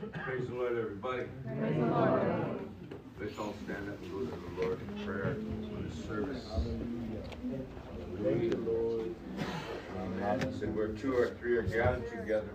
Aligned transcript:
Praise 0.00 0.48
the 0.48 0.54
Lord, 0.54 0.78
everybody. 0.78 1.24
Praise 1.44 1.76
the 1.76 1.84
Lord. 1.84 2.60
Let's 3.20 3.38
all 3.38 3.54
stand 3.64 3.86
up 3.90 4.02
and 4.02 4.10
go 4.10 4.20
to 4.20 4.30
the 4.30 4.62
Lord 4.62 4.78
in 4.80 5.04
prayer 5.04 5.36
for 5.68 5.82
the 5.82 6.08
service. 6.08 6.48
Hallelujah. 6.48 7.20
Amen. 9.98 10.54
Said 10.58 10.74
where 10.74 10.88
two 10.88 11.14
or 11.14 11.34
three 11.38 11.54
are 11.58 11.62
gathered 11.62 12.08
together. 12.10 12.48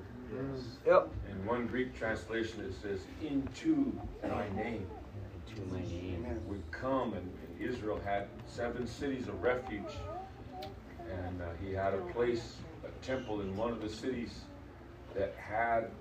Yep. 0.88 1.12
In 1.29 1.46
one 1.46 1.68
Greek 1.68 1.96
translation, 1.96 2.61
it 2.61 2.73
says, 2.81 3.02
"Into 3.21 3.96
my 4.23 4.50
name." 4.55 4.88
Into 5.48 5.62
my 5.71 5.82
name. 5.82 6.25
We 6.48 6.57
come, 6.71 7.14
and, 7.14 7.30
and 7.30 7.62
Israel 7.62 8.02
had 8.04 8.27
seven 8.48 8.88
cities 8.88 9.27
of 9.27 9.39
refuge, 9.43 9.93
and 11.12 11.41
uh, 11.43 11.46
he 11.64 11.73
had 11.73 11.93
a 11.93 12.02
place, 12.12 12.55
a 12.84 13.05
temple 13.05 13.41
in 13.41 13.55
one 13.55 13.71
of 13.71 13.82
the 13.82 13.89
cities 13.89 14.39
that 15.14 15.36
had 15.36 15.91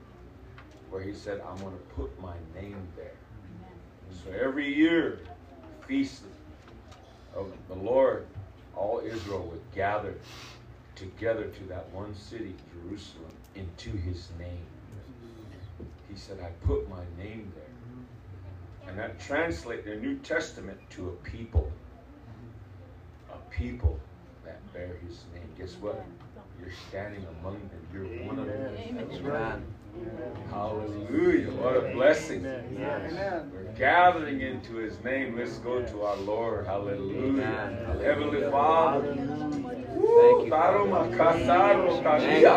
where 0.95 1.03
he 1.03 1.13
said, 1.13 1.41
"I'm 1.41 1.59
going 1.59 1.77
to 1.77 1.95
put 1.97 2.11
my 2.21 2.35
name 2.55 2.87
there." 2.97 3.19
So 4.23 4.31
every 4.31 4.73
year, 4.73 5.19
feast 5.89 6.23
of 7.35 7.53
the 7.69 7.75
Lord, 7.75 8.27
all 8.77 9.01
Israel 9.05 9.45
would 9.51 9.63
gather 9.75 10.15
together 10.95 11.47
to 11.47 11.65
that 11.65 11.91
one 11.91 12.15
city, 12.15 12.55
Jerusalem, 12.73 13.33
into 13.57 13.91
his 13.91 14.29
name. 14.39 14.67
He 16.09 16.17
said, 16.17 16.39
I 16.41 16.51
put 16.65 16.89
my 16.89 17.03
name 17.19 17.53
there. 17.57 18.89
And 18.89 18.97
that 18.99 19.19
translates 19.19 19.85
the 19.85 19.97
New 19.97 20.17
Testament 20.19 20.79
to 20.91 21.09
a 21.09 21.29
people. 21.29 21.73
A 23.33 23.37
people 23.51 23.99
that 24.45 24.61
bear 24.73 24.97
his 25.07 25.25
name. 25.35 25.49
Guess 25.59 25.75
what? 25.81 26.05
You're 26.61 26.71
standing 26.89 27.27
among 27.41 27.55
them. 27.55 27.81
You're 27.93 28.27
one 28.29 28.39
of 28.39 28.47
them. 28.47 28.77
Amen. 28.77 29.65
Hallelujah. 30.51 31.51
What 31.53 31.77
a 31.77 31.93
blessing. 31.93 32.43
We're 32.45 33.75
gathering 33.77 34.41
into 34.41 34.77
his 34.77 35.03
name. 35.03 35.37
Let's 35.37 35.59
go 35.59 35.83
to 35.85 36.03
our 36.03 36.17
Lord. 36.17 36.67
Hallelujah. 36.67 37.25
Amen. 37.25 38.01
Heavenly 38.01 38.43
Father. 38.51 39.15
Thank 40.05 40.45
you. 40.45 40.51
Father. 40.51 40.79
makasaro 40.81 42.03
Thank 42.03 42.43
you, 42.43 42.49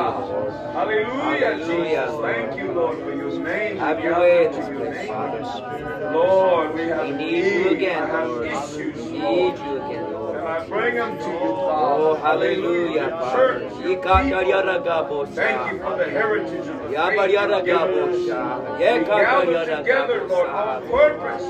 Hallelujah. 0.74 1.58
Jesus. 1.66 2.22
Thank 2.22 2.58
you, 2.60 2.72
Lord, 2.72 2.98
for 3.00 3.14
your 3.16 3.40
name. 3.40 3.78
Have 3.78 4.00
your 4.04 4.20
way 4.20 4.46
in 4.46 4.52
to 4.52 4.58
this 4.58 4.68
place, 4.68 4.96
name. 4.96 5.08
Father. 5.08 6.12
Lord, 6.14 6.74
we 6.76 6.82
have 6.88 7.08
We 7.08 7.14
need 7.14 7.46
you 7.46 7.70
again, 7.70 8.04
I 8.04 8.08
have 8.08 8.44
issues, 8.44 8.98
Lord. 8.98 9.12
need 9.14 9.58
you 9.66 9.76
again, 9.84 10.14
Lord. 10.14 10.36
And 10.38 10.47
I 10.47 10.47
bring 10.66 10.96
them 10.96 11.18
to 11.18 11.24
you, 11.26 11.56
Father. 11.68 12.04
Oh, 12.04 12.16
hallelujah, 12.16 13.10
Father. 13.10 13.36
Church, 13.38 13.74
your 13.84 14.02
Ikata 14.02 14.24
people. 14.24 14.52
yaragabosa. 14.52 15.34
Thank 15.36 15.72
you 15.72 15.80
for 15.80 15.98
the 15.98 16.06
heritage 16.10 16.60
of 16.60 16.66
the 16.66 16.88
faith 16.88 16.98
Yabar 16.98 17.28
you've 17.30 17.66
given 17.66 18.10
us. 18.10 18.16
We 18.18 18.84
Yekata 18.84 19.08
gather 19.08 19.66
together, 19.78 20.28
Lord, 20.28 20.50
on 20.50 20.88
purpose. 20.90 21.44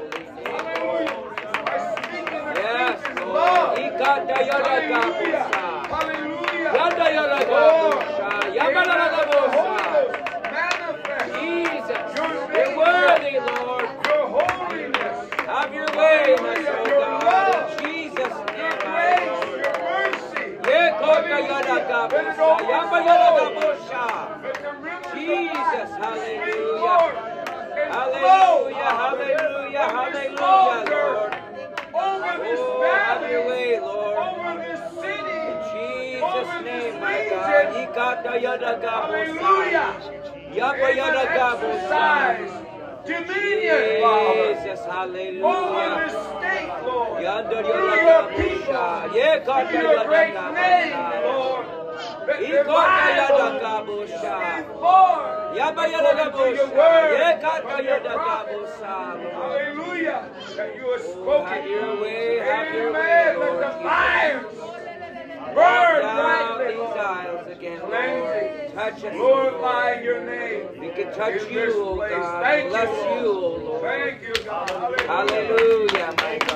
Hallelujah. 0.51 1.65
By 1.65 1.77
speaking 1.95 2.43
the 2.47 2.53
Yes, 2.61 3.01
truth 3.03 3.17
in 3.17 3.23
Lord. 3.23 3.35
love. 3.35 3.77
Ikata 3.79 4.37
Hallelujah. 4.59 5.45
yaragabosa. 5.47 5.89
Hallelujah. 5.91 6.71
Yanda 8.55 9.80
Jesus, 25.13 25.89
hallelujah. 25.97 26.35
spring 26.35 26.67
forth 26.79 27.15
and 27.77 27.93
Hallelujah, 27.93 28.91
hallelujah, 29.01 29.79
hallelujah, 29.79 30.85
Lord. 30.91 31.33
Over 31.93 32.43
this 32.43 32.59
Oh, 32.61 32.79
valley, 32.81 33.31
your 33.31 33.47
way, 33.47 33.79
Lord. 33.79 34.17
over 34.17 34.53
this 34.61 34.81
city, 35.01 35.39
In 35.51 35.57
Jesus' 35.73 36.51
name, 36.65 36.99
my 37.01 37.29
God. 37.29 37.67
region. 37.67 37.87
Ikata 37.87 38.33
yaragabosa. 38.43 39.41
Hallelujah. 39.41 39.91
Yamba 40.55 40.87
Amen. 40.89 40.97
yaragabosa. 40.99 42.03
Exercise 42.41 42.51
dominion, 43.05 44.01
Father, 44.01 44.53
Jesus, 44.55 44.81
over 45.43 46.05
this 46.05 46.15
state, 46.37 46.73
Lord. 46.85 47.23
Yanda 47.23 47.57
Through 47.61 47.95
your 48.07 48.25
people, 48.35 48.73
through 49.67 49.81
your 49.81 50.05
great 50.05 50.33
name, 50.33 51.20
Hallelujah. 59.33 60.29
That 60.55 60.75
you 60.75 60.85
Oh, 60.85 60.97
spoken. 60.97 61.47
have 61.47 61.65
your 61.67 62.01
way, 62.01 62.37
have 62.39 62.73
your 62.73 62.93
way, 62.93 63.35
the 63.37 63.71
fires 63.83 64.45
Burn 65.53 66.01
brightly, 66.01 66.75
these 66.75 66.95
aisles 66.97 67.47
again, 67.51 67.81
Lord. 67.81 68.73
Touch 68.73 69.01
Glorify 69.01 70.01
your 70.01 70.25
name. 70.25 70.67
We 70.79 70.89
can 70.89 71.13
touch 71.13 71.51
you, 71.51 71.73
oh. 71.75 72.09
God. 72.09 72.69
Bless 72.69 72.89
you, 73.05 73.27
oh 73.27 73.57
Lord. 73.63 73.81
Thank 73.81 74.21
you, 74.23 74.33
God. 74.45 74.69
Hallelujah. 75.07 76.50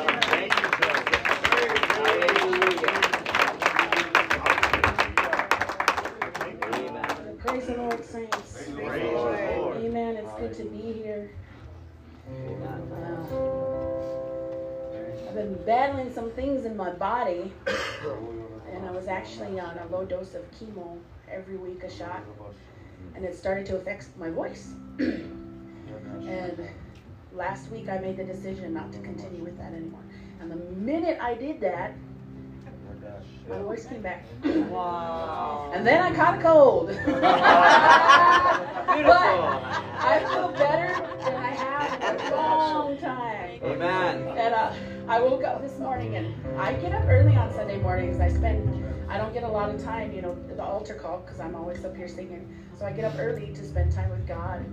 I've 15.28 15.36
been 15.36 15.54
battling 15.66 16.14
some 16.14 16.32
things 16.32 16.66
in 16.66 16.76
my 16.78 16.92
body, 16.92 17.52
and 18.72 18.86
I 18.86 18.92
was 18.92 19.08
actually 19.08 19.60
on 19.60 19.78
a 19.78 19.86
low 19.92 20.06
dose 20.06 20.34
of 20.34 20.44
chemo 20.52 20.98
every 21.32 21.58
week, 21.58 21.84
a 21.84 21.90
shot, 21.90 22.24
and 23.16 23.26
it 23.26 23.36
started 23.36 23.66
to 23.68 23.78
affect 23.78 24.08
my 24.18 24.30
voice. 24.30 24.74
and 25.00 26.70
last 27.34 27.70
week 27.72 27.90
I 27.90 27.98
made 27.98 28.18
the 28.18 28.24
decision 28.24 28.74
not 28.74 28.92
to 28.94 29.00
continue 29.00 29.44
with 29.44 29.58
that 29.58 29.74
anymore. 29.74 30.04
And 30.40 30.52
the 30.52 30.56
minute 30.56 31.18
I 31.22 31.34
did 31.36 31.60
that, 31.62 31.94
my 33.48 33.60
voice 33.60 33.86
came 33.86 34.02
back. 34.02 34.26
Wow. 34.44 35.72
And 35.74 35.86
then 35.86 36.02
I 36.02 36.16
caught 36.16 36.40
a 36.40 36.42
cold. 36.42 36.88
but 37.06 37.16
I 40.00 40.26
feel 40.32 40.52
better 40.52 40.94
than 41.24 41.36
I 41.36 41.50
have 41.50 42.22
in 42.22 42.34
a 42.34 42.36
long 42.36 42.98
time. 42.98 43.60
Amen. 43.64 44.28
And 44.38 44.54
uh, 44.54 44.74
I 45.08 45.20
woke 45.20 45.44
up 45.44 45.62
this 45.62 45.78
morning 45.80 46.16
and 46.16 46.34
I 46.58 46.74
get 46.74 46.94
up 46.94 47.06
early 47.08 47.36
on 47.36 47.54
Sunday 47.54 47.78
mornings. 47.78 48.20
I 48.20 48.30
spend, 48.30 48.84
I 49.10 49.18
don't 49.18 49.34
get 49.34 49.44
a 49.44 49.48
lot 49.48 49.70
of 49.70 49.84
time, 49.84 50.12
you 50.14 50.22
know, 50.22 50.36
the 50.56 50.64
altar 50.64 50.96
call 50.96 51.20
because 51.20 51.40
I'm 51.40 51.56
always 51.56 51.86
up 51.86 51.96
here 51.96 52.08
singing. 52.08 52.52
So 52.80 52.86
I 52.86 52.92
get 52.92 53.06
up 53.06 53.14
early 53.20 53.54
to 53.54 53.66
spend 53.66 53.92
time 53.92 54.10
with 54.10 54.28
God. 54.28 54.66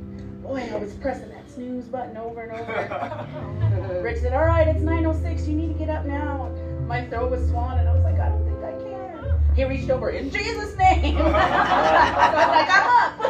Boy, 0.42 0.68
I 0.72 0.76
was 0.76 0.94
pressing 0.94 1.28
that 1.28 1.48
snooze 1.50 1.86
button 1.86 2.16
over 2.16 2.42
and 2.42 2.52
over. 2.52 4.00
Rich 4.02 4.22
said, 4.22 4.32
All 4.32 4.44
right, 4.44 4.66
it's 4.66 4.82
9.06. 4.82 5.46
You 5.46 5.54
need 5.54 5.68
to 5.68 5.78
get 5.78 5.88
up 5.88 6.04
now. 6.04 6.52
My 6.86 7.04
throat 7.06 7.30
was 7.30 7.48
swollen 7.48 7.78
and 7.78 7.88
I 7.88 7.92
was 7.94 8.02
like, 8.04 8.18
I 8.20 8.28
don't 8.28 8.44
think 8.44 8.62
I 8.64 8.72
can. 8.72 9.54
He 9.56 9.64
reached 9.64 9.90
over, 9.90 10.10
In 10.10 10.30
Jesus' 10.30 10.76
name. 10.76 11.16
so 11.18 11.24
I 11.24 12.32
was 12.34 12.48
like, 12.48 12.68
I'm 12.70 12.86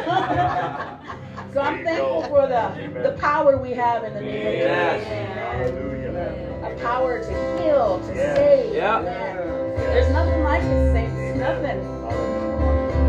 up. 0.09 1.53
so 1.53 1.59
I'm 1.61 1.83
thankful 1.83 2.23
for 2.23 2.47
the, 2.47 3.09
the 3.09 3.11
power 3.19 3.57
we 3.57 3.71
have 3.73 4.03
in 4.03 4.13
the 4.13 4.21
name 4.21 4.47
of 4.47 4.53
Yes. 4.53 4.99
Jesus. 4.99 5.73
Hallelujah. 5.73 6.59
A 6.63 6.75
power 6.81 7.19
to 7.19 7.61
heal, 7.61 7.99
to 8.07 8.13
Yes. 8.15 8.37
save. 8.37 8.73
Yeah. 8.73 9.01
There's 9.03 10.09
nothing 10.11 10.43
like 10.43 10.61
it, 10.63 10.93
saints. 10.93 11.37
Nothing. 11.37 11.79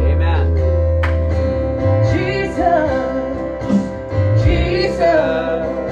Amen. 0.04 0.44
Jesus, 2.12 2.90
Jesus. 4.44 5.83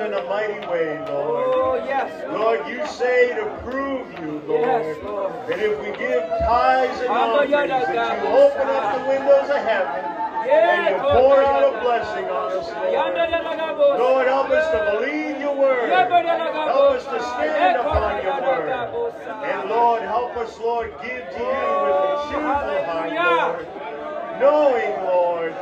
Them 0.00 0.12
in 0.12 0.18
a 0.18 0.28
mighty 0.28 0.60
way, 0.66 0.98
Lord. 1.08 1.44
Oh, 1.52 1.84
yes, 1.84 2.08
Lord, 2.32 2.66
you 2.68 2.86
say 2.86 3.34
to 3.34 3.44
prove 3.62 4.08
you, 4.20 4.40
Lord, 4.46 4.60
Yes, 4.60 4.98
Lord. 5.04 5.32
that 5.48 5.58
if 5.58 5.78
we 5.80 5.90
give 5.98 6.22
tithes 6.24 7.00
and 7.00 7.10
offerings, 7.10 7.52
that 7.52 8.22
you 8.22 8.28
open 8.28 8.66
up 8.68 8.96
the 8.96 9.04
windows 9.08 9.50
of 9.50 9.60
heaven 9.60 10.04
and 10.48 10.88
you 10.88 11.00
pour 11.02 11.42
out 11.42 11.74
a 11.74 11.80
blessing 11.84 12.24
on 12.26 12.52
us, 12.52 12.68
Lord. 12.72 13.98
Lord, 14.00 14.26
help 14.26 14.50
us 14.50 14.66
to 14.72 14.98
believe 14.98 15.40
your 15.40 15.54
word. 15.54 15.90
Help 15.90 16.10
us 16.10 17.04
to 17.04 17.20
stand 17.20 17.76
upon 17.76 18.22
your 18.24 18.40
word. 18.40 18.68
And 19.44 19.68
Lord, 19.68 20.02
help 20.02 20.36
us, 20.36 20.58
Lord, 20.58 20.92
give 21.02 21.24
to 21.28 21.38
you 21.38 21.70
with 21.84 22.00
a 22.00 22.16
cheerful 22.30 22.84
heart, 22.88 23.12
Lord. 23.12 23.66
Knowing, 24.40 24.92
Lord, 25.04 25.52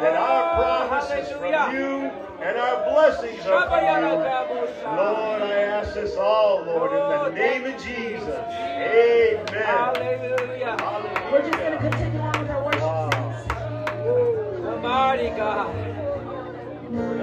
that 0.00 0.14
our 0.14 0.38
Oh, 0.54 0.86
promises 0.86 1.28
from 1.32 1.74
you 1.74 2.10
and 2.40 2.56
our 2.56 2.84
blessings 2.90 3.46
are 3.46 3.66
Yamba 3.66 3.80
yoda 3.82 4.46
from 4.46 4.56
you. 4.56 4.62
kabusa. 4.64 4.96
Lord, 4.96 5.42
I 5.42 5.44
ask 5.60 5.94
this 5.94 6.16
all, 6.16 6.64
Lord, 6.64 6.92
in 6.92 7.34
the 7.34 7.40
name 7.40 7.64
of 7.66 7.76
Jesus. 7.82 8.28
Amen. 8.28 9.46
Hallelujah. 9.52 10.76
We're 11.32 11.42
just 11.42 11.58
going 11.58 11.72
to 11.72 11.78
continue 11.78 12.20
on 12.20 12.40
with 12.40 12.50
our 12.50 12.64
worship. 12.64 12.80
Wow. 12.80 13.10
Almighty 14.64 15.30
God. 15.30 15.74
You're 16.90 17.18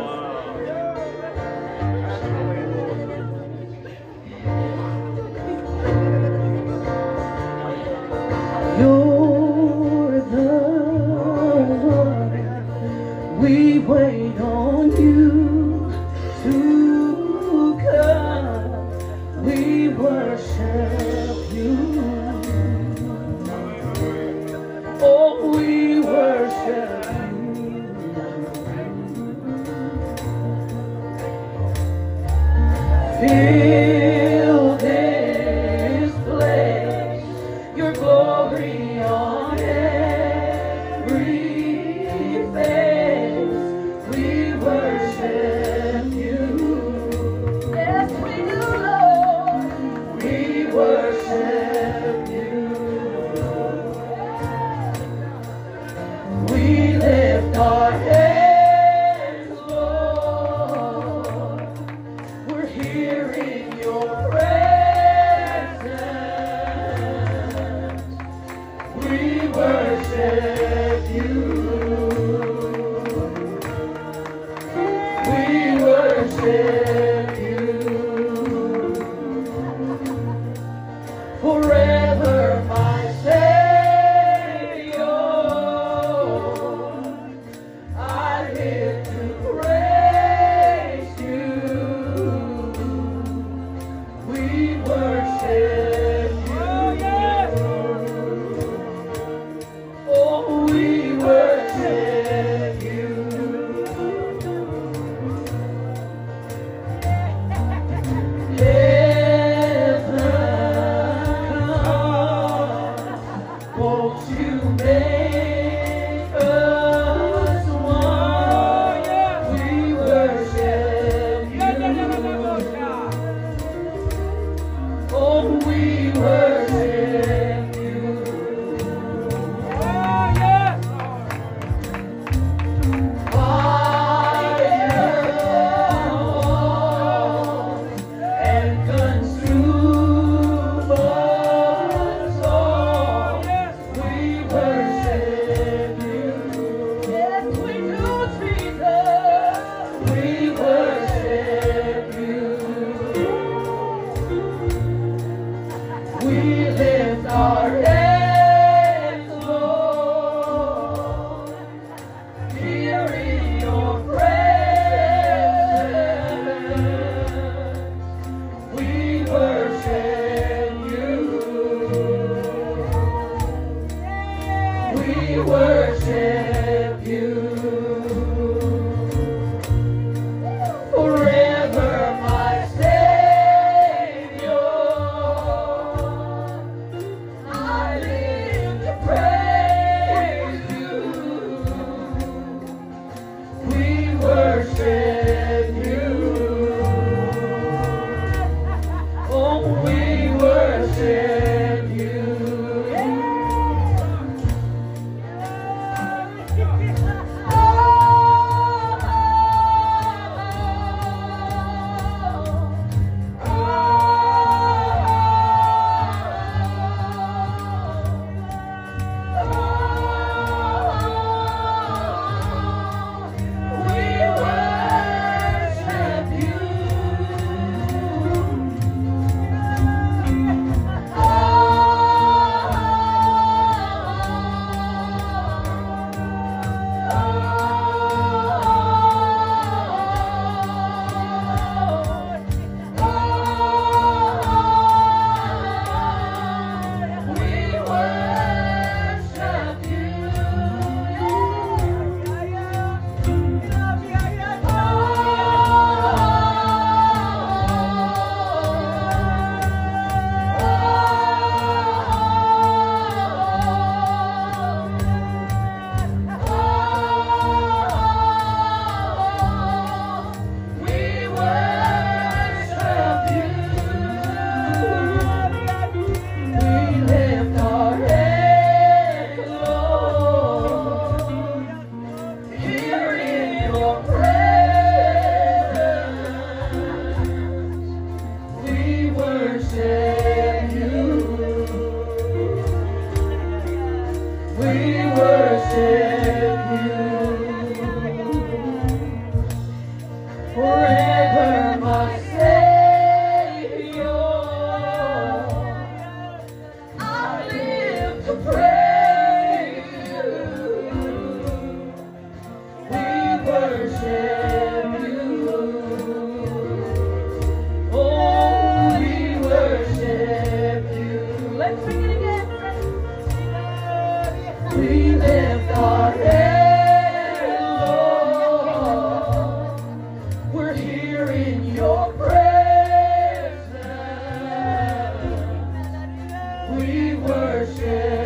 worship 337.27 338.24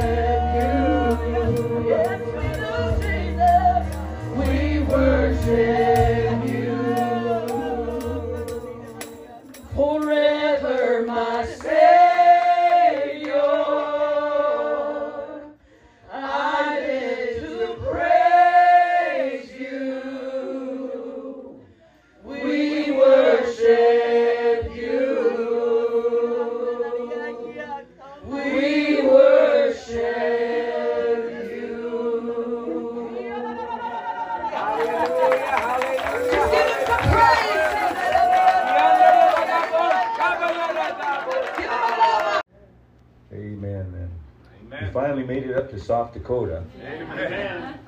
Dakota. 46.30 46.64
Amen. 46.86 47.80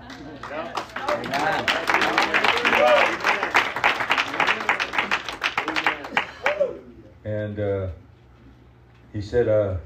And 7.24 7.60
uh, 7.60 7.89
he 9.14 9.22
said, 9.22 9.48
uh, 9.48 9.78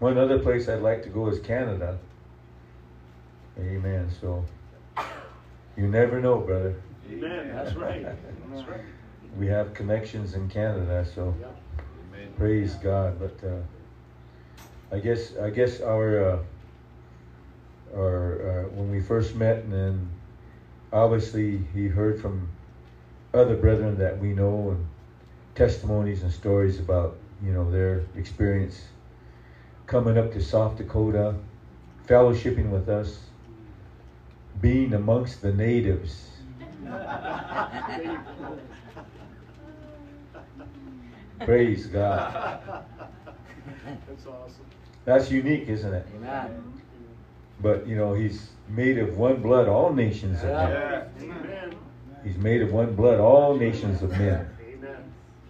one 0.00 0.18
other 0.18 0.40
place 0.40 0.68
I'd 0.68 0.82
like 0.82 1.04
to 1.04 1.08
go 1.08 1.28
is 1.28 1.38
Canada. 1.38 1.98
Amen. 3.56 4.10
So 4.20 4.44
you 5.76 5.86
never 5.86 6.20
know, 6.20 6.38
brother. 6.38 6.74
Amen. 7.08 7.54
That's 7.54 7.76
right. 7.76 8.02
That's 8.02 8.68
right. 8.68 8.80
We 9.38 9.46
have 9.46 9.72
connections 9.72 10.34
in 10.34 10.48
Canada, 10.48 11.06
so 11.14 11.32
Amen. 12.12 12.32
praise 12.36 12.74
God. 12.74 13.20
But 13.20 13.46
uh, 13.46 13.60
I 14.90 14.98
guess 14.98 15.36
I 15.36 15.50
guess 15.50 15.80
our 15.80 16.40
our 17.94 18.64
uh, 18.64 18.68
when 18.70 18.90
we 18.90 19.00
first 19.00 19.34
met, 19.34 19.64
and 19.64 19.72
then 19.72 20.08
obviously 20.92 21.62
he 21.74 21.88
heard 21.88 22.20
from 22.20 22.48
other 23.34 23.56
brethren 23.56 23.98
that 23.98 24.18
we 24.18 24.32
know 24.32 24.70
and 24.70 24.86
testimonies 25.54 26.22
and 26.22 26.32
stories 26.32 26.78
about 26.78 27.16
you 27.42 27.52
know 27.52 27.70
their 27.70 28.02
experience 28.16 28.88
coming 29.86 30.16
up 30.16 30.32
to 30.32 30.40
South 30.40 30.76
Dakota, 30.76 31.34
fellowshipping 32.06 32.70
with 32.70 32.88
us, 32.88 33.18
being 34.60 34.94
amongst 34.94 35.42
the 35.42 35.52
natives. 35.52 36.28
Praise 41.44 41.86
God. 41.86 42.82
That's 44.06 44.26
awesome. 44.26 44.66
That's 45.04 45.30
unique, 45.30 45.68
isn't 45.68 45.94
it? 45.94 46.06
But 47.62 47.86
you 47.86 47.96
know, 47.96 48.14
he's 48.14 48.48
made 48.68 48.98
of 48.98 49.16
one 49.16 49.42
blood, 49.42 49.68
all 49.68 49.92
nations 49.92 50.38
of 50.42 50.50
men. 50.50 51.08
Amen. 51.20 51.74
He's 52.24 52.36
made 52.36 52.62
of 52.62 52.72
one 52.72 52.94
blood, 52.94 53.20
all 53.20 53.56
nations 53.56 54.02
of 54.02 54.10
men. 54.10 54.48
Amen. 54.62 54.96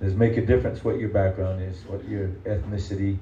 Does 0.01 0.15
make 0.15 0.37
a 0.37 0.45
difference 0.45 0.85
what 0.85 0.99
your 0.99 1.09
background 1.11 1.63
is, 1.63 1.85
what 1.87 2.07
your 2.09 2.29
ethnicity. 2.45 3.19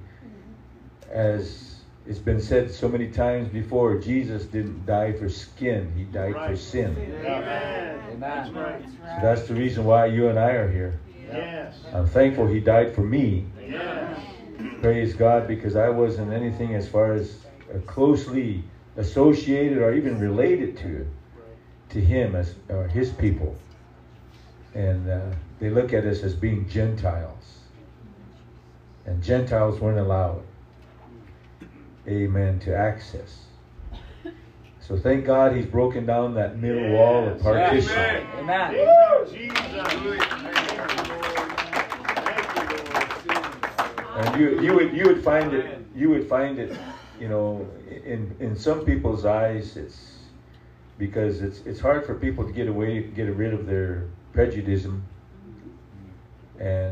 As 1.10 1.80
it's 2.06 2.18
been 2.18 2.40
said 2.40 2.70
so 2.70 2.88
many 2.88 3.10
times 3.10 3.48
before, 3.48 3.98
Jesus 3.98 4.44
didn't 4.44 4.86
die 4.86 5.12
for 5.12 5.28
skin; 5.28 5.92
he 5.96 6.04
died 6.04 6.34
for 6.34 6.56
sin. 6.56 6.96
Amen. 7.24 8.20
That's 8.20 8.50
right. 8.50 8.84
So 8.84 9.18
that's 9.22 9.48
the 9.48 9.54
reason 9.54 9.84
why 9.84 10.06
you 10.06 10.28
and 10.28 10.38
I 10.38 10.50
are 10.52 10.70
here. 10.70 10.98
Yes. 11.26 11.76
I'm 11.92 12.06
thankful 12.06 12.46
he 12.46 12.60
died 12.60 12.94
for 12.94 13.02
me. 13.02 13.46
Yes. 13.60 14.18
Praise 14.80 15.14
God, 15.14 15.46
because 15.46 15.76
I 15.76 15.88
wasn't 15.88 16.32
anything 16.32 16.74
as 16.74 16.88
far 16.88 17.12
as 17.12 17.36
uh, 17.72 17.78
closely 17.86 18.64
associated 18.98 19.78
or 19.78 19.94
even 19.94 20.18
related 20.20 20.76
to 20.76 21.06
to 21.90 22.00
him 22.00 22.34
as 22.36 22.54
or 22.68 22.86
his 22.86 23.10
people, 23.10 23.56
and 24.74 25.08
uh, 25.08 25.20
they 25.58 25.70
look 25.70 25.94
at 25.94 26.04
us 26.04 26.22
as 26.22 26.34
being 26.34 26.68
Gentiles, 26.68 27.60
and 29.06 29.22
Gentiles 29.22 29.80
weren't 29.80 29.98
allowed. 29.98 30.42
Amen. 32.06 32.58
To 32.60 32.76
access. 32.76 33.38
So 34.80 34.98
thank 34.98 35.26
God 35.26 35.54
he's 35.54 35.66
broken 35.66 36.06
down 36.06 36.34
that 36.34 36.58
middle 36.58 36.92
wall 36.92 37.28
of 37.28 37.40
partition. 37.40 37.92
Amen. 38.38 38.74
Thank 38.74 39.32
you, 39.32 39.38
Jesus. 39.38 39.58
Thank 39.58 40.02
you, 40.02 40.10
Lord. 40.10 40.22
Thank 42.24 42.46
you, 43.26 43.34
Lord. 43.34 44.26
And 44.26 44.40
you 44.40 44.60
you 44.60 44.74
would 44.74 44.92
you 44.96 45.04
would 45.06 45.22
find 45.22 45.52
it 45.52 45.78
you 45.98 46.10
would 46.10 46.28
find 46.28 46.58
it, 46.60 46.78
you 47.20 47.28
know, 47.28 47.66
in 48.04 48.34
in 48.40 48.56
some 48.56 48.84
people's 48.84 49.24
eyes 49.24 49.76
it's 49.76 50.14
because 50.98 51.42
it's 51.42 51.60
it's 51.66 51.80
hard 51.80 52.04
for 52.06 52.14
people 52.14 52.44
to 52.44 52.52
get 52.52 52.68
away 52.68 53.02
get 53.02 53.24
rid 53.36 53.52
of 53.54 53.66
their 53.66 54.04
prejudice 54.32 54.84
and 54.84 55.02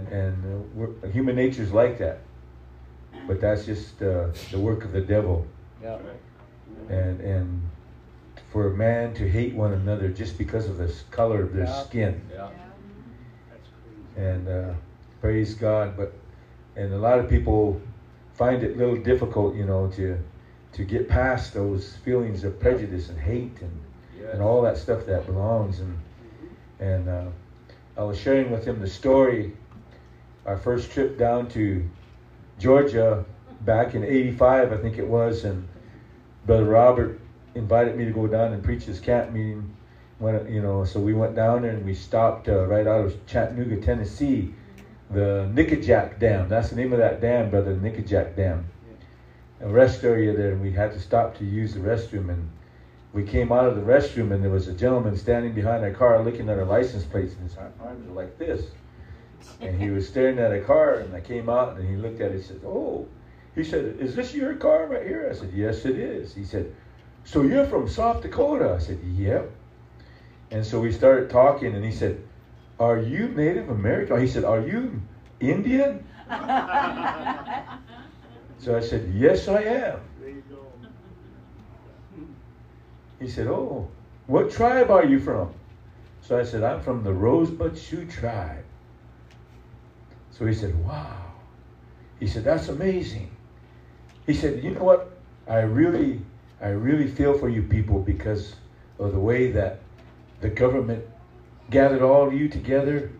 and 0.08 0.36
uh, 0.44 0.58
we're- 0.74 1.10
human 1.12 1.34
nature's 1.36 1.72
like 1.72 1.98
that. 1.98 2.18
But 3.26 3.40
that's 3.40 3.66
just 3.66 4.00
uh, 4.02 4.28
the 4.52 4.58
work 4.58 4.84
of 4.84 4.92
the 4.92 5.00
devil. 5.00 5.46
Yeah. 5.82 5.98
And 6.88 7.20
and 7.20 7.62
for 8.52 8.68
a 8.68 8.74
man 8.76 9.14
to 9.14 9.28
hate 9.28 9.54
one 9.54 9.72
another 9.72 10.08
just 10.08 10.38
because 10.38 10.68
of 10.68 10.76
the 10.78 10.92
color 11.10 11.42
of 11.42 11.52
their 11.52 11.66
skin. 11.84 12.20
That's 13.50 13.68
crazy. 14.14 14.28
and 14.28 14.48
uh, 14.48 14.72
praise 15.20 15.54
God. 15.54 15.96
But 15.96 16.12
and 16.76 16.92
a 16.92 16.98
lot 16.98 17.18
of 17.18 17.28
people 17.28 17.80
find 18.36 18.62
it 18.62 18.74
a 18.74 18.78
little 18.78 18.96
difficult, 18.96 19.56
you 19.56 19.64
know, 19.64 19.88
to 19.88 20.22
to 20.72 20.84
get 20.84 21.08
past 21.08 21.54
those 21.54 21.96
feelings 22.04 22.44
of 22.44 22.60
prejudice 22.60 23.08
and 23.08 23.18
hate 23.18 23.56
and 23.60 23.82
and 24.32 24.42
all 24.42 24.62
that 24.62 24.76
stuff 24.76 25.06
that 25.06 25.26
belongs. 25.26 25.80
And 25.80 25.98
and 26.78 27.08
uh, 27.08 27.24
I 27.96 28.04
was 28.04 28.18
sharing 28.18 28.50
with 28.50 28.66
him 28.66 28.80
the 28.80 28.86
story, 28.86 29.52
our 30.44 30.56
first 30.56 30.90
trip 30.90 31.16
down 31.18 31.48
to 31.50 31.88
Georgia 32.58 33.24
back 33.62 33.94
in 33.94 34.04
'85, 34.04 34.72
I 34.72 34.76
think 34.76 34.98
it 34.98 35.06
was, 35.06 35.44
and 35.44 35.66
Brother 36.44 36.64
Robert 36.64 37.18
invited 37.54 37.96
me 37.96 38.04
to 38.04 38.12
go 38.12 38.26
down 38.26 38.52
and 38.52 38.62
preach 38.62 38.84
his 38.84 39.00
camp 39.00 39.32
meeting. 39.32 39.74
When 40.18 40.50
you 40.52 40.62
know, 40.62 40.84
so 40.84 41.00
we 41.00 41.12
went 41.14 41.34
down 41.34 41.64
and 41.64 41.84
we 41.84 41.94
stopped 41.94 42.48
uh, 42.48 42.66
right 42.66 42.86
out 42.86 43.04
of 43.04 43.26
Chattanooga, 43.26 43.80
Tennessee, 43.80 44.54
the 45.10 45.48
Nickajack 45.52 46.18
Dam. 46.18 46.48
That's 46.48 46.70
the 46.70 46.76
name 46.76 46.92
of 46.92 46.98
that 46.98 47.20
dam, 47.20 47.50
brother, 47.50 47.74
Nickajack 47.74 48.36
Dam. 48.36 48.66
A 49.60 49.68
rest 49.68 50.04
area 50.04 50.36
there, 50.36 50.52
and 50.52 50.60
we 50.60 50.72
had 50.72 50.92
to 50.92 51.00
stop 51.00 51.36
to 51.38 51.44
use 51.44 51.74
the 51.74 51.80
restroom. 51.80 52.28
And 52.28 52.50
we 53.12 53.22
came 53.22 53.52
out 53.52 53.66
of 53.66 53.76
the 53.76 53.82
restroom, 53.82 54.32
and 54.32 54.42
there 54.42 54.50
was 54.50 54.68
a 54.68 54.74
gentleman 54.74 55.16
standing 55.16 55.54
behind 55.54 55.84
our 55.84 55.92
car, 55.92 56.22
looking 56.22 56.48
at 56.48 56.58
our 56.58 56.64
license 56.64 57.04
plates, 57.04 57.34
and 57.34 57.48
his 57.48 57.56
arms 57.56 58.06
were 58.06 58.14
like 58.14 58.36
this. 58.38 58.66
And 59.60 59.80
he 59.80 59.90
was 59.90 60.06
staring 60.06 60.38
at 60.38 60.52
a 60.52 60.60
car, 60.60 60.94
and 60.94 61.14
I 61.14 61.20
came 61.20 61.48
out, 61.48 61.78
and 61.78 61.88
he 61.88 61.96
looked 61.96 62.20
at 62.20 62.32
it 62.32 62.34
and 62.34 62.44
said, 62.44 62.60
"Oh." 62.66 63.06
He 63.54 63.64
said, 63.64 63.96
"Is 63.98 64.14
this 64.14 64.34
your 64.34 64.54
car 64.56 64.86
right 64.86 65.06
here?" 65.06 65.28
I 65.30 65.34
said, 65.34 65.52
"Yes, 65.54 65.86
it 65.86 65.96
is." 65.96 66.34
He 66.34 66.44
said, 66.44 66.72
"So 67.24 67.42
you're 67.42 67.64
from 67.64 67.88
South 67.88 68.22
Dakota?" 68.22 68.74
I 68.74 68.78
said, 68.78 68.98
"Yep." 69.02 69.50
And 70.50 70.66
so 70.66 70.80
we 70.80 70.92
started 70.92 71.30
talking, 71.30 71.74
and 71.74 71.84
he 71.84 71.92
said, 71.92 72.20
"Are 72.78 72.98
you 72.98 73.28
Native 73.28 73.70
American?" 73.70 74.20
He 74.20 74.28
said, 74.28 74.44
"Are 74.44 74.60
you 74.60 75.00
Indian?" 75.40 76.04
So 78.58 78.76
I 78.76 78.80
said, 78.80 79.08
"Yes, 79.14 79.46
I 79.46 79.60
am." 79.62 80.00
There 80.20 80.28
you 80.30 80.42
go. 80.50 80.66
He 83.20 83.28
said, 83.28 83.46
"Oh, 83.46 83.86
what 84.26 84.50
tribe 84.50 84.90
are 84.90 85.04
you 85.04 85.20
from?" 85.20 85.52
So 86.22 86.36
I 86.36 86.42
said, 86.42 86.64
"I'm 86.64 86.80
from 86.80 87.04
the 87.04 87.12
Rosebud 87.12 87.78
Sioux 87.78 88.06
tribe." 88.06 88.64
So 90.32 90.46
he 90.46 90.52
said, 90.52 90.74
"Wow." 90.84 91.32
He 92.18 92.26
said, 92.26 92.42
"That's 92.44 92.68
amazing." 92.68 93.30
He 94.26 94.34
said, 94.34 94.64
"You 94.64 94.72
know 94.72 94.82
what? 94.82 95.16
I 95.46 95.60
really, 95.60 96.20
I 96.60 96.70
really 96.70 97.06
feel 97.06 97.38
for 97.38 97.48
you 97.48 97.62
people 97.62 98.00
because 98.00 98.56
of 98.98 99.12
the 99.12 99.20
way 99.20 99.52
that 99.52 99.78
the 100.40 100.48
government 100.48 101.04
gathered 101.70 102.02
all 102.02 102.26
of 102.26 102.34
you 102.34 102.48
together 102.48 103.10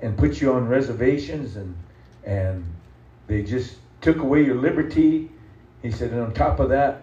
and 0.00 0.16
put 0.16 0.40
you 0.40 0.52
on 0.52 0.68
reservations 0.68 1.56
and 1.56 1.76
and 2.24 2.64
they 3.26 3.42
just 3.42 3.76
took 4.00 4.18
away 4.18 4.44
your 4.44 4.56
liberty." 4.56 5.30
He 5.82 5.90
said, 5.90 6.12
"And 6.12 6.20
on 6.20 6.34
top 6.34 6.60
of 6.60 6.68
that, 6.70 7.02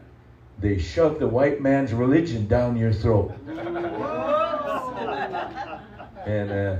they 0.59 0.77
shoved 0.77 1.19
the 1.19 1.27
white 1.27 1.61
man's 1.61 1.93
religion 1.93 2.47
down 2.47 2.77
your 2.77 2.93
throat." 2.93 3.33
And 6.25 6.51
uh, 6.51 6.77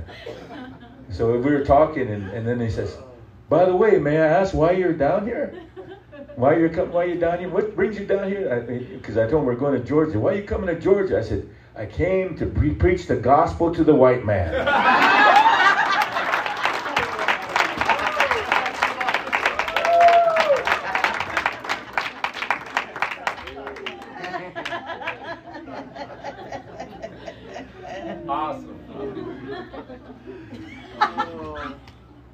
so 1.10 1.38
we 1.38 1.38
were 1.38 1.64
talking, 1.64 2.08
and, 2.08 2.28
and 2.30 2.46
then 2.46 2.60
he 2.60 2.68
says, 2.68 2.96
By 3.48 3.64
the 3.64 3.76
way, 3.76 3.98
may 3.98 4.18
I 4.18 4.26
ask 4.26 4.54
why 4.54 4.72
you're 4.72 4.92
down 4.92 5.24
here? 5.24 5.54
why 6.34 6.56
you're 6.56 6.68
coming? 6.68 6.92
Why 6.92 7.04
you 7.04 7.14
down 7.14 7.38
here? 7.38 7.48
What 7.48 7.76
brings 7.76 7.98
you 7.98 8.06
down 8.06 8.28
here? 8.28 8.60
Because 8.96 9.16
I, 9.16 9.24
I, 9.24 9.30
told 9.30 9.42
him 9.42 9.46
we're 9.46 9.54
going 9.54 9.80
to 9.80 9.86
Georgia. 9.86 10.18
Why 10.18 10.32
are 10.32 10.36
you 10.36 10.42
coming 10.42 10.66
to 10.66 10.80
Georgia? 10.80 11.18
I 11.18 11.22
said, 11.22 11.48
I 11.76 11.84
came 11.84 12.34
to 12.38 12.46
pre- 12.46 12.74
preach 12.74 13.06
the 13.06 13.16
gospel 13.16 13.74
to 13.74 13.84
the 13.84 13.94
white 13.94 14.24
man. 14.24 14.66
Awesome. 28.28 28.80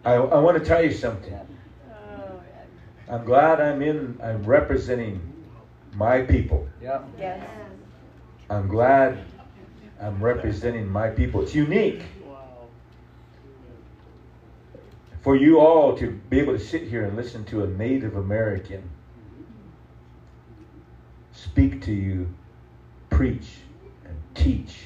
I, 0.05 0.14
I 0.14 0.38
want 0.38 0.59
to 0.59 0.64
tell 0.64 0.82
you 0.82 0.90
something. 0.93 1.38
Oh, 1.90 2.40
I'm 3.11 3.24
glad 3.26 3.61
I'm 3.61 3.82
in, 3.82 4.18
I'm 4.22 4.43
representing 4.43 5.20
my 5.93 6.22
people. 6.22 6.66
Yeah. 6.80 7.03
Yes. 7.18 7.47
I'm 8.49 8.68
glad 8.68 9.18
I'm 10.03 10.23
representing 10.23 10.89
my 10.89 11.11
people. 11.11 11.43
It's 11.43 11.55
unique 11.55 12.03
for 15.21 15.37
you 15.37 15.61
all 15.61 15.97
to 15.99 16.11
be 16.29 16.41
able 16.41 16.53
to 16.53 16.59
sit 16.59 16.83
here 16.83 17.05
and 17.05 17.17
listen 17.17 17.45
to 17.47 17.63
a 17.63 17.69
Native 17.69 18.17
American 18.17 18.91
speak 21.33 21.81
to 21.83 21.93
you, 21.93 22.29
preach, 23.09 23.59
and 24.05 24.17
teach 24.35 24.81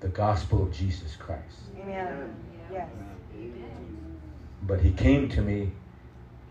the 0.00 0.08
gospel 0.08 0.62
of 0.62 0.72
Jesus 0.72 1.14
Christ. 1.16 1.42
Amen. 1.80 2.34
Yes. 2.72 2.88
But 4.62 4.80
he 4.80 4.90
came 4.92 5.28
to 5.30 5.42
me 5.42 5.70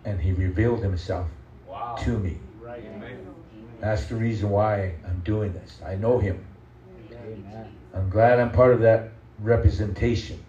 and 0.05 0.21
he 0.21 0.31
revealed 0.31 0.81
himself 0.81 1.27
Wow. 1.67 1.95
to 2.01 2.17
me. 2.17 2.37
Right. 2.61 2.83
Amen. 2.85 3.27
That's 3.81 4.05
the 4.05 4.15
reason 4.15 4.49
why 4.49 4.95
I'm 5.05 5.19
doing 5.25 5.53
this. 5.53 5.79
I 5.85 5.95
know 5.95 6.19
him. 6.19 6.45
Amen. 7.23 7.71
I'm 7.93 8.09
glad 8.09 8.39
I'm 8.39 8.51
part 8.51 8.73
of 8.73 8.81
that 8.81 9.09
representation 9.39 10.43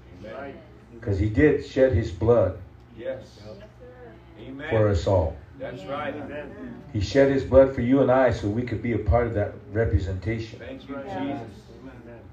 because 0.93 1.19
he 1.19 1.29
did 1.29 1.65
shed 1.65 1.93
his 1.93 2.11
blood 2.11 2.59
Yes. 2.97 3.41
For 4.71 4.89
us 4.89 5.07
all. 5.07 5.37
That's 5.59 5.85
right. 5.85 6.15
Amen. 6.15 6.83
He 6.93 7.01
shed 7.01 7.31
his 7.31 7.45
blood 7.45 7.75
for 7.75 7.81
you 7.81 8.03
and 8.03 8.11
I 8.11 8.31
so 8.31 8.49
we 8.49 8.63
could 8.63 8.83
be 8.83 8.93
a 8.93 8.99
part 8.99 9.27
of 9.27 9.35
that 9.35 9.53
representation. 9.73 10.59
Thank 10.59 10.89
you, 10.89 10.97
Jesus. 10.97 11.51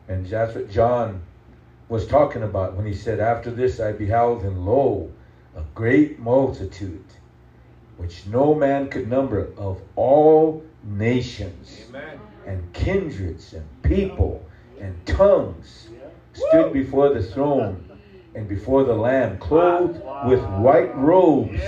And 0.07 0.25
that's 0.25 0.55
what 0.55 0.69
John 0.69 1.21
was 1.89 2.05
talking 2.05 2.43
about 2.43 2.75
when 2.75 2.85
he 2.85 2.93
said, 2.93 3.19
After 3.19 3.51
this 3.51 3.79
I 3.79 3.91
beheld, 3.91 4.43
and 4.43 4.65
lo, 4.65 5.11
a 5.55 5.61
great 5.73 6.19
multitude, 6.19 7.05
which 7.97 8.25
no 8.25 8.53
man 8.53 8.89
could 8.89 9.07
number, 9.07 9.47
of 9.57 9.81
all 9.95 10.63
nations 10.83 11.85
Amen. 11.89 12.19
And 12.45 12.73
kindreds 12.73 13.53
and 13.53 13.65
people 13.83 14.43
and 14.79 15.05
tongues 15.05 15.89
stood 16.33 16.73
before 16.73 17.13
the 17.13 17.21
throne 17.21 17.87
and 18.35 18.47
before 18.47 18.83
the 18.83 18.93
Lamb, 18.93 19.37
clothed 19.37 20.01
with 20.25 20.41
white 20.59 20.95
robes 20.95 21.61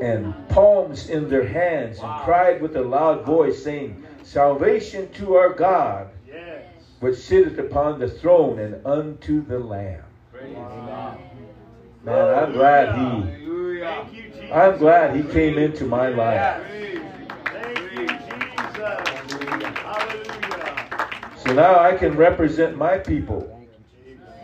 and 0.00 0.34
palms 0.48 1.08
in 1.08 1.28
their 1.28 1.46
hands, 1.46 1.98
and 1.98 2.22
cried 2.22 2.60
with 2.60 2.76
a 2.76 2.82
loud 2.82 3.24
voice, 3.24 3.62
saying, 3.62 4.04
Salvation 4.22 5.10
to 5.12 5.34
our 5.34 5.52
God, 5.52 6.08
which 7.00 7.16
sitteth 7.16 7.58
upon 7.58 7.98
the 7.98 8.08
throne 8.08 8.58
and 8.58 8.86
unto 8.86 9.44
the 9.44 9.58
Lamb. 9.58 10.04
Man, 12.04 12.34
I'm 12.34 12.52
glad 12.52 12.94
he 12.96 13.04
Hallelujah. 13.04 13.84
Thank 13.84 14.14
you, 14.14 14.22
Jesus. 14.28 14.50
I'm 14.52 14.78
glad 14.78 15.16
he 15.16 15.22
came 15.32 15.58
into 15.58 15.86
my 15.86 16.08
life. 16.08 16.62
So 21.46 21.52
now 21.52 21.78
I 21.78 21.94
can 21.96 22.16
represent 22.16 22.76
my 22.76 22.96
people, 22.98 23.40
Thank 23.42 23.68
you, 24.06 24.14
Jesus. 24.14 24.34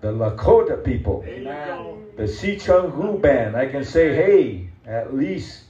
the 0.00 0.08
Lakota 0.08 0.82
people, 0.82 1.20
There 1.20 1.34
you 1.36 1.44
go. 1.44 2.02
the 2.16 2.22
Sicangu 2.22 3.20
band. 3.20 3.56
I 3.56 3.66
can 3.66 3.84
say, 3.84 4.14
hey, 4.14 4.68
at 4.86 5.14
least 5.14 5.64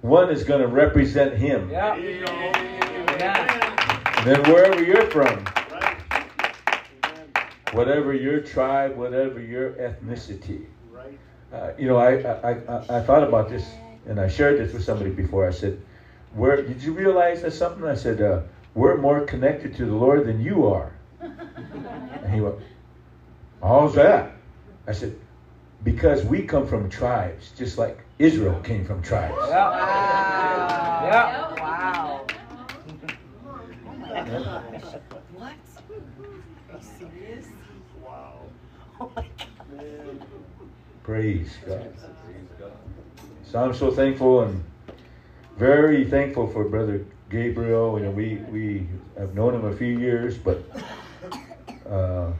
one 0.00 0.30
is 0.30 0.44
going 0.44 0.62
to 0.62 0.68
represent 0.68 1.34
him. 1.34 1.68
Yeah. 1.70 1.96
There 1.96 2.10
you 2.10 2.24
go. 2.24 2.32
Yeah. 3.18 4.18
And 4.18 4.26
then 4.26 4.52
wherever 4.52 4.82
you're 4.82 5.10
from, 5.10 5.44
whatever 7.72 8.14
your 8.14 8.40
tribe, 8.40 8.96
whatever 8.96 9.40
your 9.40 9.72
ethnicity. 9.72 10.64
Uh, 11.52 11.70
you 11.78 11.86
know, 11.88 11.96
I, 11.96 12.18
I, 12.18 12.50
I, 12.50 12.98
I 12.98 13.02
thought 13.02 13.24
about 13.26 13.48
this 13.48 13.66
and 14.06 14.20
I 14.20 14.28
shared 14.28 14.58
this 14.58 14.72
with 14.72 14.84
somebody 14.84 15.10
before. 15.10 15.46
I 15.46 15.50
said, 15.50 15.80
"Where 16.34 16.60
did 16.62 16.82
you 16.82 16.92
realize 16.92 17.40
that 17.42 17.52
something?" 17.52 17.84
I 17.84 17.94
said, 17.94 18.20
uh, 18.20 18.42
"We're 18.78 18.96
more 18.96 19.22
connected 19.22 19.74
to 19.78 19.86
the 19.86 19.92
Lord 19.92 20.24
than 20.24 20.40
you 20.40 20.66
are." 20.66 20.92
And 22.22 22.32
he 22.32 22.40
went, 22.40 22.56
"How's 23.60 23.94
that?" 23.94 24.32
I 24.86 24.92
said, 24.92 25.18
"Because 25.82 26.24
we 26.24 26.42
come 26.42 26.64
from 26.66 26.88
tribes, 26.88 27.50
just 27.58 27.76
like 27.76 27.98
Israel 28.18 28.60
came 28.60 28.84
from 28.84 29.02
tribes." 29.02 29.34
Yeah. 29.48 29.68
Yeah. 31.10 31.54
Wow. 31.60 32.26
Yeah. 34.00 34.60
What? 35.34 35.52
Are 36.70 36.76
you 36.76 36.82
serious? 36.98 37.46
Wow. 38.04 38.42
Oh 39.00 39.10
my 39.16 39.26
Praise 41.02 41.56
God. 41.66 41.80
Praise 41.80 42.50
God. 42.60 42.72
So 43.50 43.58
I'm 43.64 43.74
so 43.74 43.90
thankful 43.90 44.42
and 44.42 44.62
very 45.56 46.04
thankful 46.04 46.46
for 46.46 46.64
Brother 46.64 47.04
Gabriel. 47.30 47.98
You 47.98 48.06
know, 48.06 48.10
we 48.10 48.36
we 48.50 48.88
have 49.18 49.34
known 49.34 49.54
him 49.54 49.64
a 49.64 49.76
few 49.76 49.98
years, 49.98 50.36
but 50.38 50.62
uh, 51.88 52.32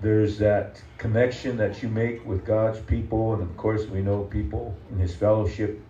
there's 0.00 0.38
that 0.38 0.80
connection 0.98 1.56
that 1.56 1.82
you 1.82 1.88
make 1.88 2.24
with 2.26 2.44
God's 2.44 2.80
people, 2.80 3.34
and 3.34 3.42
of 3.42 3.56
course, 3.56 3.86
we 3.86 4.00
know 4.00 4.24
people 4.24 4.76
in 4.90 4.98
His 4.98 5.14
fellowship. 5.14 5.80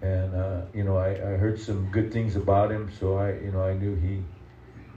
And 0.00 0.34
uh, 0.34 0.62
you 0.74 0.82
know, 0.82 0.96
I, 0.96 1.10
I 1.10 1.36
heard 1.36 1.60
some 1.60 1.88
good 1.92 2.12
things 2.12 2.34
about 2.34 2.72
him, 2.72 2.90
so 2.98 3.16
I 3.16 3.34
you 3.34 3.52
know 3.52 3.62
I 3.62 3.74
knew 3.74 3.94
he 3.94 4.22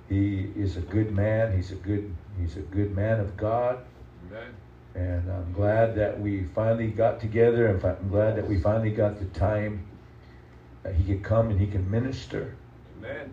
he 0.10 0.52
is 0.60 0.78
a 0.78 0.82
good 0.82 1.12
man. 1.12 1.56
He's 1.56 1.72
a 1.72 1.76
good 1.76 2.16
he's 2.40 2.58
a 2.58 2.62
good 2.62 2.96
man 2.96 3.20
of 3.20 3.38
God. 3.38 3.80
Amen. 4.28 4.56
And 4.96 5.32
I'm 5.32 5.52
glad 5.54 5.94
that 5.96 6.20
we 6.20 6.46
finally 6.46 6.88
got 6.88 7.20
together, 7.20 7.68
and 7.68 7.84
I'm 7.84 8.10
glad 8.10 8.38
that 8.38 8.48
we 8.48 8.60
finally 8.60 8.92
got 8.92 9.20
the 9.20 9.26
time 9.26 9.86
he 10.94 11.04
could 11.04 11.24
come 11.24 11.50
and 11.50 11.60
he 11.60 11.68
can 11.68 11.90
minister. 11.90 12.56
Amen. 12.98 13.32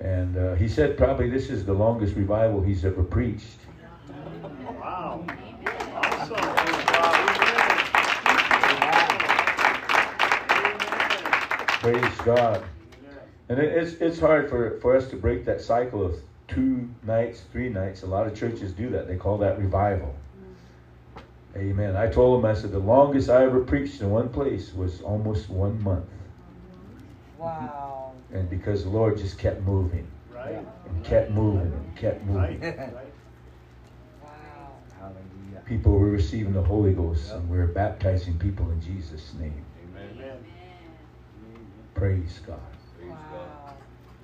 And 0.00 0.36
uh, 0.36 0.54
he 0.54 0.68
said 0.68 0.96
probably 0.96 1.30
this 1.30 1.50
is 1.50 1.64
the 1.64 1.72
longest 1.72 2.16
revival 2.16 2.60
he's 2.62 2.84
ever 2.84 3.02
preached. 3.02 3.58
Wow. 4.64 5.24
Awesome. 5.94 6.36
Praise 11.80 12.18
God. 12.24 12.64
And 13.48 13.58
it, 13.58 13.72
it's 13.76 14.00
it's 14.00 14.18
hard 14.18 14.48
for, 14.48 14.78
for 14.80 14.96
us 14.96 15.08
to 15.08 15.16
break 15.16 15.44
that 15.44 15.60
cycle 15.60 16.04
of 16.04 16.16
two 16.48 16.88
nights, 17.02 17.42
three 17.52 17.68
nights. 17.68 18.02
A 18.02 18.06
lot 18.06 18.26
of 18.26 18.34
churches 18.34 18.72
do 18.72 18.90
that. 18.90 19.06
They 19.06 19.16
call 19.16 19.38
that 19.38 19.58
revival. 19.58 20.14
Amen. 21.56 21.94
I 21.96 22.08
told 22.08 22.40
him, 22.40 22.50
I 22.50 22.54
said, 22.54 22.72
the 22.72 22.78
longest 22.80 23.30
I 23.30 23.44
ever 23.44 23.60
preached 23.60 24.00
in 24.00 24.10
one 24.10 24.28
place 24.28 24.72
was 24.74 25.02
almost 25.02 25.48
one 25.48 25.80
month. 25.82 26.06
Wow. 27.44 28.12
And 28.32 28.48
because 28.50 28.84
the 28.84 28.90
Lord 28.90 29.18
just 29.18 29.38
kept 29.38 29.60
moving 29.62 30.06
Right. 30.34 30.54
and 30.86 31.04
kept 31.04 31.30
moving 31.30 31.72
and 31.72 31.96
kept 31.96 32.24
moving. 32.24 32.60
Right. 32.60 32.76
Wow. 34.22 34.72
Hallelujah. 34.98 35.62
People 35.66 35.92
were 35.92 36.10
receiving 36.10 36.52
the 36.52 36.62
Holy 36.62 36.92
Ghost 36.92 37.30
and 37.32 37.48
we're 37.48 37.66
baptizing 37.66 38.38
people 38.38 38.70
in 38.70 38.80
Jesus' 38.80 39.32
name. 39.34 39.64
Amen. 39.94 40.08
Amen. 40.16 40.44
Praise 41.94 42.40
God. 42.46 42.58
Praise 42.98 43.10
God. 43.30 43.74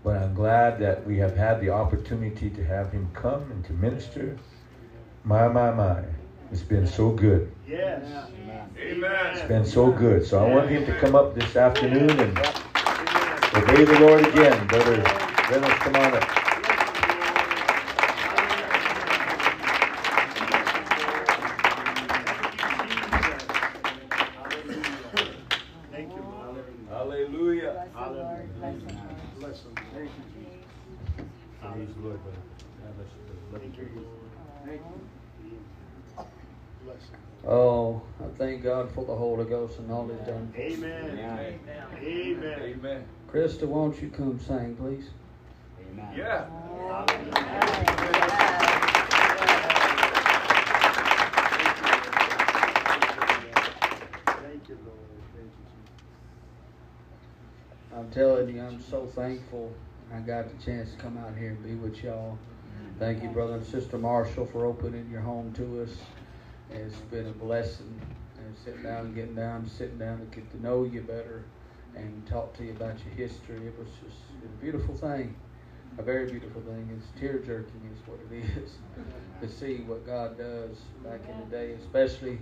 But 0.02 0.16
I'm 0.16 0.34
glad 0.34 0.78
that 0.80 1.06
we 1.06 1.18
have 1.18 1.36
had 1.36 1.60
the 1.60 1.70
opportunity 1.70 2.50
to 2.50 2.64
have 2.64 2.90
him 2.90 3.08
come 3.12 3.50
and 3.50 3.64
to 3.66 3.72
minister. 3.74 4.36
My, 5.24 5.46
my, 5.48 5.70
my. 5.70 6.02
It's 6.50 6.62
been 6.62 6.86
so 6.86 7.10
good. 7.10 7.52
Yes. 7.68 8.02
Amen. 8.42 8.70
Amen. 8.76 9.36
It's 9.36 9.46
been 9.46 9.66
so 9.66 9.90
good. 9.90 10.26
So 10.26 10.44
I 10.44 10.48
want 10.52 10.68
him 10.68 10.84
to 10.86 10.98
come 10.98 11.14
up 11.14 11.34
this 11.34 11.54
afternoon 11.54 12.18
and 12.18 12.34
Obey 13.70 13.84
the 13.84 14.00
Lord 14.00 14.26
again. 14.26 14.66
Brother 14.66 14.96
Reynolds, 15.48 15.74
come 15.76 15.94
on 15.94 16.14
up. 16.14 16.39
God 38.80 38.94
for 38.94 39.04
the 39.04 39.14
Holy 39.14 39.44
Ghost 39.44 39.78
and 39.78 39.90
all 39.90 40.08
He's 40.08 40.26
done. 40.26 40.52
Amen. 40.56 41.18
Amen. 41.18 41.60
Amen. 42.02 42.60
Amen. 42.62 43.04
Krista, 43.30 43.66
won't 43.66 44.00
you 44.00 44.08
come 44.08 44.40
sing, 44.40 44.74
please? 44.76 45.10
Amen. 45.92 46.14
Yeah. 46.16 46.46
Thank 54.40 54.68
you, 54.68 54.78
Lord. 54.86 55.10
Thank 55.34 55.50
you, 57.92 57.96
I'm 57.96 58.10
telling 58.10 58.54
you, 58.54 58.62
I'm 58.62 58.82
so 58.82 59.06
thankful 59.06 59.72
I 60.12 60.20
got 60.20 60.48
the 60.48 60.64
chance 60.64 60.92
to 60.92 60.96
come 60.96 61.18
out 61.18 61.36
here 61.36 61.50
and 61.50 61.62
be 61.62 61.74
with 61.74 62.02
y'all. 62.02 62.38
Thank 62.98 63.22
you, 63.22 63.28
brother 63.28 63.54
and 63.54 63.66
sister 63.66 63.98
Marshall, 63.98 64.46
for 64.46 64.64
opening 64.64 65.08
your 65.10 65.20
home 65.20 65.52
to 65.54 65.82
us. 65.82 65.90
It's 66.70 66.96
been 67.10 67.26
a 67.26 67.32
blessing. 67.32 68.00
Sitting 68.64 68.82
down 68.82 69.06
and 69.06 69.14
getting 69.14 69.34
down, 69.34 69.66
sitting 69.66 69.98
down 69.98 70.18
to 70.18 70.24
get 70.26 70.50
to 70.50 70.62
know 70.62 70.84
you 70.84 71.00
better 71.00 71.44
and 71.96 72.26
talk 72.26 72.54
to 72.58 72.64
you 72.64 72.72
about 72.72 72.96
your 73.04 73.14
history. 73.14 73.56
It 73.66 73.78
was 73.78 73.88
just 74.04 74.18
a 74.44 74.62
beautiful 74.62 74.94
thing. 74.94 75.34
A 75.98 76.02
very 76.02 76.30
beautiful 76.30 76.60
thing. 76.62 76.88
It's 76.96 77.18
tear 77.18 77.38
jerking, 77.38 77.80
is 77.90 78.06
what 78.06 78.18
it 78.30 78.44
is. 78.62 78.72
to 79.40 79.48
see 79.48 79.82
what 79.82 80.06
God 80.06 80.36
does 80.36 80.76
back 81.02 81.20
in 81.28 81.38
the 81.40 81.46
day, 81.46 81.72
especially 81.72 82.38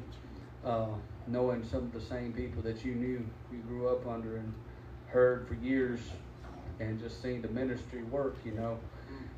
uh, 0.65 0.89
knowing 1.29 1.65
some 1.65 1.85
of 1.85 1.93
the 1.93 2.01
same 2.01 2.33
people 2.33 2.63
that 2.63 2.85
you 2.85 2.95
knew, 2.95 3.25
you 3.53 3.59
grew 3.69 3.89
up 3.89 4.07
under, 4.07 4.37
and 4.39 4.53
heard 5.07 5.47
for 5.47 5.55
years, 5.55 6.01
and 6.81 7.01
just 7.01 7.23
seen 7.23 7.43
the 7.43 7.49
ministry 7.49 8.03
work, 8.05 8.37
you 8.45 8.53
know. 8.53 8.79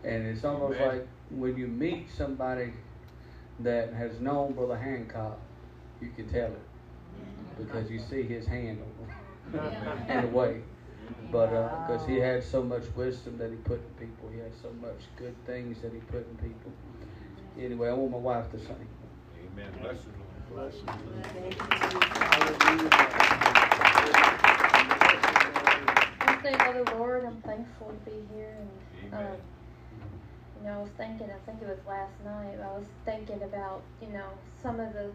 And 0.03 0.27
it's 0.27 0.45
almost 0.45 0.81
Amen. 0.81 0.89
like 0.89 1.09
when 1.31 1.57
you 1.57 1.67
meet 1.67 2.09
somebody 2.17 2.73
that 3.61 3.93
has 3.93 4.19
known 4.19 4.55
Brother 4.55 4.79
Hancock, 4.79 5.39
you 6.01 6.09
can 6.17 6.29
tell 6.29 6.47
it 6.47 6.63
because 7.65 7.91
you 7.91 8.01
see 8.11 8.23
his 8.23 8.47
hand 8.47 8.79
in 9.53 10.25
a 10.25 10.27
way. 10.27 10.63
But 11.33 11.51
because 11.87 12.07
he 12.07 12.17
had 12.17 12.43
so 12.43 12.63
much 12.63 12.85
wisdom 12.97 13.39
that 13.39 13.51
he 13.51 13.57
put 13.57 13.81
in 13.81 14.07
people, 14.07 14.29
he 14.33 14.39
had 14.39 14.53
so 14.61 14.71
much 14.81 15.01
good 15.17 15.35
things 15.47 15.81
that 15.83 15.93
he 15.93 16.01
put 16.01 16.27
in 16.29 16.37
people. 16.37 16.73
Anyway, 17.59 17.89
I 17.89 17.93
want 17.93 18.13
my 18.13 18.19
wife 18.19 18.51
to 18.53 18.59
sing. 18.59 18.89
Amen. 19.53 19.73
Bless 19.81 19.97
you, 20.05 20.13
Lord. 20.19 20.73
Bless 20.73 20.75
you. 20.75 20.85
I 26.21 26.43
say, 26.43 26.57
Brother 26.57 26.85
Lord, 26.97 27.25
I'm 27.25 27.41
thankful 27.43 27.89
to 27.89 28.11
be 28.11 28.17
here, 28.35 28.57
and 28.59 29.15
Amen. 29.15 29.27
um, 29.27 29.37
you 30.59 30.69
know, 30.69 30.79
I 30.79 30.83
was 30.83 30.91
thinking. 30.97 31.29
I 31.31 31.39
think 31.51 31.63
it 31.63 31.69
was 31.69 31.79
last 31.87 32.13
night. 32.25 32.59
I 32.63 32.77
was 32.77 32.87
thinking 33.05 33.43
about, 33.43 33.83
you 34.01 34.09
know, 34.09 34.29
some 34.63 34.81
of 34.81 34.93
the. 34.95 35.11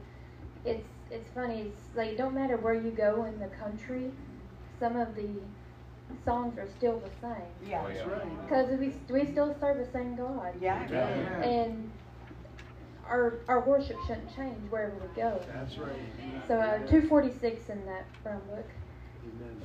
It's 0.66 0.86
it's 1.11 1.30
funny. 1.34 1.61
It's 1.74 1.95
like 1.95 2.09
it 2.09 2.18
don't 2.18 2.34
matter 2.34 2.57
where 2.57 2.74
you 2.74 2.91
go 2.91 3.26
in 3.26 3.39
the 3.39 3.47
country, 3.47 4.11
some 4.80 4.97
of 4.97 5.16
the 5.16 5.30
songs 6.24 6.57
are 6.57 6.68
still 6.78 6.99
the 6.99 7.09
same 7.22 7.70
Yeah. 7.70 7.84
Oh. 7.86 7.91
That's 7.93 8.07
right. 8.07 8.41
because 8.47 8.80
we 8.80 8.93
we 9.13 9.26
still 9.32 9.55
serve 9.59 9.78
the 9.78 9.91
same 9.91 10.16
God, 10.16 10.53
Yeah. 10.61 10.82
and 11.41 11.91
our 13.07 13.36
our 13.47 13.59
worship 13.61 13.97
shouldn't 14.07 14.36
change 14.36 14.57
wherever 14.70 14.95
we 14.95 15.07
go. 15.16 15.39
That's 15.53 15.78
right. 15.78 15.95
So 16.47 16.59
uh, 16.59 16.78
246 16.88 17.70
in 17.70 17.86
that 17.86 18.05
brown 18.24 18.41
book. 18.49 18.66
Amen. 19.24 19.61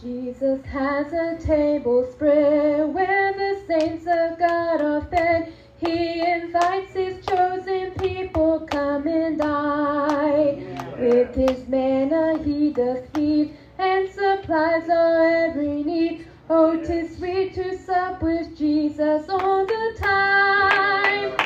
Jesus 0.00 0.64
has 0.66 1.12
a 1.12 1.36
table 1.44 2.06
spread 2.12 2.94
where 2.94 3.32
the 3.32 3.60
saints 3.66 4.06
of 4.06 4.38
God 4.38 4.80
are 4.80 5.00
fed. 5.06 5.52
He 5.80 6.20
invites 6.20 6.92
his 6.92 7.24
chosen 7.24 7.92
people, 7.92 8.66
come 8.70 9.06
and 9.06 9.38
dine. 9.38 10.96
With 10.98 11.34
his 11.34 11.68
manna 11.68 12.42
he 12.42 12.72
doth 12.72 13.08
feed 13.14 13.56
and 13.78 14.08
supplies 14.08 14.88
our 14.88 15.46
every 15.46 15.84
need. 15.84 16.26
Oh, 16.50 16.76
tis 16.76 17.16
sweet 17.16 17.54
to 17.54 17.78
sup 17.78 18.22
with 18.22 18.56
Jesus 18.58 19.28
all 19.28 19.64
the 19.66 19.96
time. 19.98 21.36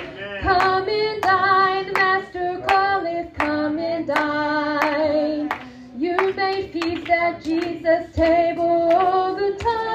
Come 0.41 0.89
and 0.89 1.23
dine, 1.23 1.87
the 1.87 1.93
Master 1.93 2.65
calleth, 2.67 3.35
come 3.35 3.79
and 3.79 4.07
dine. 4.07 5.51
You 5.99 6.33
may 6.33 6.69
feast 6.69 7.11
at 7.11 7.43
Jesus' 7.43 8.15
table 8.15 8.93
all 8.95 9.35
the 9.35 9.53
time. 9.59 9.92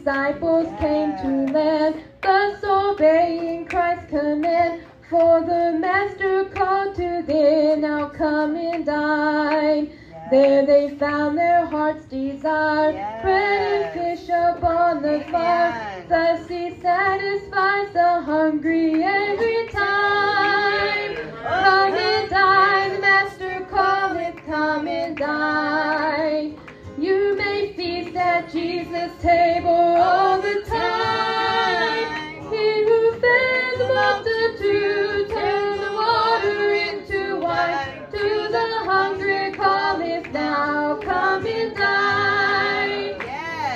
Disciples 0.00 0.66
came 0.80 1.12
to 1.18 1.52
land, 1.52 1.94
thus 2.22 2.64
obeying 2.64 3.66
Christ's 3.66 4.08
command. 4.08 4.82
For 5.10 5.40
the 5.42 5.76
Master 5.78 6.44
called 6.44 6.94
to 6.94 7.22
them, 7.26 7.82
now 7.82 8.08
come 8.08 8.56
and 8.56 8.86
dine. 8.86 9.90
There 10.30 10.64
they 10.64 10.90
found 10.96 11.36
their 11.36 11.66
heart's 11.66 12.06
desire, 12.06 12.92
Yes. 12.92 13.22
bread 13.22 13.94
and 13.96 14.18
fish 14.18 14.28
upon 14.28 15.02
the 15.02 15.20
fire. 15.30 16.04
Thus 16.08 16.48
he 16.48 16.80
satisfies 16.80 17.92
the 17.92 18.22
hungry 18.22 19.02
every 19.02 19.66
time. 19.68 21.16
Come 21.42 21.94
and 21.94 22.30
dine, 22.30 22.92
the 22.94 23.00
Master 23.00 23.66
calleth, 23.70 24.36
come 24.46 24.86
and 24.88 25.16
dine. 25.16 26.56
You 27.00 27.34
may 27.36 27.72
feast 27.76 28.14
at 28.14 28.52
Jesus' 28.52 29.12
table 29.22 29.70
all 29.70 30.38
the 30.40 30.62
time. 30.68 32.52
He 32.52 32.84
who 32.84 33.12
fed 33.12 33.78
the 33.78 33.88
multitude 33.94 35.30
turned 35.30 35.80
the 35.80 35.92
water 35.92 36.72
into 36.72 37.40
wine. 37.40 38.06
To 38.12 38.48
the 38.50 38.68
hungry 38.90 39.50
calleth 39.52 40.30
now, 40.32 40.96
come 40.96 41.46
and 41.46 41.74
dine. 41.74 43.20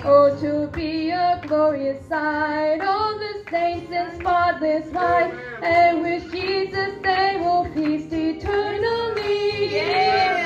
Oh, 0.04 0.36
to 0.40 0.66
be 0.72 1.10
a 1.10 1.40
glorious 1.46 2.04
sight. 2.08 2.80
All 2.80 3.16
the 3.16 3.44
saints 3.48 3.92
in 3.92 4.20
spotless 4.20 4.92
white. 4.92 5.32
And 5.62 6.02
with 6.02 6.30
Jesus 6.32 6.94
they 7.02 7.36
will 7.38 7.64
feast 7.72 8.12
eternally. 8.12 9.70
Yes. 9.70 10.41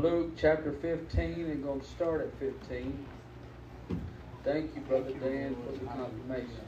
Luke 0.00 0.32
chapter 0.38 0.72
15 0.72 1.50
and 1.50 1.62
going 1.62 1.80
to 1.80 1.86
start 1.86 2.22
at 2.22 2.32
15. 2.38 3.06
Thank 4.42 4.74
you, 4.74 4.80
Brother 4.82 5.12
Dan, 5.12 5.54
for 5.54 5.72
the 5.72 5.84
confirmation. 5.84 6.64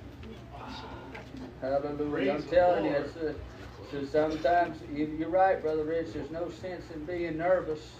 Hallelujah. 1.62 2.34
I'm 2.34 2.42
telling 2.42 2.84
you, 2.84 2.90
it's, 2.90 3.16
uh, 3.16 3.32
so 3.90 4.04
sometimes, 4.04 4.82
you- 4.92 5.06
you're 5.18 5.30
right, 5.30 5.62
Brother 5.62 5.84
Rich, 5.84 6.12
there's 6.12 6.30
no 6.30 6.50
sense 6.50 6.90
in 6.90 7.04
being 7.06 7.38
nervous 7.38 7.92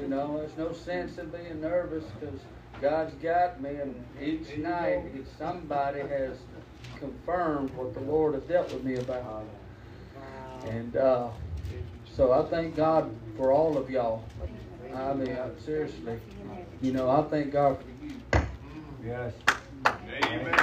You 0.00 0.08
know, 0.08 0.38
there's 0.38 0.56
no 0.56 0.72
sense 0.72 1.18
in 1.18 1.28
being 1.28 1.60
nervous 1.60 2.04
because 2.18 2.40
God's 2.80 3.12
got 3.16 3.60
me, 3.60 3.74
and 3.76 4.06
each 4.20 4.56
night 4.56 5.02
somebody 5.38 6.00
has 6.00 6.38
confirmed 6.98 7.74
what 7.74 7.92
the 7.92 8.00
Lord 8.00 8.34
has 8.34 8.44
dealt 8.44 8.70
with 8.72 8.84
me 8.84 8.96
about. 8.96 9.44
And 10.68 10.96
uh, 10.96 11.30
so 12.20 12.32
I 12.32 12.44
thank 12.50 12.76
God 12.76 13.10
for 13.38 13.50
all 13.50 13.78
of 13.78 13.88
y'all. 13.88 14.22
I 14.94 15.14
mean, 15.14 15.30
uh, 15.30 15.48
seriously, 15.64 16.20
you 16.82 16.92
know, 16.92 17.08
I 17.08 17.22
thank 17.30 17.50
God 17.50 17.78
for 17.78 18.04
you. 18.04 18.12
Yes. 19.02 19.32
Amen. 19.86 20.54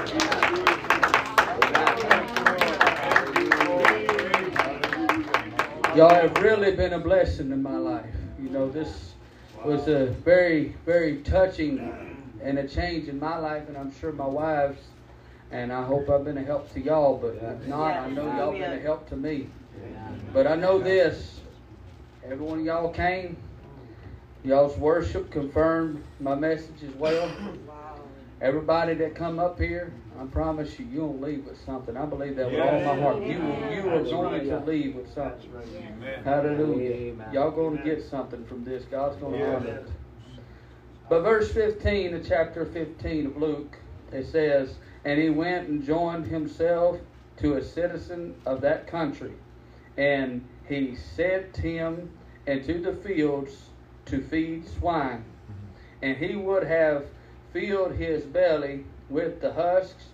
Y'all 5.95 6.13
have 6.13 6.37
really 6.43 6.75
been 6.75 6.93
a 6.93 6.99
blessing 6.99 7.51
in 7.51 7.63
my 7.63 7.77
life. 7.77 8.05
You 8.39 8.51
know, 8.51 8.69
this 8.69 9.15
was 9.65 9.87
a 9.87 10.05
very, 10.23 10.75
very 10.85 11.23
touching 11.23 11.79
and 12.43 12.59
a 12.59 12.67
change 12.67 13.07
in 13.07 13.19
my 13.19 13.35
life, 13.35 13.67
and 13.67 13.75
I'm 13.75 13.91
sure 13.99 14.11
my 14.11 14.27
wife's. 14.27 14.83
And 15.49 15.73
I 15.73 15.81
hope 15.81 16.07
I've 16.07 16.23
been 16.23 16.37
a 16.37 16.43
help 16.43 16.71
to 16.73 16.79
y'all, 16.79 17.17
but 17.17 17.33
if 17.41 17.67
not, 17.67 17.97
I 17.97 18.09
know 18.11 18.27
y'all 18.27 18.51
been 18.51 18.73
a 18.73 18.79
help 18.79 19.09
to 19.09 19.15
me. 19.15 19.49
But 20.33 20.45
I 20.45 20.55
know 20.55 20.77
this 20.77 21.36
every 22.29 22.45
one 22.45 22.59
of 22.59 22.65
y'all 22.65 22.91
came, 22.91 23.37
y'all's 24.43 24.77
worship 24.77 25.31
confirmed 25.31 26.03
my 26.19 26.35
message 26.35 26.83
as 26.83 26.93
well. 26.95 27.31
Everybody 28.39 28.93
that 28.95 29.15
come 29.15 29.39
up 29.39 29.59
here, 29.59 29.91
I 30.19 30.25
promise 30.25 30.77
you, 30.79 30.85
you'll 30.85 31.17
leave 31.17 31.45
with 31.45 31.59
something. 31.65 31.97
I 31.97 32.05
believe 32.05 32.35
that 32.35 32.51
with 32.51 32.59
all 32.59 32.95
my 32.95 33.01
heart. 33.01 33.23
You 33.23 33.39
you 33.71 33.89
are 33.89 34.03
going 34.03 34.47
to 34.47 34.59
leave 34.59 34.95
with 34.95 35.11
something. 35.13 35.49
Hallelujah. 36.23 36.91
Amen. 36.91 37.33
Y'all 37.33 37.51
going 37.51 37.77
to 37.77 37.83
get 37.83 38.03
something 38.03 38.45
from 38.45 38.63
this. 38.63 38.83
God's 38.85 39.15
going 39.17 39.39
to 39.39 39.55
honor 39.55 39.67
it. 39.67 39.87
But 41.09 41.21
verse 41.21 41.51
15 41.51 42.15
of 42.15 42.27
chapter 42.27 42.65
15 42.65 43.27
of 43.27 43.37
Luke, 43.37 43.77
it 44.11 44.27
says, 44.27 44.75
And 45.05 45.19
he 45.19 45.29
went 45.29 45.69
and 45.69 45.83
joined 45.83 46.27
himself 46.27 46.99
to 47.37 47.55
a 47.55 47.63
citizen 47.63 48.35
of 48.45 48.61
that 48.61 48.87
country. 48.87 49.33
And 49.97 50.45
he 50.67 50.95
sent 50.95 51.55
him 51.57 52.11
into 52.45 52.79
the 52.79 52.93
fields 52.93 53.69
to 54.05 54.21
feed 54.21 54.67
swine. 54.67 55.23
Mm-hmm. 55.23 56.05
And 56.05 56.17
he 56.17 56.35
would 56.35 56.63
have 56.63 57.05
filled 57.53 57.95
his 57.95 58.23
belly 58.23 58.85
with 59.09 59.41
the 59.41 59.53
husks 59.53 60.05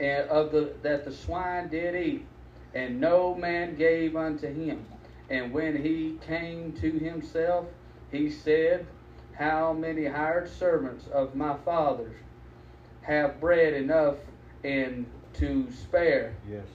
and 0.00 0.28
of 0.28 0.52
the 0.52 0.72
that 0.82 1.04
the 1.04 1.12
swine 1.12 1.68
did 1.68 1.94
eat, 1.94 2.26
and 2.74 3.00
no 3.00 3.34
man 3.34 3.76
gave 3.76 4.16
unto 4.16 4.52
him. 4.52 4.84
And 5.30 5.52
when 5.52 5.82
he 5.82 6.18
came 6.26 6.72
to 6.80 6.90
himself, 6.90 7.66
he 8.10 8.30
said, 8.30 8.86
How 9.34 9.72
many 9.72 10.06
hired 10.06 10.50
servants 10.50 11.06
of 11.12 11.34
my 11.34 11.56
father's 11.64 12.16
have 13.02 13.40
bread 13.40 13.74
enough 13.74 14.16
and 14.64 15.06
to 15.34 15.70
spare, 15.72 16.34
Yes. 16.50 16.66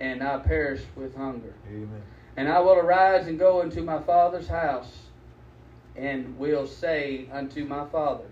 and 0.00 0.22
I 0.22 0.38
perish 0.38 0.82
with 0.96 1.14
hunger? 1.16 1.52
Amen. 1.68 2.02
And 2.38 2.48
I 2.48 2.60
will 2.60 2.74
arise 2.74 3.26
and 3.26 3.36
go 3.36 3.62
into 3.62 3.82
my 3.82 4.00
father's 4.00 4.46
house, 4.46 5.08
and 5.96 6.38
will 6.38 6.68
say 6.68 7.26
unto 7.32 7.64
my 7.64 7.84
father, 7.86 8.26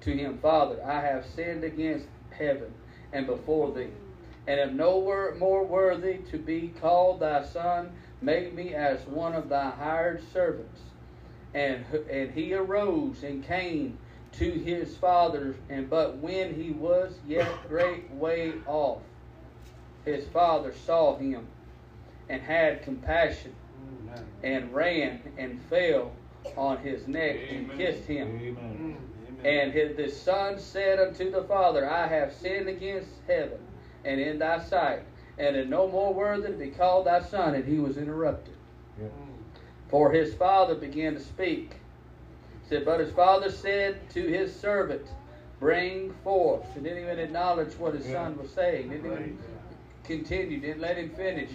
to 0.00 0.16
him, 0.16 0.38
Father, 0.38 0.82
I 0.82 1.02
have 1.02 1.26
sinned 1.36 1.62
against 1.62 2.06
heaven 2.30 2.72
and 3.12 3.26
before 3.26 3.70
thee, 3.74 3.90
and 4.46 4.58
am 4.58 4.78
no 4.78 5.02
more 5.38 5.62
worthy 5.62 6.20
to 6.30 6.38
be 6.38 6.72
called 6.80 7.20
thy 7.20 7.44
son. 7.44 7.90
Make 8.22 8.54
me 8.54 8.72
as 8.72 9.06
one 9.06 9.34
of 9.34 9.50
thy 9.50 9.72
hired 9.72 10.22
servants. 10.32 10.80
And 11.52 11.84
and 12.10 12.30
he 12.30 12.54
arose 12.54 13.22
and 13.24 13.44
came 13.44 13.98
to 14.38 14.50
his 14.50 14.96
father, 14.96 15.54
and 15.68 15.90
but 15.90 16.16
when 16.16 16.54
he 16.54 16.70
was 16.70 17.18
yet 17.26 17.68
great 17.68 18.10
way 18.10 18.54
off, 18.66 19.02
his 20.06 20.26
father 20.28 20.72
saw 20.72 21.18
him, 21.18 21.46
and 22.28 22.42
had 22.42 22.82
compassion, 22.82 23.54
and 24.42 24.72
ran 24.74 25.20
and 25.36 25.60
fell 25.62 26.12
on 26.56 26.78
his 26.78 27.06
neck 27.06 27.36
and 27.50 27.70
kissed 27.76 28.04
him. 28.04 28.28
Mm, 28.28 28.56
amen. 28.58 28.96
And 29.44 29.72
his, 29.72 29.96
the 29.96 30.08
son 30.08 30.58
said 30.58 30.98
unto 30.98 31.30
the 31.30 31.44
father, 31.44 31.88
I 31.88 32.06
have 32.06 32.32
sinned 32.32 32.68
against 32.68 33.10
heaven 33.26 33.58
and 34.04 34.20
in 34.20 34.38
thy 34.38 34.60
sight, 34.60 35.02
and 35.38 35.56
am 35.56 35.70
no 35.70 35.88
more 35.88 36.12
worthy 36.12 36.48
to 36.48 36.54
be 36.54 36.68
called 36.68 37.06
thy 37.06 37.22
son. 37.22 37.54
And 37.54 37.64
he 37.64 37.78
was 37.78 37.96
interrupted. 37.96 38.54
Yeah. 39.00 39.08
For 39.88 40.10
his 40.10 40.34
father 40.34 40.74
began 40.74 41.14
to 41.14 41.20
speak. 41.20 41.76
Said, 42.68 42.84
but 42.84 43.00
his 43.00 43.12
father 43.12 43.50
said 43.50 44.10
to 44.10 44.22
his 44.26 44.54
servant, 44.54 45.06
Bring 45.58 46.14
forth. 46.22 46.64
He 46.74 46.80
didn't 46.80 47.02
even 47.02 47.18
acknowledge 47.18 47.74
what 47.78 47.94
his 47.94 48.04
son 48.04 48.38
was 48.38 48.50
saying. 48.50 48.90
Didn't 48.90 49.06
even 49.06 49.38
continue. 50.08 50.58
Didn't 50.58 50.80
let 50.80 50.96
him 50.96 51.10
finish. 51.10 51.50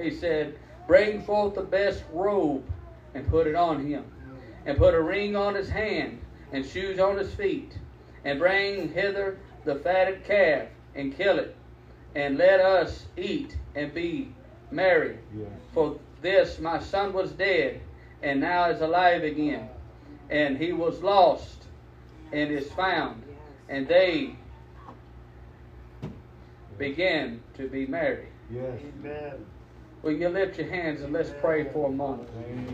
He 0.00 0.10
said, 0.10 0.58
Bring 0.88 1.22
forth 1.22 1.54
the 1.54 1.62
best 1.62 2.02
robe 2.12 2.64
and 3.14 3.28
put 3.28 3.46
it 3.46 3.54
on 3.54 3.86
him, 3.86 4.02
mm. 4.02 4.36
and 4.66 4.76
put 4.76 4.94
a 4.94 5.00
ring 5.00 5.36
on 5.36 5.54
his 5.54 5.68
hand 5.68 6.20
and 6.52 6.66
shoes 6.66 6.98
on 6.98 7.16
his 7.16 7.32
feet, 7.34 7.78
and 8.24 8.40
bring 8.40 8.92
hither 8.92 9.38
the 9.64 9.76
fatted 9.76 10.24
calf 10.24 10.66
and 10.96 11.16
kill 11.16 11.38
it, 11.38 11.54
and 12.16 12.38
let 12.38 12.58
us 12.58 13.06
eat 13.16 13.56
and 13.76 13.94
be 13.94 14.32
merry. 14.72 15.18
For 15.72 15.98
this 16.22 16.58
my 16.58 16.80
son 16.80 17.12
was 17.12 17.30
dead, 17.32 17.80
and 18.22 18.40
now 18.40 18.68
is 18.70 18.80
alive 18.80 19.22
again, 19.22 19.68
and 20.28 20.58
he 20.58 20.72
was 20.72 21.00
lost, 21.02 21.64
and 22.32 22.50
is 22.50 22.70
found. 22.72 23.22
And 23.68 23.86
they 23.86 24.34
began 26.80 27.40
to 27.58 27.68
be 27.68 27.86
merry. 27.86 28.26
Yes. 28.50 28.80
Amen. 29.04 29.46
Will 30.02 30.12
you 30.12 30.30
lift 30.30 30.56
your 30.58 30.66
hands 30.66 31.02
and 31.02 31.12
let's 31.12 31.30
pray 31.42 31.70
for 31.74 31.88
a 31.88 31.92
moment? 31.92 32.30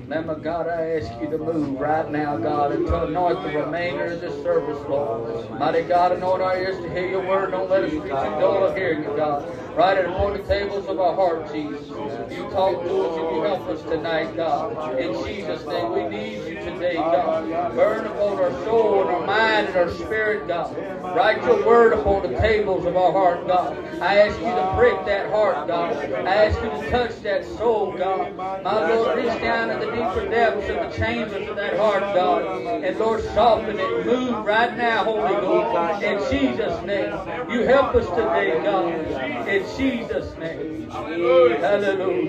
Now, 0.09 0.21
my 0.21 0.35
God, 0.35 0.69
I 0.69 0.93
ask 0.93 1.11
you 1.21 1.29
to 1.29 1.37
move 1.37 1.81
right 1.81 2.09
now, 2.09 2.37
God, 2.37 2.71
and 2.71 2.87
to 2.87 3.03
anoint 3.07 3.43
the 3.43 3.59
remainder 3.59 4.13
of 4.13 4.21
this 4.21 4.33
service, 4.45 4.79
Lord. 4.89 5.51
Mighty 5.59 5.83
God, 5.83 6.13
anoint 6.13 6.41
our 6.41 6.57
ears 6.57 6.77
to 6.77 6.89
hear 6.89 7.11
your 7.11 7.27
word. 7.27 7.51
Don't 7.51 7.69
let 7.69 7.83
us 7.83 7.91
be 7.91 7.99
too 7.99 8.09
dull 8.09 8.65
of 8.67 8.77
hearing 8.77 9.03
it, 9.03 9.17
God. 9.17 9.43
Right 9.77 9.99
at 9.99 10.07
upon 10.07 10.33
the 10.33 10.43
tables 10.43 10.87
of 10.87 10.99
our 10.99 11.15
heart, 11.15 11.53
Jesus. 11.53 11.87
You 11.91 12.49
talk 12.49 12.83
to 12.83 13.03
us 13.03 13.19
and 13.19 13.37
you 13.37 13.43
help 13.43 13.69
us 13.69 13.83
tonight, 13.83 14.35
God. 14.35 14.99
In 14.99 15.13
Jesus' 15.23 15.67
name, 15.67 15.93
we 15.93 16.09
need 16.09 16.49
you 16.49 16.55
today, 16.55 16.95
God. 16.95 17.75
Burn 17.75 18.07
upon 18.07 18.39
our 18.39 18.53
soul 18.65 19.03
and 19.03 19.11
our 19.11 19.27
mind 19.27 19.69
and 19.69 19.77
our 19.77 19.91
spirit, 19.91 20.49
God. 20.49 20.75
Write 21.15 21.45
your 21.45 21.67
word 21.67 21.93
upon 21.93 22.23
the 22.23 22.39
tables 22.39 22.87
of 22.87 22.97
our 22.97 23.13
heart, 23.13 23.47
God. 23.47 23.77
I 24.01 24.21
ask 24.21 24.39
you 24.39 24.47
to 24.47 24.75
prick 24.79 25.05
that 25.05 25.31
heart, 25.31 25.69
God. 25.69 25.95
I 26.27 26.47
ask 26.47 26.59
you 26.63 26.71
to 26.71 26.91
touch 26.91 27.21
that 27.23 27.45
soul, 27.45 27.93
God. 27.93 28.35
My 28.35 28.89
Lord, 28.95 29.19
reach 29.19 29.41
down 29.43 29.71
in 29.71 29.81
the 29.81 29.87
deeper 29.91 30.27
depths 30.31 30.71
of 30.71 30.77
the 30.77 30.97
chambers 30.97 31.49
of 31.51 31.57
that 31.57 31.77
heart, 31.77 32.01
God. 32.15 32.83
And 32.83 32.99
Lord, 32.99 33.23
soften 33.35 33.79
it. 33.79 34.07
Move 34.07 34.43
right 34.47 34.75
now, 34.75 35.05
Holy 35.05 35.35
Ghost. 35.35 36.03
In 36.03 36.19
Jesus' 36.31 36.83
name. 36.83 37.13
You 37.51 37.63
help 37.63 37.95
us 37.95 38.09
today, 38.09 38.59
God. 38.63 39.47
In 39.49 39.66
Jesus' 39.77 40.37
name. 40.39 40.91
Hallelujah. 40.91 41.59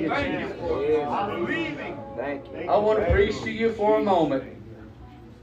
Jesus. 0.10 0.58
Thank 2.16 2.52
you. 2.52 2.70
I 2.70 2.78
want 2.78 3.00
to 3.00 3.12
preach 3.12 3.42
to 3.44 3.52
you 3.52 3.74
for 3.74 4.00
a 4.00 4.04
moment. 4.04 4.44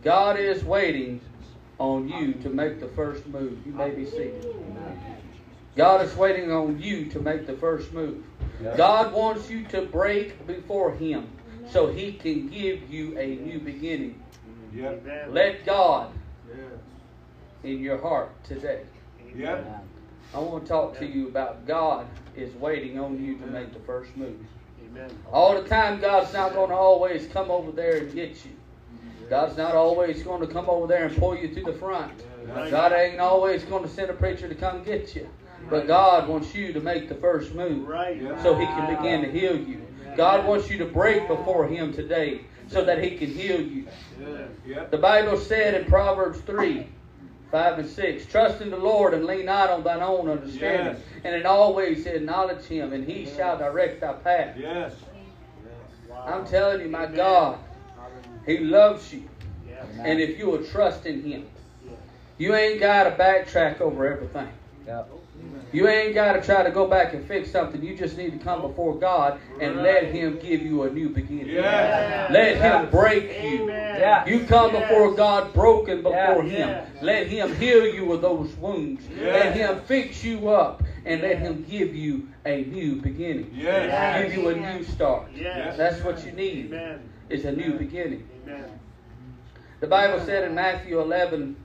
God 0.03 0.38
is 0.38 0.64
waiting 0.64 1.20
on 1.78 2.09
you 2.09 2.34
to 2.34 2.51
make 2.51 2.80
the 2.80 2.88
first 2.88 3.26
move. 3.26 3.59
You 3.66 3.72
may 3.72 3.90
be 3.90 4.05
seated. 4.05 4.45
God 5.76 6.03
is 6.05 6.14
waiting 6.16 6.53
on 6.53 6.80
you 6.80 7.07
to 7.07 7.20
make 7.20 7.47
the 7.47 7.55
first 7.55 7.92
move. 7.92 8.24
God 8.76 9.12
wants 9.12 9.51
you 9.51 9.64
to 9.66 9.82
break 9.82 10.47
before 10.47 10.92
Him 10.95 11.28
so 11.70 11.86
He 11.88 12.12
can 12.12 12.49
give 12.49 12.88
you 12.90 13.18
a 13.18 13.36
new 13.36 13.59
beginning. 13.61 14.22
Let 15.28 15.64
God 15.64 16.12
in 17.62 17.80
your 17.80 17.99
heart 18.01 18.32
today. 18.45 18.82
Yep. 19.36 19.84
I 20.35 20.39
want 20.39 20.64
to 20.64 20.68
talk 20.68 20.99
to 20.99 21.07
you 21.07 21.28
about 21.28 21.64
God 21.64 22.07
is 22.35 22.53
waiting 22.57 22.99
on 22.99 23.22
you 23.22 23.39
to 23.39 23.47
make 23.47 23.72
the 23.72 23.78
first 23.80 24.16
move. 24.16 24.37
Amen. 24.85 25.16
All 25.32 25.55
the 25.55 25.68
time, 25.68 26.01
God's 26.01 26.32
not 26.32 26.55
going 26.55 26.70
to 26.70 26.76
always 26.76 27.28
come 27.28 27.53
over 27.53 27.70
there 27.70 27.99
and 27.99 28.12
get 28.12 28.45
you. 28.45 28.51
God's 29.30 29.57
not 29.57 29.74
always 29.74 30.24
going 30.24 30.41
to 30.41 30.53
come 30.53 30.68
over 30.68 30.89
there 30.89 31.07
and 31.07 31.16
pull 31.16 31.37
you 31.37 31.55
to 31.55 31.62
the 31.62 31.72
front. 31.72 32.12
God 32.47 32.93
ain't 32.93 33.20
always 33.20 33.62
going 33.64 33.85
to 33.85 33.89
send 33.89 34.11
a 34.11 34.14
preacher 34.14 34.49
to 34.49 34.55
come 34.55 34.82
get 34.82 35.14
you. 35.14 35.28
But 35.70 35.87
God 35.87 36.28
wants 36.28 36.53
you 36.55 36.72
to 36.72 36.80
make 36.80 37.09
the 37.09 37.14
first 37.14 37.55
move 37.55 37.87
so 38.43 38.55
He 38.57 38.66
can 38.66 38.97
begin 38.97 39.22
to 39.22 39.30
heal 39.30 39.57
you. 39.57 39.87
God 40.16 40.47
wants 40.47 40.68
you 40.68 40.78
to 40.78 40.85
break 40.85 41.28
before 41.28 41.66
Him 41.66 41.93
today 41.93 42.43
so 42.68 42.85
that 42.85 43.03
He 43.03 43.16
can 43.16 43.30
heal 43.30 43.61
you. 43.61 43.87
The 44.91 44.99
Bible 44.99 45.39
said 45.39 45.74
in 45.74 45.87
Proverbs 45.87 46.41
3 46.41 46.89
5 47.55 47.79
and 47.79 47.89
6 47.89 48.27
Trust 48.27 48.61
in 48.63 48.71
the 48.71 48.77
Lord 48.77 49.15
and 49.15 49.27
lean 49.27 49.47
not 49.47 49.71
on 49.71 49.85
thine 49.85 50.03
own 50.03 50.29
understanding. 50.29 50.97
Yes. 50.97 51.23
And 51.23 51.37
in 51.37 51.47
all 51.47 51.73
ways 51.73 52.05
acknowledge 52.05 52.65
Him, 52.65 52.93
and 52.93 53.09
He 53.09 53.27
shall 53.27 53.57
direct 53.57 54.01
thy 54.01 54.13
path. 54.15 54.57
Yes. 54.59 54.93
I'm 56.27 56.45
telling 56.49 56.81
you, 56.81 56.89
my 56.89 57.07
God, 57.07 57.61
He 58.45 58.59
loves 58.59 59.13
you. 59.13 59.29
And 60.01 60.21
if 60.21 60.37
you 60.37 60.47
will 60.47 60.65
trust 60.65 61.07
in 61.07 61.23
Him, 61.23 61.47
you 62.39 62.57
ain't 62.57 62.81
got 62.81 63.05
to 63.05 63.11
backtrack 63.13 63.81
over 63.81 64.05
everything. 64.05 64.49
Yep. 64.89 65.09
You 65.75 65.89
ain't 65.89 66.14
got 66.14 66.35
to 66.35 66.41
try 66.41 66.62
to 66.62 66.70
go 66.70 66.87
back 66.87 67.14
and 67.14 67.27
fix 67.27 67.51
something. 67.51 67.83
You 67.83 67.97
just 67.97 68.16
need 68.16 68.39
to 68.39 68.39
come 68.39 68.61
before 68.62 68.95
God 68.95 69.41
and 69.61 69.83
let 69.83 70.05
Him 70.05 70.39
give 70.39 70.62
you 70.62 70.85
a 70.85 70.91
new 70.91 71.09
beginning. 71.09 71.49
Yes. 71.49 72.31
Let 72.31 72.59
Him 72.59 72.91
break 72.91 73.43
you. 73.43 73.68
Yeah. 73.68 74.25
You 74.25 74.47
come 74.47 74.70
before 74.70 75.14
God 75.14 75.53
broken 75.53 76.03
before 76.03 76.14
Yeah. 76.14 76.43
Him. 76.43 76.68
Yes. 76.68 76.89
Let 77.03 77.27
Him 77.27 77.57
heal 77.57 77.85
you 77.87 78.12
of 78.12 78.22
those 78.22 78.55
wounds. 78.57 79.03
Let 79.20 79.57
Him 79.57 79.81
fix 79.87 80.22
you 80.22 80.49
up 80.49 80.85
and 81.05 81.22
let 81.22 81.39
Him 81.39 81.64
give 81.68 81.93
you 81.93 82.29
a 82.47 82.62
new 82.64 83.01
beginning. 83.01 83.51
Yes. 83.53 84.29
Give 84.29 84.39
you 84.39 84.49
a 84.51 84.55
new 84.55 84.85
start. 84.85 85.29
Yes. 85.35 85.77
That's 85.77 86.01
what 86.05 86.25
you 86.25 86.31
need. 86.33 86.66
Amen. 86.66 87.11
Is 87.31 87.47
a 87.47 87.53
new 87.53 87.72
beginning. 87.79 88.29
Amen. 88.47 88.79
The 89.81 89.87
Bible 89.89 90.25
said 90.25 90.45
in 90.45 90.55
Matthew 90.55 91.01
11, 91.01 91.57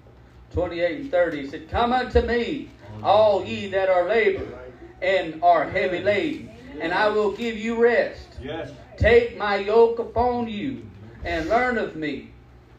28 0.51 0.99
and 1.01 1.12
30, 1.12 1.39
it 1.41 1.51
said, 1.51 1.70
Come 1.70 1.93
unto 1.93 2.22
me, 2.22 2.70
all 3.04 3.45
ye 3.45 3.70
that 3.70 3.89
are 3.89 4.08
labored 4.08 4.56
and 5.02 5.41
are 5.43 5.70
heavy 5.70 6.00
laden, 6.00 6.50
and 6.80 6.93
I 6.93 7.10
will 7.10 7.32
give 7.32 7.58
you 7.58 7.82
rest. 7.82 8.28
Yes. 8.41 8.72
Take 8.97 9.38
my 9.38 9.58
yoke 9.58 10.00
upon 10.00 10.47
you 10.47 10.86
and 11.24 11.50
learn 11.50 11.78
of 11.78 11.95
me, 11.95 12.32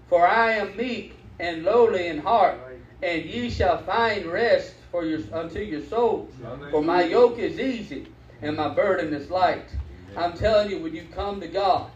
for 0.08 0.26
I 0.26 0.52
am 0.52 0.76
meek 0.76 1.16
and 1.38 1.64
lowly 1.64 2.08
in 2.08 2.18
heart, 2.18 2.58
and 3.02 3.24
ye 3.24 3.50
shall 3.50 3.78
find 3.78 4.26
rest 4.26 4.74
for 4.90 5.04
your 5.04 5.20
unto 5.32 5.60
your 5.60 5.82
souls. 5.82 6.32
For 6.70 6.82
my 6.82 7.04
yoke 7.04 7.38
is 7.38 7.58
easy 7.58 8.06
and 8.42 8.56
my 8.56 8.68
burden 8.68 9.14
is 9.14 9.30
light. 9.30 9.68
I'm 10.16 10.36
telling 10.36 10.70
you, 10.70 10.80
when 10.80 10.94
you 10.94 11.06
come 11.14 11.40
to 11.40 11.48
God 11.48 11.90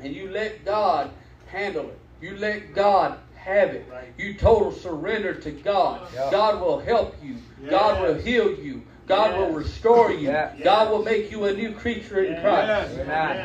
and 0.00 0.14
you 0.14 0.30
let 0.30 0.64
God 0.64 1.10
handle 1.46 1.88
it, 1.88 1.98
you 2.20 2.36
let 2.36 2.74
God 2.74 3.18
have 3.44 3.70
it. 3.70 3.86
You 4.16 4.34
total 4.34 4.72
surrender 4.72 5.34
to 5.34 5.50
God. 5.50 6.08
Yeah. 6.14 6.30
God 6.30 6.60
will 6.60 6.78
help 6.78 7.16
you. 7.22 7.36
God 7.68 8.02
will 8.02 8.14
heal 8.14 8.54
you. 8.54 8.82
God 9.06 9.36
will 9.38 9.50
restore 9.52 10.12
you. 10.12 10.28
Yeah. 10.28 10.54
God 10.62 10.90
will 10.90 11.02
make 11.02 11.30
you 11.30 11.44
a 11.44 11.52
new 11.52 11.72
creature 11.72 12.24
in 12.24 12.40
Christ. 12.40 12.96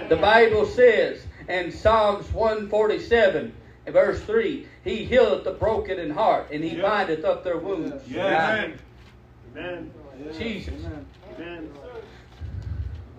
The 0.09 0.15
Bible 0.15 0.65
says 0.65 1.21
in 1.49 1.71
Psalms 1.71 2.31
147, 2.31 3.53
verse 3.87 4.21
3, 4.21 4.67
He 4.83 5.05
healeth 5.05 5.43
the 5.43 5.51
broken 5.51 5.99
in 5.99 6.11
heart, 6.11 6.49
and 6.51 6.63
He 6.63 6.79
bindeth 6.79 7.25
up 7.25 7.43
their 7.43 7.57
wounds. 7.57 8.03
Yes. 8.07 8.71
Amen. 9.55 9.91
Jesus. 10.37 10.73
Amen. 10.73 11.69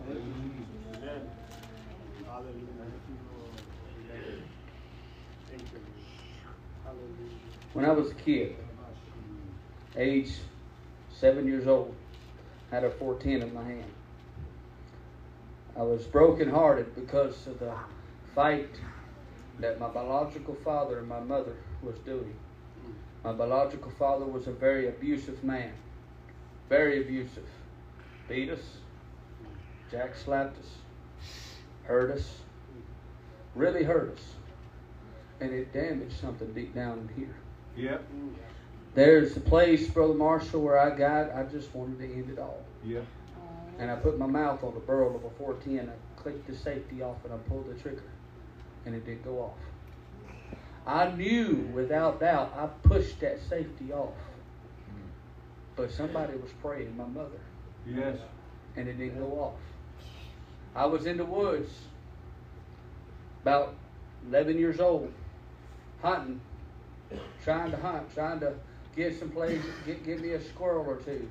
Amen. 0.06 1.30
Hallelujah. 2.26 2.68
Thank 5.48 5.62
you. 5.62 5.80
Hallelujah. 6.84 7.57
When 7.74 7.84
I 7.84 7.92
was 7.92 8.10
a 8.10 8.14
kid, 8.14 8.56
age 9.94 10.32
seven 11.14 11.46
years 11.46 11.66
old, 11.66 11.94
I 12.72 12.76
had 12.76 12.84
a 12.84 12.90
410 12.90 13.48
in 13.48 13.54
my 13.54 13.62
hand. 13.62 13.92
I 15.76 15.82
was 15.82 16.04
brokenhearted 16.04 16.94
because 16.94 17.46
of 17.46 17.60
the 17.60 17.72
fight 18.34 18.70
that 19.60 19.78
my 19.78 19.88
biological 19.88 20.54
father 20.64 20.98
and 20.98 21.08
my 21.08 21.20
mother 21.20 21.56
was 21.82 21.96
doing. 22.00 22.34
My 23.22 23.32
biological 23.32 23.90
father 23.98 24.24
was 24.24 24.46
a 24.46 24.52
very 24.52 24.88
abusive 24.88 25.44
man. 25.44 25.72
Very 26.68 27.02
abusive. 27.02 27.46
Beat 28.28 28.50
us. 28.50 28.78
Jack 29.90 30.16
slapped 30.16 30.58
us. 30.58 30.70
Hurt 31.84 32.10
us. 32.10 32.38
Really 33.54 33.84
hurt 33.84 34.16
us. 34.16 34.24
And 35.40 35.52
it 35.52 35.72
damaged 35.72 36.18
something 36.18 36.52
deep 36.52 36.74
down 36.74 37.08
in 37.08 37.22
here. 37.22 37.34
Yep. 37.78 38.04
There's 38.94 39.36
a 39.36 39.40
place, 39.40 39.88
Brother 39.88 40.14
Marshall, 40.14 40.62
where 40.62 40.78
I 40.78 40.96
got, 40.96 41.32
I 41.32 41.44
just 41.44 41.72
wanted 41.74 41.98
to 42.00 42.04
end 42.12 42.30
it 42.30 42.38
all. 42.38 42.60
Yep. 42.84 43.04
And 43.78 43.90
I 43.90 43.96
put 43.96 44.18
my 44.18 44.26
mouth 44.26 44.64
on 44.64 44.74
the 44.74 44.80
barrel 44.80 45.14
of 45.14 45.24
a 45.24 45.30
410. 45.30 45.88
I 45.88 46.20
clicked 46.20 46.48
the 46.48 46.56
safety 46.56 47.02
off 47.02 47.16
and 47.24 47.32
I 47.32 47.36
pulled 47.36 47.68
the 47.68 47.80
trigger. 47.80 48.02
And 48.84 48.94
it 48.94 49.06
didn't 49.06 49.22
go 49.24 49.38
off. 49.40 50.56
I 50.86 51.10
knew 51.12 51.70
without 51.72 52.18
doubt 52.18 52.52
I 52.56 52.66
pushed 52.88 53.20
that 53.20 53.38
safety 53.48 53.92
off. 53.92 54.14
But 55.76 55.92
somebody 55.92 56.32
was 56.36 56.50
praying, 56.60 56.96
my 56.96 57.04
mother, 57.06 57.38
Yes. 57.86 58.18
and 58.74 58.88
it 58.88 58.94
didn't 58.98 59.18
go 59.18 59.38
off. 59.38 59.60
I 60.74 60.86
was 60.86 61.06
in 61.06 61.16
the 61.18 61.24
woods, 61.24 61.70
about 63.42 63.74
11 64.28 64.58
years 64.58 64.80
old, 64.80 65.12
hunting, 66.02 66.40
trying 67.44 67.70
to 67.70 67.76
hunt, 67.76 68.12
trying 68.14 68.40
to 68.40 68.54
get 68.96 69.18
some 69.18 69.30
place, 69.30 69.62
get, 69.86 70.04
get 70.04 70.20
me 70.20 70.30
a 70.30 70.40
squirrel 70.40 70.86
or 70.86 70.96
two 70.96 71.28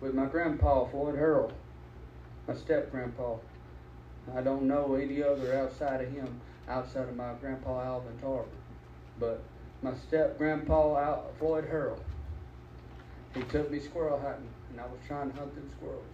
with 0.00 0.14
my 0.14 0.26
grandpa, 0.26 0.86
Floyd 0.86 1.16
Hurl, 1.16 1.52
my 2.48 2.54
step 2.54 2.90
grandpa. 2.90 3.36
I 4.34 4.40
don't 4.40 4.62
know 4.62 4.94
any 4.94 5.22
other 5.22 5.56
outside 5.58 6.02
of 6.02 6.12
him, 6.12 6.40
outside 6.68 7.08
of 7.08 7.16
my 7.16 7.32
grandpa 7.40 7.82
Alvin 7.82 8.16
Tarver. 8.20 8.48
But 9.18 9.42
my 9.82 9.92
step 10.08 10.38
grandpa, 10.38 11.20
Floyd 11.38 11.64
Hurl, 11.64 11.98
he 13.34 13.42
took 13.42 13.70
me 13.70 13.80
squirrel 13.80 14.18
hunting, 14.18 14.48
and 14.70 14.80
I 14.80 14.84
was 14.84 14.98
trying 15.06 15.30
to 15.30 15.36
hunt 15.36 15.54
them 15.54 15.70
squirrels. 15.76 16.04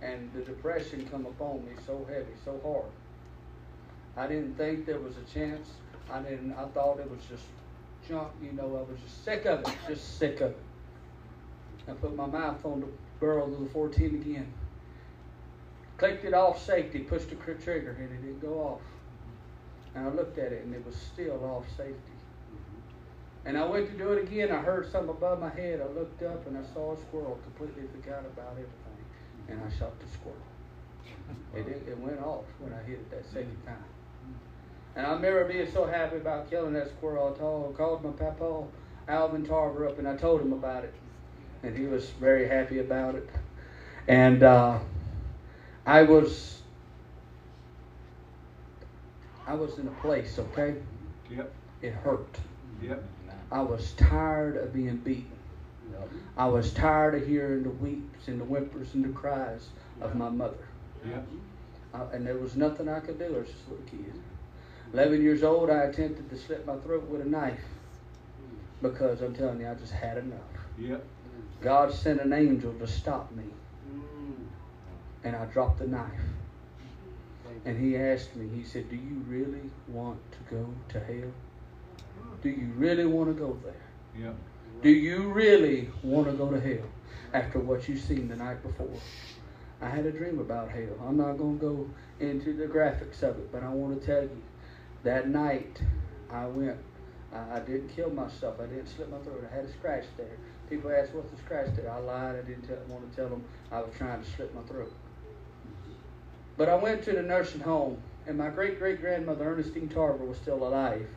And 0.00 0.30
the 0.32 0.42
depression 0.42 1.08
come 1.10 1.26
upon 1.26 1.64
me 1.64 1.72
so 1.84 2.06
heavy, 2.08 2.32
so 2.44 2.60
hard. 2.64 2.92
I 4.16 4.28
didn't 4.28 4.56
think 4.56 4.86
there 4.86 5.00
was 5.00 5.14
a 5.16 5.34
chance. 5.34 5.68
I 6.10 6.20
didn't. 6.20 6.52
I 6.52 6.66
thought 6.68 7.00
it 7.00 7.10
was 7.10 7.20
just 7.28 7.42
junk. 8.08 8.28
You 8.42 8.52
know, 8.52 8.64
I 8.64 8.90
was 8.90 9.00
just 9.04 9.24
sick 9.24 9.44
of 9.44 9.60
it. 9.60 9.76
Just 9.86 10.18
sick 10.18 10.40
of 10.40 10.50
it. 10.50 10.58
I 11.88 11.92
put 11.92 12.16
my 12.16 12.26
mouth 12.26 12.64
on 12.64 12.80
the 12.80 12.86
barrel 13.20 13.52
of 13.52 13.60
the 13.60 13.68
14 13.68 14.06
again. 14.06 14.52
Clicked 15.96 16.24
it 16.24 16.34
off 16.34 16.64
safety, 16.64 17.00
pushed 17.00 17.30
the 17.30 17.36
trigger, 17.36 17.96
and 17.98 18.12
it 18.12 18.22
didn't 18.22 18.40
go 18.40 18.54
off. 18.60 18.80
And 19.94 20.06
I 20.06 20.10
looked 20.10 20.38
at 20.38 20.52
it, 20.52 20.64
and 20.64 20.74
it 20.74 20.84
was 20.84 20.94
still 20.94 21.42
off 21.44 21.64
safety. 21.76 21.96
And 23.44 23.56
I 23.56 23.64
went 23.64 23.90
to 23.90 23.96
do 23.96 24.12
it 24.12 24.22
again. 24.22 24.52
I 24.52 24.58
heard 24.58 24.90
something 24.90 25.10
above 25.10 25.40
my 25.40 25.50
head. 25.50 25.80
I 25.80 25.88
looked 25.98 26.22
up, 26.22 26.46
and 26.46 26.56
I 26.56 26.62
saw 26.74 26.92
a 26.92 26.96
squirrel. 26.96 27.38
Completely 27.44 27.84
forgot 28.00 28.20
about 28.20 28.52
everything, 28.52 28.68
and 29.48 29.60
I 29.60 29.78
shot 29.78 29.98
the 29.98 30.06
squirrel. 30.08 30.36
It, 31.54 31.88
it 31.88 31.98
went 31.98 32.20
off 32.20 32.44
when 32.58 32.72
I 32.72 32.82
hit 32.82 32.98
it 32.98 33.10
that 33.10 33.24
second 33.26 33.56
time. 33.64 33.84
And 34.98 35.06
I 35.06 35.12
remember 35.12 35.44
being 35.44 35.70
so 35.70 35.86
happy 35.86 36.16
about 36.16 36.50
killing 36.50 36.72
that 36.72 36.88
squirrel. 36.88 37.32
I 37.32 37.38
told, 37.38 37.76
called 37.76 38.02
my 38.02 38.10
papa, 38.10 38.64
Alvin 39.06 39.46
Tarver, 39.46 39.86
up, 39.86 40.00
and 40.00 40.08
I 40.08 40.16
told 40.16 40.40
him 40.40 40.52
about 40.52 40.82
it. 40.82 40.92
And 41.62 41.78
he 41.78 41.84
was 41.84 42.10
very 42.10 42.48
happy 42.48 42.80
about 42.80 43.14
it. 43.14 43.28
And 44.08 44.42
uh, 44.42 44.80
I 45.86 46.02
was, 46.02 46.62
I 49.46 49.54
was 49.54 49.78
in 49.78 49.86
a 49.86 49.92
place, 50.02 50.36
okay? 50.36 50.74
Yep. 51.30 51.52
It 51.80 51.92
hurt. 51.92 52.36
Yep. 52.82 53.04
I 53.52 53.60
was 53.60 53.92
tired 53.92 54.56
of 54.56 54.74
being 54.74 54.96
beaten. 54.96 55.30
I 56.36 56.46
was 56.46 56.72
tired 56.72 57.14
of 57.14 57.24
hearing 57.24 57.62
the 57.62 57.70
weeps 57.70 58.26
and 58.26 58.40
the 58.40 58.44
whimpers 58.44 58.94
and 58.94 59.04
the 59.04 59.10
cries 59.10 59.68
of 60.00 60.16
my 60.16 60.28
mother. 60.28 60.66
Yep. 61.06 61.24
Uh, 61.94 62.06
and 62.12 62.26
there 62.26 62.36
was 62.36 62.56
nothing 62.56 62.88
I 62.88 62.98
could 62.98 63.20
do. 63.20 63.26
I 63.26 63.38
was 63.38 63.46
just 63.46 63.60
a 63.68 63.70
little 63.70 63.86
kid. 63.86 64.12
11 64.92 65.22
years 65.22 65.42
old, 65.42 65.70
I 65.70 65.84
attempted 65.84 66.30
to 66.30 66.36
slit 66.38 66.66
my 66.66 66.76
throat 66.76 67.06
with 67.08 67.20
a 67.20 67.24
knife 67.24 67.60
because 68.80 69.20
I'm 69.20 69.34
telling 69.34 69.60
you, 69.60 69.68
I 69.68 69.74
just 69.74 69.92
had 69.92 70.18
enough. 70.18 70.38
Yep. 70.78 71.04
God 71.60 71.92
sent 71.92 72.20
an 72.20 72.32
angel 72.32 72.72
to 72.74 72.86
stop 72.86 73.30
me, 73.32 73.44
Mm. 73.90 74.46
and 75.24 75.36
I 75.36 75.44
dropped 75.46 75.80
the 75.80 75.86
knife. 75.86 76.20
And 77.64 77.78
he 77.78 77.96
asked 77.96 78.36
me, 78.36 78.48
he 78.54 78.62
said, 78.62 78.88
Do 78.88 78.96
you 78.96 79.22
really 79.26 79.70
want 79.88 80.20
to 80.32 80.38
go 80.54 80.66
to 80.90 81.00
hell? 81.00 81.32
Do 82.42 82.48
you 82.50 82.72
really 82.76 83.04
want 83.04 83.28
to 83.28 83.34
go 83.34 83.58
there? 83.64 84.22
Yep. 84.24 84.36
Do 84.82 84.90
you 84.90 85.32
really 85.32 85.90
want 86.04 86.28
to 86.28 86.32
go 86.34 86.50
to 86.50 86.60
hell 86.60 86.86
after 87.34 87.58
what 87.58 87.88
you've 87.88 88.00
seen 88.00 88.28
the 88.28 88.36
night 88.36 88.62
before? 88.62 88.88
I 89.80 89.88
had 89.88 90.06
a 90.06 90.12
dream 90.12 90.38
about 90.38 90.70
hell. 90.70 90.94
I'm 91.06 91.16
not 91.16 91.36
going 91.36 91.58
to 91.58 91.64
go 91.66 91.90
into 92.20 92.52
the 92.52 92.66
graphics 92.66 93.22
of 93.22 93.38
it, 93.38 93.50
but 93.50 93.62
I 93.62 93.68
want 93.70 94.00
to 94.00 94.06
tell 94.06 94.22
you 94.22 94.42
that 95.04 95.28
night 95.28 95.80
I 96.30 96.46
went, 96.46 96.76
I, 97.32 97.56
I 97.56 97.60
didn't 97.60 97.88
kill 97.94 98.10
myself. 98.10 98.56
I 98.60 98.66
didn't 98.66 98.88
slit 98.88 99.10
my 99.10 99.18
throat. 99.18 99.48
I 99.50 99.54
had 99.54 99.64
a 99.64 99.72
scratch 99.72 100.04
there. 100.16 100.36
People 100.68 100.92
asked, 100.92 101.14
What's 101.14 101.30
the 101.30 101.38
scratch 101.38 101.74
there? 101.76 101.90
I 101.90 101.98
lied. 101.98 102.36
I 102.36 102.42
didn't 102.42 102.66
tell, 102.66 102.76
want 102.88 103.10
to 103.10 103.16
tell 103.16 103.28
them 103.28 103.44
I 103.72 103.80
was 103.80 103.90
trying 103.96 104.22
to 104.22 104.30
slit 104.30 104.54
my 104.54 104.62
throat. 104.62 104.92
But 106.56 106.68
I 106.68 106.74
went 106.74 107.04
to 107.04 107.12
the 107.12 107.22
nursing 107.22 107.60
home, 107.60 107.98
and 108.26 108.36
my 108.36 108.48
great 108.48 108.78
great 108.78 109.00
grandmother, 109.00 109.44
Ernestine 109.44 109.88
Tarver, 109.88 110.24
was 110.24 110.36
still 110.38 110.66
alive. 110.66 111.08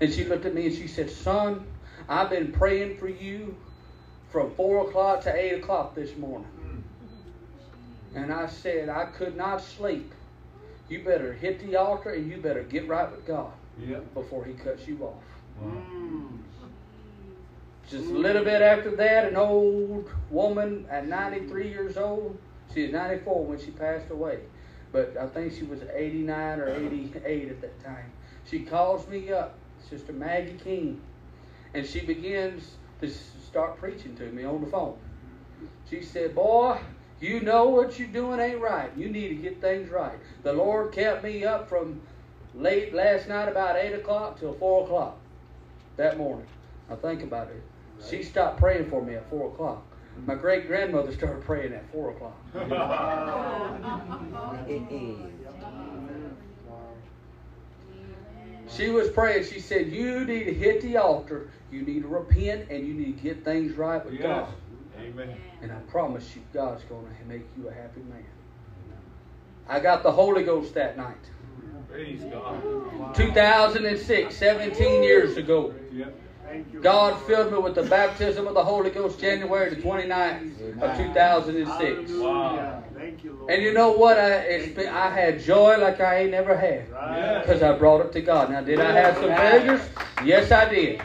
And 0.00 0.12
she 0.12 0.24
looked 0.24 0.46
at 0.46 0.54
me 0.54 0.66
and 0.66 0.74
she 0.74 0.86
said, 0.86 1.10
Son, 1.10 1.66
I've 2.08 2.30
been 2.30 2.52
praying 2.52 2.98
for 2.98 3.08
you 3.08 3.56
from 4.30 4.54
4 4.54 4.88
o'clock 4.88 5.22
to 5.22 5.34
8 5.34 5.62
o'clock 5.62 5.94
this 5.94 6.16
morning. 6.16 6.84
And 8.14 8.32
I 8.32 8.46
said, 8.48 8.88
I 8.88 9.06
could 9.06 9.36
not 9.36 9.62
sleep. 9.62 10.12
You 10.90 11.02
better 11.02 11.32
hit 11.32 11.64
the 11.64 11.76
altar 11.76 12.10
and 12.10 12.30
you 12.30 12.36
better 12.38 12.62
get 12.64 12.86
right 12.88 13.10
with 13.10 13.26
God 13.26 13.52
Yep. 13.78 14.12
before 14.12 14.44
He 14.44 14.52
cuts 14.52 14.86
you 14.86 14.98
off. 15.02 15.22
Mm. 15.64 16.38
Just 17.88 18.06
a 18.06 18.12
little 18.12 18.44
bit 18.44 18.60
after 18.62 18.94
that, 18.96 19.26
an 19.26 19.36
old 19.36 20.08
woman 20.30 20.86
at 20.90 21.08
93 21.08 21.68
years 21.68 21.96
old, 21.96 22.36
she 22.72 22.82
was 22.82 22.92
94 22.92 23.44
when 23.44 23.58
she 23.58 23.70
passed 23.72 24.10
away, 24.10 24.38
but 24.92 25.16
I 25.16 25.26
think 25.26 25.52
she 25.52 25.64
was 25.64 25.80
89 25.92 26.60
or 26.60 26.68
88 26.68 27.48
at 27.48 27.60
that 27.62 27.84
time. 27.84 28.12
She 28.48 28.60
calls 28.60 29.08
me 29.08 29.32
up, 29.32 29.54
Sister 29.88 30.12
Maggie 30.12 30.58
King, 30.62 31.00
and 31.74 31.84
she 31.84 32.00
begins 32.00 32.76
to 33.00 33.08
start 33.08 33.76
preaching 33.78 34.14
to 34.16 34.24
me 34.24 34.44
on 34.44 34.60
the 34.60 34.70
phone. 34.70 34.96
She 35.88 36.02
said, 36.02 36.34
Boy, 36.34 36.78
you 37.20 37.40
know 37.40 37.68
what 37.68 37.98
you're 37.98 38.08
doing 38.08 38.40
ain't 38.40 38.60
right. 38.60 38.90
You 38.96 39.10
need 39.10 39.28
to 39.28 39.34
get 39.34 39.60
things 39.60 39.90
right. 39.90 40.18
The 40.42 40.52
Lord 40.52 40.92
kept 40.92 41.22
me 41.22 41.44
up 41.44 41.68
from 41.68 42.00
late 42.54 42.94
last 42.94 43.28
night, 43.28 43.48
about 43.48 43.76
8 43.76 43.94
o'clock, 43.94 44.40
till 44.40 44.54
4 44.54 44.84
o'clock 44.84 45.18
that 45.96 46.18
morning. 46.18 46.46
Now 46.88 46.96
think 46.96 47.22
about 47.22 47.48
it. 47.48 47.62
She 48.08 48.22
stopped 48.22 48.58
praying 48.58 48.88
for 48.88 49.02
me 49.02 49.14
at 49.14 49.28
4 49.28 49.50
o'clock. 49.50 49.82
My 50.26 50.34
great 50.34 50.66
grandmother 50.66 51.12
started 51.12 51.44
praying 51.44 51.72
at 51.72 51.90
4 51.92 52.10
o'clock. 52.10 52.36
She 58.76 58.88
was 58.88 59.08
praying. 59.08 59.44
She 59.44 59.58
said, 59.58 59.90
You 59.90 60.24
need 60.24 60.44
to 60.44 60.54
hit 60.54 60.80
the 60.80 60.96
altar. 60.96 61.48
You 61.72 61.82
need 61.82 62.02
to 62.02 62.08
repent 62.08 62.70
and 62.70 62.86
you 62.86 62.94
need 62.94 63.16
to 63.16 63.22
get 63.22 63.44
things 63.44 63.76
right 63.76 64.04
with 64.04 64.14
Yes. 64.14 64.22
God. 64.22 64.48
Amen. 65.10 65.36
And 65.62 65.72
I 65.72 65.76
promise 65.90 66.34
you, 66.34 66.42
God's 66.52 66.84
going 66.84 67.06
to 67.06 67.24
make 67.26 67.46
you 67.56 67.68
a 67.68 67.72
happy 67.72 68.00
man. 68.00 68.24
I 69.68 69.80
got 69.80 70.02
the 70.02 70.10
Holy 70.10 70.42
Ghost 70.42 70.74
that 70.74 70.96
night. 70.96 71.16
Praise 71.88 72.22
God. 72.22 73.14
2006, 73.14 74.34
17 74.34 75.02
years 75.02 75.36
ago. 75.36 75.74
Yep. 75.92 76.14
Thank 76.44 76.72
you. 76.72 76.80
God 76.80 77.20
filled 77.26 77.52
me 77.52 77.58
with 77.58 77.76
the 77.76 77.84
baptism 77.84 78.48
of 78.48 78.54
the 78.54 78.64
Holy 78.64 78.90
Ghost 78.90 79.20
January 79.20 79.70
the 79.70 79.80
29th 79.80 80.82
of 80.82 80.96
2006. 80.96 82.10
Wow. 82.12 82.82
Thank 82.94 83.22
you, 83.22 83.34
Lord. 83.34 83.52
And 83.52 83.62
you 83.62 83.72
know 83.72 83.92
what? 83.92 84.18
I, 84.18 84.34
it's 84.38 84.74
been, 84.74 84.88
I 84.88 85.10
had 85.10 85.40
joy 85.40 85.78
like 85.78 86.00
I 86.00 86.22
ain't 86.22 86.32
never 86.32 86.56
had. 86.56 86.86
Because 87.40 87.62
I 87.62 87.76
brought 87.76 88.04
it 88.06 88.12
to 88.12 88.20
God. 88.20 88.50
Now, 88.50 88.62
did 88.62 88.80
I 88.80 88.92
have 88.92 89.14
some 89.16 89.34
failures? 89.34 89.80
Yes, 90.24 90.50
I 90.50 90.68
did. 90.68 91.02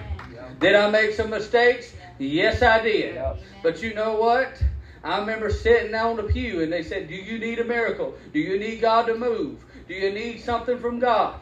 Did 0.60 0.76
I 0.76 0.90
make 0.90 1.14
some 1.14 1.30
mistakes? 1.30 1.94
Yes, 2.18 2.62
I 2.62 2.82
did. 2.82 3.16
But 3.64 3.82
you 3.82 3.94
know 3.94 4.16
what? 4.16 4.62
I 5.04 5.20
remember 5.20 5.52
sitting 5.52 5.94
on 5.94 6.16
the 6.16 6.24
pew 6.24 6.62
and 6.62 6.72
they 6.74 6.82
said, 6.84 7.08
Do 7.08 7.16
you 7.16 7.38
need 7.38 7.60
a 7.60 7.64
miracle? 7.64 8.16
Do 8.34 8.40
you 8.40 8.58
need 8.58 8.82
God 8.82 9.06
to 9.08 9.16
move? 9.16 9.60
Do 9.88 9.94
you 9.94 10.12
need 10.12 10.42
something 10.42 10.80
from 10.80 11.00
God? 11.00 11.40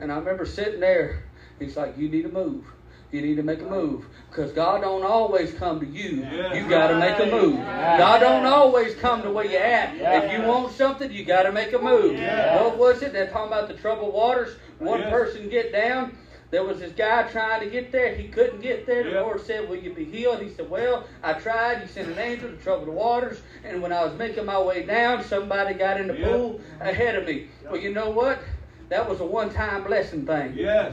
And 0.00 0.10
I 0.10 0.16
remember 0.16 0.44
sitting 0.44 0.80
there. 0.80 1.24
He's 1.58 1.76
like, 1.76 1.96
You 1.96 2.08
need 2.08 2.22
to 2.22 2.32
move. 2.32 2.64
You 3.12 3.22
need 3.22 3.36
to 3.36 3.42
make 3.42 3.60
a 3.60 3.64
move. 3.64 4.06
Because 4.28 4.52
God 4.52 4.82
don't 4.82 5.04
always 5.04 5.52
come 5.54 5.80
to 5.80 5.86
you. 5.86 6.22
Yeah. 6.22 6.54
You 6.54 6.68
got 6.68 6.88
to 6.88 6.98
make 6.98 7.18
a 7.18 7.26
move. 7.26 7.56
God 7.56 8.20
don't 8.20 8.46
always 8.46 8.94
come 8.94 9.22
to 9.22 9.30
where 9.32 9.44
you 9.44 9.56
at. 9.56 9.96
If 9.96 10.32
you 10.32 10.46
want 10.46 10.72
something, 10.72 11.10
you 11.10 11.24
got 11.24 11.42
to 11.42 11.52
make 11.52 11.72
a 11.72 11.78
move. 11.78 12.14
Yeah. 12.14 12.62
What 12.62 12.78
was 12.78 13.02
it? 13.02 13.12
They're 13.12 13.28
talking 13.28 13.48
about 13.52 13.66
the 13.68 13.74
troubled 13.74 14.14
waters. 14.14 14.56
One 14.78 15.02
person 15.02 15.48
get 15.48 15.72
down. 15.72 16.16
There 16.50 16.64
was 16.64 16.80
this 16.80 16.92
guy 16.92 17.22
trying 17.30 17.60
to 17.60 17.70
get 17.70 17.92
there. 17.92 18.14
He 18.14 18.26
couldn't 18.28 18.60
get 18.60 18.84
there. 18.86 19.04
The 19.04 19.10
Yeah. 19.10 19.20
Lord 19.20 19.40
said, 19.40 19.68
Will 19.68 19.76
you 19.76 19.92
be 19.92 20.04
healed? 20.04 20.40
He 20.42 20.48
said, 20.50 20.68
Well, 20.68 21.04
I 21.22 21.34
tried. 21.34 21.78
He 21.82 21.86
sent 21.86 22.08
an 22.08 22.18
angel 22.18 22.50
to 22.50 22.56
trouble 22.56 22.86
the 22.86 22.90
waters. 22.92 23.40
And 23.64 23.80
when 23.80 23.92
I 23.92 24.04
was 24.04 24.14
making 24.18 24.46
my 24.46 24.60
way 24.60 24.82
down, 24.82 25.22
somebody 25.22 25.74
got 25.74 26.00
in 26.00 26.08
the 26.08 26.16
Yeah. 26.18 26.26
pool 26.26 26.60
ahead 26.80 27.14
of 27.14 27.24
me. 27.26 27.46
Well, 27.70 27.80
you 27.80 27.94
know 27.94 28.10
what? 28.10 28.40
That 28.88 29.08
was 29.08 29.20
a 29.20 29.24
one 29.24 29.50
time 29.50 29.84
blessing 29.84 30.26
thing. 30.26 30.54
Yes. 30.56 30.92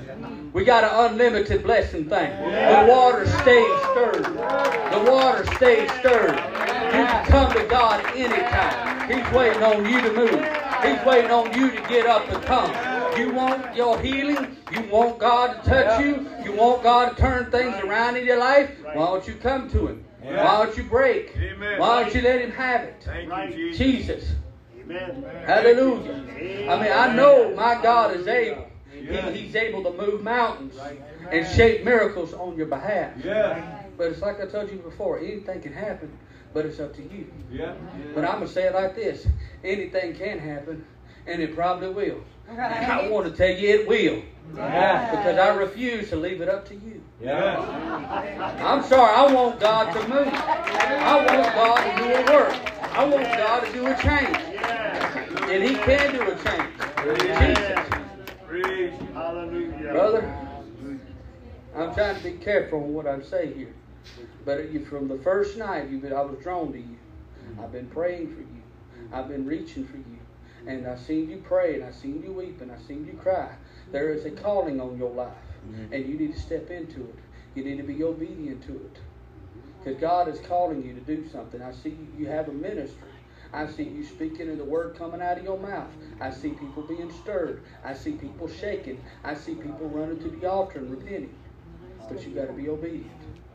We 0.53 0.63
got 0.63 0.83
an 0.83 1.11
unlimited 1.13 1.63
blessing 1.63 2.05
thing. 2.07 2.29
Yeah. 2.29 2.83
The 2.85 2.91
water 2.91 3.25
stays 3.25 3.81
stirred. 3.89 4.25
The 4.25 5.11
water 5.11 5.43
stays 5.55 5.91
stirred. 5.93 6.35
You 6.35 7.03
can 7.03 7.25
come 7.25 7.51
to 7.53 7.63
God 7.63 8.05
anytime. 8.15 9.09
He's 9.09 9.33
waiting 9.33 9.63
on 9.63 9.85
you 9.89 10.01
to 10.01 10.13
move. 10.13 10.45
He's 10.83 11.03
waiting 11.03 11.31
on 11.31 11.51
you 11.59 11.71
to 11.71 11.81
get 11.89 12.05
up 12.05 12.29
and 12.31 12.43
come. 12.43 12.71
You 13.17 13.31
want 13.31 13.75
your 13.75 13.99
healing? 13.99 14.57
You 14.71 14.83
want 14.91 15.19
God 15.19 15.63
to 15.63 15.69
touch 15.69 16.01
you? 16.01 16.29
You 16.43 16.53
want 16.53 16.83
God 16.83 17.09
to 17.09 17.21
turn 17.21 17.51
things 17.51 17.75
around 17.83 18.15
in 18.17 18.25
your 18.25 18.37
life? 18.39 18.71
Why 18.83 18.93
don't 18.93 19.27
you 19.27 19.35
come 19.35 19.69
to 19.71 19.87
Him? 19.87 20.05
Yeah. 20.23 20.43
Why 20.43 20.65
don't 20.65 20.77
you 20.77 20.83
break? 20.83 21.35
Amen. 21.37 21.79
Why 21.79 22.03
don't 22.03 22.13
you 22.13 22.21
let 22.21 22.41
Him 22.41 22.51
have 22.51 22.81
it? 22.81 23.01
Thank 23.03 23.29
Right. 23.29 23.55
you, 23.55 23.73
Jesus. 23.73 24.23
Jesus. 24.23 24.35
Amen. 24.81 25.23
Hallelujah. 25.45 26.13
I 26.69 26.81
mean, 26.81 26.91
I 26.91 27.13
know 27.15 27.53
my 27.55 27.81
God 27.81 28.15
is 28.15 28.27
able. 28.27 28.67
Yeah. 28.93 29.29
He, 29.31 29.41
he's 29.41 29.55
able 29.55 29.83
to 29.83 29.91
move 29.91 30.23
mountains 30.23 30.75
and 31.31 31.45
shape 31.55 31.83
miracles 31.83 32.33
on 32.33 32.57
your 32.57 32.65
behalf. 32.67 33.13
Yes. 33.23 33.85
But 33.97 34.07
it's 34.11 34.21
like 34.21 34.39
I 34.41 34.45
told 34.47 34.71
you 34.71 34.77
before, 34.77 35.19
anything 35.19 35.61
can 35.61 35.73
happen, 35.73 36.11
but 36.53 36.65
it's 36.65 36.79
up 36.79 36.95
to 36.95 37.01
you. 37.03 37.31
Yeah. 37.51 37.73
But 38.15 38.25
I'm 38.25 38.35
going 38.35 38.47
to 38.47 38.53
say 38.53 38.63
it 38.67 38.73
like 38.73 38.95
this 38.95 39.27
anything 39.63 40.15
can 40.15 40.39
happen, 40.39 40.85
and 41.27 41.41
it 41.41 41.55
probably 41.55 41.89
will. 41.89 42.21
And 42.49 42.59
I 42.61 43.09
want 43.09 43.25
to 43.25 43.31
tell 43.31 43.49
you 43.49 43.69
it 43.69 43.87
will. 43.87 44.21
Because 44.51 45.37
I 45.37 45.53
refuse 45.55 46.09
to 46.09 46.15
leave 46.15 46.41
it 46.41 46.49
up 46.49 46.67
to 46.69 46.75
you. 46.75 47.01
Yes. 47.21 47.59
I'm 48.61 48.83
sorry, 48.83 49.13
I 49.13 49.33
want 49.33 49.59
God 49.59 49.91
to 49.93 50.07
move. 50.07 50.27
I 50.29 51.25
want 51.25 51.55
God 51.55 51.77
to 51.83 52.03
do 52.03 52.13
a 52.13 52.33
work. 52.33 52.53
I 52.93 53.05
want 53.05 53.23
God 53.37 53.65
to 53.65 53.73
do 53.73 53.85
a 53.85 53.95
change. 53.95 54.37
And 55.49 55.63
He 55.63 55.75
can 55.75 56.13
do 56.15 56.21
a 56.21 56.35
change. 56.43 56.67
Jesus. 57.55 59.13
Hallelujah. 59.13 59.91
Brother, 59.91 60.37
I'm 61.75 61.93
trying 61.93 62.15
to 62.17 62.23
be 62.23 62.31
careful 62.33 62.83
on 62.83 62.93
what 62.93 63.05
I 63.05 63.21
say 63.21 63.53
here. 63.53 63.73
But 64.45 64.71
you, 64.71 64.85
from 64.85 65.07
the 65.07 65.17
first 65.19 65.57
night, 65.57 65.89
you, 65.89 66.01
I 66.07 66.21
was 66.21 66.39
drawn 66.41 66.71
to 66.71 66.79
you. 66.79 66.97
I've 67.61 67.71
been 67.71 67.87
praying 67.87 68.33
for 68.33 68.41
you. 68.41 68.47
I've 69.11 69.27
been 69.27 69.45
reaching 69.45 69.85
for 69.85 69.97
you. 69.97 70.16
And 70.67 70.85
I've 70.85 70.99
seen 70.99 71.29
you 71.29 71.37
pray, 71.37 71.75
and 71.75 71.83
I've 71.83 71.95
seen 71.95 72.21
you 72.23 72.33
weep, 72.33 72.61
and 72.61 72.71
I've 72.71 72.83
seen 72.83 73.05
you 73.05 73.13
cry. 73.13 73.49
There 73.91 74.11
is 74.11 74.25
a 74.25 74.31
calling 74.31 74.81
on 74.81 74.97
your 74.97 75.11
life, 75.11 75.31
mm-hmm. 75.65 75.93
and 75.93 76.07
you 76.07 76.17
need 76.17 76.33
to 76.33 76.39
step 76.39 76.69
into 76.69 77.01
it. 77.01 77.19
You 77.55 77.63
need 77.63 77.77
to 77.77 77.83
be 77.83 78.03
obedient 78.03 78.63
to 78.67 78.73
it. 78.73 78.99
Because 79.79 79.99
God 80.01 80.27
is 80.27 80.39
calling 80.41 80.83
you 80.83 80.93
to 80.93 80.99
do 80.99 81.27
something. 81.29 81.61
I 81.61 81.71
see 81.71 81.89
you, 81.89 82.07
you 82.17 82.27
have 82.27 82.49
a 82.49 82.51
ministry. 82.51 83.07
I 83.53 83.67
see 83.67 83.83
you 83.83 84.03
speaking 84.03 84.49
and 84.49 84.59
the 84.59 84.65
word 84.65 84.97
coming 84.97 85.21
out 85.21 85.37
of 85.37 85.43
your 85.43 85.57
mouth. 85.57 85.89
I 86.19 86.31
see 86.31 86.49
people 86.49 86.83
being 86.83 87.11
stirred. 87.21 87.63
I 87.83 87.93
see 87.93 88.11
people 88.11 88.49
shaking. 88.49 89.01
I 89.23 89.35
see 89.35 89.55
people 89.55 89.87
running 89.87 90.19
to 90.19 90.29
the 90.29 90.49
altar 90.49 90.79
and 90.79 90.91
repenting. 90.91 91.33
But 92.09 92.25
you 92.27 92.33
got 92.33 92.47
to 92.47 92.53
be 92.53 92.67
obedient. 92.67 93.11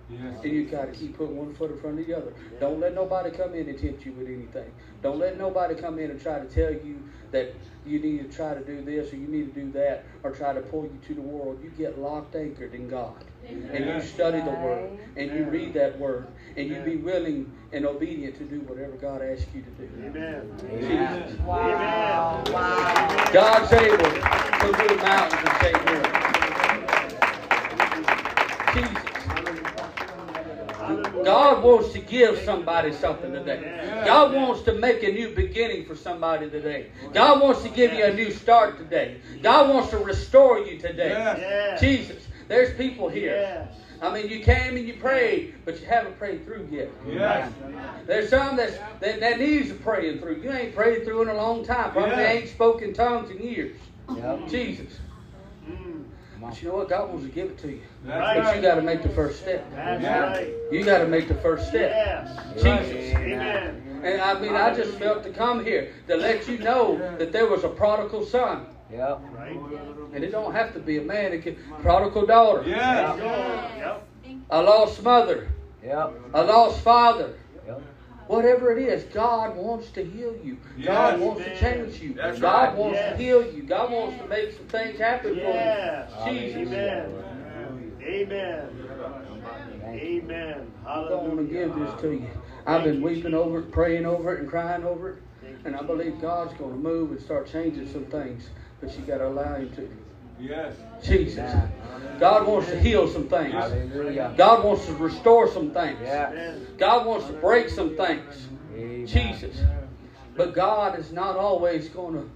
Yes. 0.08 0.42
And 0.42 0.52
you 0.52 0.64
got 0.64 0.86
to 0.86 0.92
keep 0.92 1.16
putting 1.16 1.36
one 1.36 1.54
foot 1.54 1.70
in 1.70 1.80
front 1.80 2.00
of 2.00 2.06
the 2.06 2.16
other. 2.16 2.32
Don't 2.60 2.80
let 2.80 2.94
nobody 2.94 3.30
come 3.30 3.54
in 3.54 3.68
and 3.68 3.78
tempt 3.78 4.04
you 4.04 4.12
with 4.12 4.28
anything. 4.28 4.70
Don't 5.02 5.18
let 5.18 5.36
nobody 5.36 5.74
come 5.74 5.98
in 5.98 6.10
and 6.10 6.20
try 6.20 6.38
to 6.38 6.46
tell 6.46 6.72
you 6.72 7.02
that 7.32 7.54
you 7.84 7.98
need 7.98 8.30
to 8.30 8.36
try 8.36 8.54
to 8.54 8.60
do 8.60 8.82
this 8.84 9.12
or 9.12 9.16
you 9.16 9.26
need 9.26 9.52
to 9.52 9.60
do 9.60 9.72
that 9.72 10.04
or 10.22 10.30
try 10.30 10.52
to 10.52 10.60
pull 10.60 10.84
you 10.84 10.98
to 11.08 11.14
the 11.14 11.20
world. 11.20 11.58
You 11.62 11.70
get 11.70 11.98
locked 11.98 12.36
anchored 12.36 12.74
in 12.74 12.88
God. 12.88 13.24
And 13.48 13.84
you 13.86 14.00
study 14.00 14.40
the 14.40 14.50
Word 14.50 14.98
and 15.16 15.32
you 15.32 15.44
read 15.44 15.74
that 15.74 15.98
Word 15.98 16.28
and 16.56 16.68
you 16.68 16.80
be 16.82 16.96
willing 16.96 17.52
and 17.72 17.84
obedient 17.84 18.36
to 18.36 18.44
do 18.44 18.60
whatever 18.60 18.92
God 18.92 19.20
asks 19.22 19.46
you 19.52 19.62
to 19.62 19.70
do. 19.70 19.88
Amen. 20.06 20.52
Jesus. 20.60 21.40
Wow. 21.40 22.42
Amen. 22.44 22.52
Wow. 22.52 23.30
God's 23.32 23.72
able 23.72 23.96
to 23.98 24.04
move 24.04 25.02
mountains 25.02 25.42
and 25.42 25.58
shake 25.60 25.84
miracles. 25.84 26.22
Jesus. 28.74 29.01
God 31.24 31.62
wants 31.62 31.92
to 31.92 32.00
give 32.00 32.38
somebody 32.38 32.92
something 32.92 33.32
today. 33.32 34.02
God 34.04 34.34
wants 34.34 34.62
to 34.62 34.74
make 34.74 35.02
a 35.02 35.12
new 35.12 35.34
beginning 35.34 35.86
for 35.86 35.94
somebody 35.94 36.50
today. 36.50 36.90
God 37.12 37.40
wants 37.40 37.62
to 37.62 37.68
give 37.68 37.92
you 37.92 38.04
a 38.04 38.14
new 38.14 38.30
start 38.30 38.78
today. 38.78 39.20
God 39.42 39.70
wants 39.70 39.90
to 39.90 39.98
restore 39.98 40.58
you 40.58 40.78
today. 40.78 41.76
Jesus, 41.80 42.26
there's 42.48 42.76
people 42.76 43.08
here. 43.08 43.68
I 44.00 44.12
mean, 44.12 44.28
you 44.28 44.40
came 44.40 44.76
and 44.76 44.86
you 44.86 44.94
prayed, 44.94 45.54
but 45.64 45.80
you 45.80 45.86
haven't 45.86 46.18
prayed 46.18 46.44
through 46.44 46.68
yet. 46.72 46.90
Yes. 47.06 47.52
There's 48.04 48.30
some 48.30 48.56
that's, 48.56 48.76
that, 48.98 49.20
that 49.20 49.38
needs 49.38 49.70
a 49.70 49.74
praying 49.74 50.18
through. 50.18 50.42
You 50.42 50.50
ain't 50.50 50.74
prayed 50.74 51.04
through 51.04 51.22
in 51.22 51.28
a 51.28 51.34
long 51.34 51.64
time. 51.64 51.92
Probably 51.92 52.10
Yeah. 52.10 52.32
ain't 52.32 52.48
spoken 52.48 52.92
tongues 52.92 53.30
in 53.30 53.40
years. 53.40 53.78
Yep. 54.12 54.48
Jesus. 54.48 54.98
But 56.42 56.60
you 56.62 56.68
know 56.68 56.74
what? 56.76 56.88
God 56.88 57.08
wants 57.10 57.24
to 57.24 57.30
give 57.30 57.46
it 57.50 57.58
to 57.58 57.68
you. 57.68 57.80
That's 58.04 58.20
Right. 58.20 58.42
But 58.42 58.56
you 58.56 58.62
got 58.62 58.74
to 58.74 58.82
make 58.82 59.02
the 59.02 59.08
first 59.10 59.40
step. 59.40 59.64
That's 59.74 60.02
Yeah. 60.02 60.32
right. 60.32 60.48
You 60.70 60.84
got 60.84 60.98
to 60.98 61.06
make 61.06 61.28
the 61.28 61.34
first 61.34 61.68
step. 61.68 61.90
Yes. 61.90 62.54
Jesus. 62.56 63.14
Amen. 63.14 64.00
And 64.02 64.20
I 64.20 64.38
mean, 64.40 64.56
I 64.56 64.74
just 64.74 64.98
felt 64.98 65.22
to 65.22 65.30
come 65.30 65.64
here 65.64 65.92
to 66.08 66.16
let 66.16 66.48
you 66.48 66.58
know 66.58 66.98
that 67.18 67.32
there 67.32 67.46
was 67.46 67.62
a 67.64 67.68
prodigal 67.68 68.24
son. 68.26 68.66
Yep. 68.92 69.20
Right. 69.32 69.56
And 70.12 70.24
it 70.24 70.32
don't 70.32 70.52
have 70.52 70.72
to 70.74 70.80
be 70.80 70.98
a 70.98 71.02
man. 71.02 71.32
It 71.32 71.42
can 71.42 71.56
prodigal 71.80 72.26
daughter, 72.26 72.64
Yes. 72.66 73.18
Yep. 73.78 74.06
a 74.50 74.62
lost 74.62 75.02
mother, 75.02 75.48
Yep. 75.84 76.12
a 76.34 76.42
lost 76.44 76.80
father. 76.80 77.34
Whatever 78.28 78.76
it 78.76 78.82
is, 78.86 79.04
God 79.12 79.56
wants 79.56 79.90
to 79.92 80.04
heal 80.04 80.34
you. 80.42 80.56
God 80.84 81.18
Yes. 81.18 81.20
wants 81.20 81.44
to 81.44 81.58
change 81.58 82.00
you. 82.00 82.14
That's 82.14 82.38
God 82.38 82.68
right. 82.68 82.76
wants 82.78 82.96
Yes. 82.96 83.16
to 83.16 83.22
heal 83.22 83.52
you. 83.52 83.62
God 83.62 83.90
wants 83.92 84.18
to 84.22 84.28
make 84.28 84.52
some 84.52 84.66
things 84.66 84.98
happen 84.98 85.34
Yes. 85.36 86.12
for 86.22 86.30
you. 86.30 86.40
Jesus. 86.40 86.58
Amen. 86.68 87.24
Amen. 88.02 88.68
Amen. 89.84 90.72
I 90.86 90.94
don't 91.08 91.24
want 91.28 91.36
to 91.38 91.44
give 91.44 91.74
this 91.74 92.00
to 92.00 92.12
you. 92.12 92.26
I've 92.66 92.84
been 92.84 93.02
weeping 93.02 93.34
over 93.34 93.58
it, 93.60 93.70
praying 93.70 94.06
over 94.06 94.34
it, 94.34 94.40
and 94.40 94.48
crying 94.48 94.84
over 94.84 95.10
it. 95.10 95.16
And 95.64 95.76
I 95.76 95.82
believe 95.82 96.20
God's 96.20 96.52
going 96.54 96.72
to 96.72 96.78
move 96.78 97.10
and 97.10 97.20
start 97.20 97.46
changing 97.50 97.88
some 97.92 98.04
things. 98.06 98.48
But 98.80 98.96
you 98.96 99.04
got 99.04 99.18
to 99.18 99.28
allow 99.28 99.54
Him 99.56 99.70
to. 99.76 99.88
Yes. 100.42 100.74
Jesus. 101.02 101.54
God 102.18 102.46
wants 102.46 102.68
to 102.68 102.78
heal 102.78 103.08
some 103.08 103.28
things. 103.28 103.52
Hallelujah. 103.52 104.34
God 104.36 104.64
wants 104.64 104.86
to 104.86 104.94
restore 104.94 105.48
some 105.50 105.70
things. 105.70 105.98
Yeah. 106.02 106.30
Amen. 106.30 106.66
God 106.78 107.06
wants 107.06 107.26
to 107.26 107.32
break 107.34 107.68
some 107.68 107.96
things. 107.96 108.48
Amen. 108.74 109.06
Jesus. 109.06 109.56
But 110.36 110.54
God 110.54 110.98
is 110.98 111.12
not 111.12 111.36
always 111.36 111.88
going 111.88 112.14
to 112.14 112.30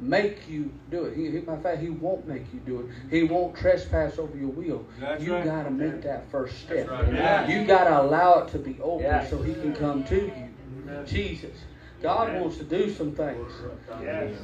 make 0.00 0.48
you 0.48 0.72
do 0.90 1.04
it. 1.04 1.16
He, 1.16 1.30
he, 1.30 1.38
matter 1.38 1.52
of 1.52 1.62
fact, 1.62 1.80
He 1.80 1.90
won't 1.90 2.26
make 2.26 2.44
you 2.52 2.60
do 2.60 2.80
it. 2.80 2.86
He 3.10 3.22
won't 3.24 3.56
trespass 3.56 4.18
over 4.18 4.36
your 4.36 4.48
will. 4.48 4.84
That's 5.00 5.22
you 5.22 5.34
right. 5.34 5.44
got 5.44 5.64
to 5.64 5.70
make 5.70 6.02
that 6.02 6.30
first 6.30 6.58
step. 6.60 6.88
right. 6.88 7.12
Yeah. 7.12 7.48
You 7.48 7.66
got 7.66 7.84
to 7.84 8.00
allow 8.00 8.40
it 8.40 8.50
to 8.52 8.58
be 8.58 8.78
open 8.82 9.04
Yeah. 9.06 9.26
so 9.26 9.40
He 9.42 9.54
can 9.54 9.74
come 9.74 10.04
to 10.04 10.16
you. 10.16 11.04
Jesus. 11.06 11.56
God 12.02 12.34
wants 12.40 12.58
to 12.58 12.64
do 12.64 12.92
some 12.92 13.12
things. 13.12 13.52
Yes. 14.02 14.34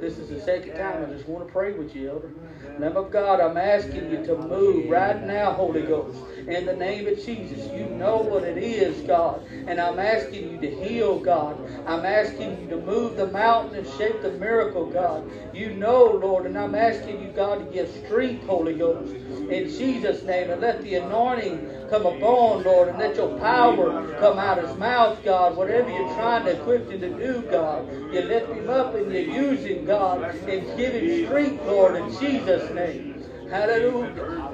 This 0.00 0.18
is 0.18 0.28
the 0.28 0.40
second 0.40 0.76
time 0.76 1.04
I 1.04 1.12
just 1.12 1.28
want 1.28 1.46
to 1.46 1.52
pray 1.52 1.72
with 1.72 1.94
you, 1.94 2.10
Elder. 2.10 2.30
Lamb 2.78 2.96
of 2.96 3.10
God, 3.10 3.40
I'm 3.40 3.56
asking 3.56 4.10
you 4.10 4.24
to 4.26 4.36
move 4.36 4.90
right 4.90 5.24
now, 5.24 5.52
Holy 5.52 5.82
Ghost. 5.82 6.18
In 6.36 6.66
the 6.66 6.74
name 6.74 7.06
of 7.06 7.24
Jesus, 7.24 7.72
you 7.72 7.86
know 7.86 8.18
what 8.18 8.42
it 8.42 8.58
is, 8.58 9.06
God. 9.06 9.46
And 9.66 9.80
I'm 9.80 9.98
asking 9.98 10.50
you 10.50 10.60
to 10.60 10.70
heal, 10.84 11.18
God. 11.18 11.58
I'm 11.86 12.04
asking 12.04 12.60
you 12.60 12.68
to 12.68 12.76
move 12.76 13.16
the 13.16 13.28
mountain 13.28 13.76
and 13.76 13.88
shape 13.96 14.20
the 14.20 14.32
miracle, 14.32 14.86
God. 14.86 15.30
You 15.54 15.74
know, 15.74 16.04
Lord, 16.04 16.44
and 16.44 16.58
I'm 16.58 16.74
asking 16.74 17.22
you, 17.22 17.30
God, 17.30 17.58
to 17.60 17.64
give 17.72 17.88
strength, 18.04 18.44
Holy 18.46 18.74
Ghost. 18.74 19.14
In 19.14 19.68
Jesus' 19.70 20.24
name, 20.24 20.50
and 20.50 20.60
let 20.60 20.82
the 20.82 20.96
anointing 20.96 21.70
come 21.88 22.06
upon, 22.06 22.64
Lord, 22.64 22.88
and 22.88 22.98
let 22.98 23.16
your 23.16 23.38
power 23.38 24.16
come 24.18 24.38
out 24.38 24.58
of 24.58 24.68
his 24.68 24.78
mouth, 24.78 25.22
God. 25.24 25.56
Whatever 25.56 25.90
you're 25.90 26.14
trying 26.14 26.44
to 26.44 26.60
equip 26.60 26.90
him 26.90 27.00
to 27.00 27.10
do, 27.10 27.42
God, 27.50 27.90
you 28.12 28.22
lift 28.22 28.50
him 28.50 28.68
up 28.68 28.94
and 28.94 29.12
you 29.12 29.20
use 29.20 29.64
him, 29.64 29.84
God, 29.84 30.22
and 30.22 30.76
give 30.76 30.94
him 30.94 31.26
strength, 31.26 31.64
Lord, 31.66 31.96
in 31.96 32.10
Jesus' 32.18 32.72
name. 32.74 33.24
Hallelujah. 33.50 34.52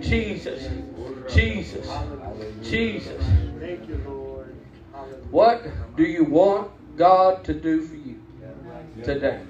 Jesus. 0.00 0.68
Jesus. 1.32 1.90
Jesus. 2.62 3.22
Thank 3.58 3.88
you, 3.88 4.00
Lord. 4.06 4.54
What 5.30 5.66
do 5.96 6.04
you 6.04 6.24
want 6.24 6.70
God 6.96 7.44
to 7.44 7.54
do 7.54 7.82
for 7.82 7.96
you 7.96 8.20
today? 9.02 9.40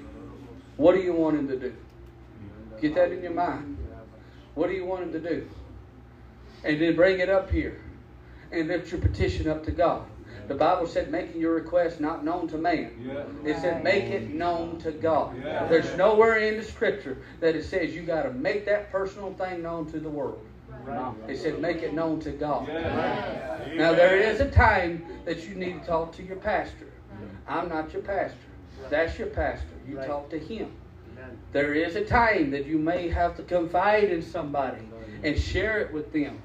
What 0.77 0.93
do 0.93 1.01
you 1.01 1.13
want 1.13 1.37
Him 1.37 1.47
to 1.49 1.57
do? 1.57 1.73
Get 2.81 2.95
that 2.95 3.11
in 3.11 3.21
your 3.21 3.33
mind. 3.33 3.77
What 4.55 4.67
do 4.69 4.73
you 4.73 4.85
want 4.85 5.03
Him 5.03 5.11
to 5.13 5.19
do? 5.19 5.47
And 6.63 6.81
then 6.81 6.95
bring 6.95 7.19
it 7.19 7.29
up 7.29 7.51
here 7.51 7.81
and 8.51 8.67
lift 8.67 8.91
your 8.91 9.01
petition 9.01 9.47
up 9.47 9.63
to 9.65 9.71
God. 9.71 10.03
The 10.47 10.55
Bible 10.55 10.85
said, 10.87 11.11
making 11.11 11.41
your 11.41 11.55
request 11.55 11.99
not 11.99 12.23
known 12.23 12.47
to 12.49 12.57
man. 12.57 12.91
Yeah. 13.03 13.23
It 13.49 13.59
said, 13.61 13.83
make 13.83 14.05
it 14.05 14.29
known 14.31 14.77
to 14.79 14.91
God. 14.91 15.35
Yeah. 15.43 15.67
There's 15.67 15.95
nowhere 15.97 16.37
in 16.37 16.57
the 16.57 16.63
scripture 16.63 17.17
that 17.39 17.55
it 17.55 17.63
says 17.63 17.95
you 17.95 18.03
got 18.03 18.23
to 18.23 18.31
make 18.31 18.65
that 18.65 18.91
personal 18.91 19.33
thing 19.33 19.63
known 19.63 19.91
to 19.91 19.99
the 19.99 20.09
world. 20.09 20.45
It 21.27 21.37
said, 21.37 21.59
make 21.59 21.77
it 21.77 21.93
known 21.93 22.19
to 22.21 22.31
God. 22.31 22.67
Yeah. 22.67 23.59
Now 23.75 23.93
there 23.93 24.17
is 24.17 24.39
a 24.39 24.51
time 24.51 25.05
that 25.25 25.47
you 25.47 25.55
need 25.55 25.81
to 25.81 25.87
talk 25.87 26.11
to 26.17 26.23
your 26.23 26.37
pastor. 26.37 26.91
I'm 27.47 27.69
not 27.69 27.91
your 27.91 28.01
pastor. 28.03 28.37
That's 28.89 29.17
your 29.17 29.27
pastor. 29.29 29.65
You 29.87 29.97
Right. 29.97 30.07
talk 30.07 30.29
to 30.29 30.37
him. 30.39 30.71
Amen. 31.25 31.39
There 31.51 31.73
is 31.73 31.95
a 31.95 32.05
time 32.05 32.51
that 32.51 32.65
you 32.65 32.77
may 32.77 33.09
have 33.09 33.35
to 33.37 33.43
confide 33.43 34.05
in 34.05 34.21
somebody 34.21 34.81
and 35.23 35.39
share 35.39 35.79
it 35.79 35.93
with 35.93 36.11
them. 36.13 36.41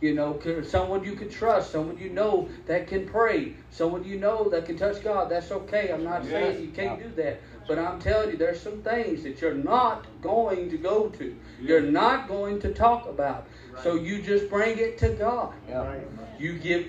You 0.00 0.14
know, 0.14 0.40
someone 0.62 1.04
you 1.04 1.14
can 1.14 1.28
trust, 1.28 1.72
someone 1.72 1.98
you 1.98 2.08
know 2.08 2.48
that 2.66 2.86
can 2.86 3.06
pray, 3.06 3.54
someone 3.70 4.02
you 4.02 4.18
know 4.18 4.48
that 4.48 4.64
can 4.64 4.78
touch 4.78 5.04
God. 5.04 5.30
That's 5.30 5.52
okay. 5.52 5.92
I'm 5.92 6.04
not 6.04 6.24
saying 6.24 6.62
you 6.62 6.70
can't 6.70 7.02
do 7.02 7.22
that. 7.22 7.40
But 7.68 7.78
I'm 7.78 8.00
telling 8.00 8.30
you, 8.30 8.36
there's 8.38 8.60
some 8.60 8.80
things 8.80 9.22
that 9.24 9.42
you're 9.42 9.54
not 9.54 10.06
going 10.22 10.70
to 10.70 10.78
go 10.78 11.08
to. 11.10 11.36
You're 11.60 11.82
not 11.82 12.28
going 12.28 12.60
to 12.60 12.72
talk 12.72 13.06
about. 13.08 13.46
So 13.82 13.94
you 13.94 14.22
just 14.22 14.48
bring 14.48 14.78
it 14.78 14.96
to 14.98 15.10
God. 15.10 15.52
Right. 15.68 16.00
You 16.38 16.58
give 16.58 16.86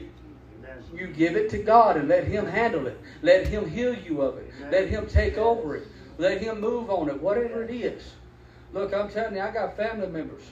you 0.96 1.08
give 1.08 1.36
it 1.36 1.50
to 1.50 1.58
God 1.58 1.98
and 1.98 2.08
let 2.08 2.26
Him 2.26 2.46
handle 2.46 2.88
it. 2.88 2.98
Let 3.22 3.48
Him 3.48 3.70
heal 3.70 3.94
you 3.94 4.22
of 4.22 4.38
it. 4.38 4.52
Let 4.72 4.88
Him 4.88 5.08
take 5.08 5.38
over 5.38 5.76
it. 5.76 5.88
Let 6.22 6.40
Him 6.40 6.62
move 6.62 6.92
on 6.92 7.10
it, 7.10 7.20
whatever 7.20 7.64
it 7.64 7.72
is. 7.72 8.04
Look, 8.74 8.94
I'm 8.94 9.10
telling 9.10 9.36
you, 9.36 9.42
I 9.42 9.50
got 9.50 9.76
family 9.76 10.06
members. 10.08 10.44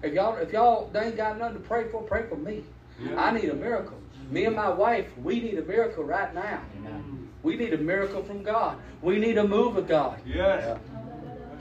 If 0.00 0.14
y'all 0.14 0.36
if 0.36 0.52
y'all 0.52 0.88
they 0.92 1.06
ain't 1.06 1.16
got 1.16 1.36
nothing 1.36 1.54
to 1.54 1.60
pray 1.60 1.88
for, 1.90 2.00
pray 2.00 2.28
for 2.28 2.36
me. 2.36 2.62
Yeah. 3.02 3.20
I 3.20 3.32
need 3.32 3.50
a 3.50 3.54
miracle. 3.54 3.98
Me 4.30 4.44
and 4.44 4.54
my 4.54 4.68
wife, 4.68 5.06
we 5.20 5.40
need 5.40 5.58
a 5.58 5.64
miracle 5.64 6.04
right 6.04 6.32
now. 6.32 6.60
We 7.42 7.56
need 7.56 7.74
a 7.74 7.78
miracle 7.78 8.22
from 8.22 8.44
God. 8.44 8.78
We 9.02 9.18
need 9.18 9.36
a 9.36 9.46
move 9.46 9.76
of 9.76 9.88
God. 9.88 10.20
Yes. 10.24 10.78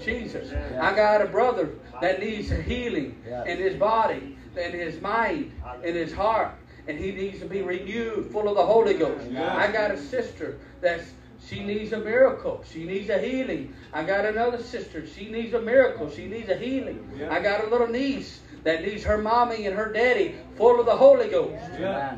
Jesus. 0.03 0.53
I 0.79 0.95
got 0.95 1.21
a 1.23 1.25
brother 1.25 1.69
that 2.01 2.19
needs 2.19 2.51
a 2.51 2.61
healing 2.61 3.19
Yeah. 3.27 3.45
in 3.45 3.57
his 3.57 3.75
body, 3.75 4.37
in 4.55 4.71
his 4.73 5.01
mind, 5.01 5.51
in 5.83 5.95
his 5.95 6.13
heart, 6.13 6.51
and 6.87 6.99
he 6.99 7.11
needs 7.11 7.39
to 7.39 7.45
be 7.47 7.63
renewed, 7.63 8.29
full 8.31 8.47
of 8.47 8.55
the 8.55 8.65
Holy 8.65 8.93
Ghost. 8.93 9.25
Yeah. 9.31 9.57
I 9.57 9.71
got 9.71 9.89
a 9.89 9.97
sister 9.97 10.59
that's 10.81 11.13
she 11.47 11.63
needs 11.63 11.91
a 11.93 11.99
miracle. 11.99 12.63
She 12.71 12.83
needs 12.85 13.09
a 13.09 13.19
healing. 13.19 13.73
I 13.93 14.03
got 14.03 14.25
another 14.25 14.61
sister. 14.61 15.05
She 15.05 15.29
needs 15.29 15.53
a 15.53 15.61
miracle. 15.61 16.09
She 16.09 16.27
needs 16.27 16.49
a 16.49 16.55
healing. 16.55 17.09
Yeah. 17.17 17.31
I 17.31 17.39
got 17.39 17.63
a 17.63 17.67
little 17.67 17.87
niece 17.87 18.39
that 18.63 18.83
needs 18.83 19.03
her 19.03 19.17
mommy 19.17 19.67
and 19.67 19.75
her 19.75 19.91
daddy 19.91 20.35
full 20.57 20.79
of 20.79 20.85
the 20.85 20.95
Holy 20.95 21.29
Ghost. 21.29 21.63
Yeah. 21.79 22.15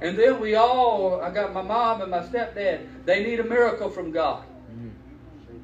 And 0.00 0.18
then 0.18 0.40
we 0.40 0.54
all, 0.54 1.20
I 1.20 1.30
got 1.30 1.52
my 1.52 1.62
mom 1.62 2.02
and 2.02 2.10
my 2.10 2.20
stepdad, 2.20 2.86
they 3.04 3.24
need 3.24 3.40
a 3.40 3.44
miracle 3.44 3.90
from 3.90 4.12
God. 4.12 4.44
Mm. 4.72 4.90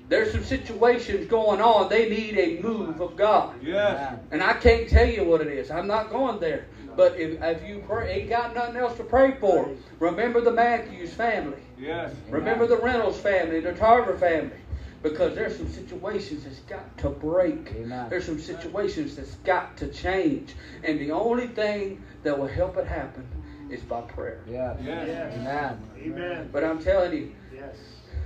There's 0.09 0.33
some 0.33 0.43
situations 0.43 1.29
going 1.29 1.61
on, 1.61 1.89
they 1.89 2.09
need 2.09 2.37
a 2.39 2.61
move 2.61 3.01
of 3.01 3.17
God. 3.17 3.55
Yes. 3.63 4.19
And 4.33 4.43
I 4.43 4.55
can't 4.55 4.89
tell 4.89 5.09
you 5.09 5.25
what 5.25 5.41
it 5.41 5.49
is. 5.49 5.71
I'm 5.71 5.87
not 5.87 6.11
going 6.11 6.41
there. 6.41 6.67
But 6.97 7.19
if, 7.19 7.43
if 7.43 7.69
you 7.69 7.83
pray, 7.87 8.21
ain't 8.21 8.31
got 8.31 8.55
nothing 8.55 8.77
else 8.77 8.97
to 8.97 9.05
pray 9.05 9.33
for, 9.33 9.71
remember 9.99 10.41
the 10.41 10.53
Matthews 10.53 11.13
family. 11.13 11.63
Yes. 11.79 12.13
Remember 12.31 12.67
the 12.67 12.77
Reynolds 12.77 13.19
family, 13.19 13.61
the 13.61 13.73
Tarver 13.73 14.19
family. 14.19 14.57
Because 15.03 15.35
there's 15.35 15.57
some 15.59 15.71
situations 15.71 16.45
that's 16.45 16.61
got 16.61 16.97
to 16.99 17.11
break. 17.11 17.73
Amen. 17.77 18.07
There's 18.09 18.25
some 18.25 18.41
situations 18.41 19.17
that's 19.17 19.35
got 19.45 19.77
to 19.77 19.89
change. 19.89 20.55
And 20.83 20.99
the 20.99 21.11
only 21.11 21.49
thing 21.49 22.03
that 22.23 22.39
will 22.39 22.47
help 22.47 22.79
it 22.79 22.87
happen 22.87 23.27
is 23.71 23.83
by 23.83 24.01
prayer. 24.03 24.41
Yeah. 24.49 24.75
Yes. 24.83 25.35
Amen. 25.35 25.83
Amen. 25.99 26.49
But 26.53 26.65
I'm 26.65 26.83
telling 26.83 27.13
you, 27.13 27.35
Yes. 27.55 27.77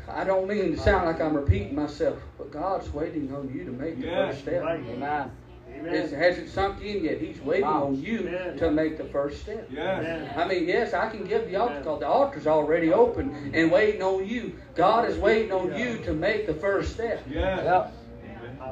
I 0.09 0.25
don't 0.25 0.49
mean 0.49 0.75
to 0.75 0.79
sound 0.79 1.07
like 1.07 1.21
I'm 1.21 1.35
repeating 1.35 1.75
myself, 1.75 2.19
but 2.39 2.51
God's 2.51 2.93
waiting 2.93 3.35
on 3.35 3.53
you 3.53 3.65
to 3.65 3.73
make 3.73 4.01
the 4.01 4.07
Yeah, 4.07 4.29
first 4.29 4.43
step. 4.43 4.63
Right. 4.63 4.81
Amen. 4.81 5.31
It 5.75 6.11
hasn't 6.13 6.49
sunk 6.49 6.83
in 6.83 7.05
yet. 7.05 7.19
He's 7.21 7.41
waiting 7.41 7.65
Wow. 7.67 7.85
on 7.87 8.03
you 8.03 8.21
Amen. 8.21 8.57
to 8.59 8.71
make 8.71 8.99
the 8.99 9.05
first 9.05 9.43
step. 9.43 9.69
Yes. 9.71 10.29
I 10.37 10.47
mean, 10.47 10.67
yes, 10.67 10.93
I 10.93 11.09
can 11.09 11.25
give 11.25 11.49
the 11.49 11.57
altar 11.57 11.81
call. 11.83 11.99
The 11.99 12.07
altar's 12.07 12.47
already 12.47 12.93
open 12.93 13.53
and 13.55 13.71
waiting 13.71 14.03
on 14.03 14.27
you. 14.27 14.55
God 14.75 15.09
is 15.09 15.17
waiting 15.19 15.53
on 15.53 15.77
you 15.79 15.99
to 15.99 16.13
make 16.13 16.47
the 16.47 16.55
first 16.55 16.95
step. 16.95 17.23
Yes. 17.31 17.61
Yep. 17.65 17.93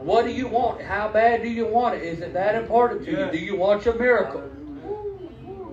What 0.02 0.24
do 0.24 0.32
you 0.32 0.48
want? 0.48 0.82
How 0.82 1.08
bad 1.08 1.42
do 1.42 1.48
you 1.48 1.66
want 1.66 1.94
it? 1.94 2.02
Is 2.02 2.20
it 2.20 2.32
that 2.34 2.54
important 2.54 3.04
to 3.04 3.10
you? 3.10 3.30
Do 3.30 3.38
you 3.38 3.56
want 3.56 3.84
your 3.84 3.94
miracle? 3.94 4.42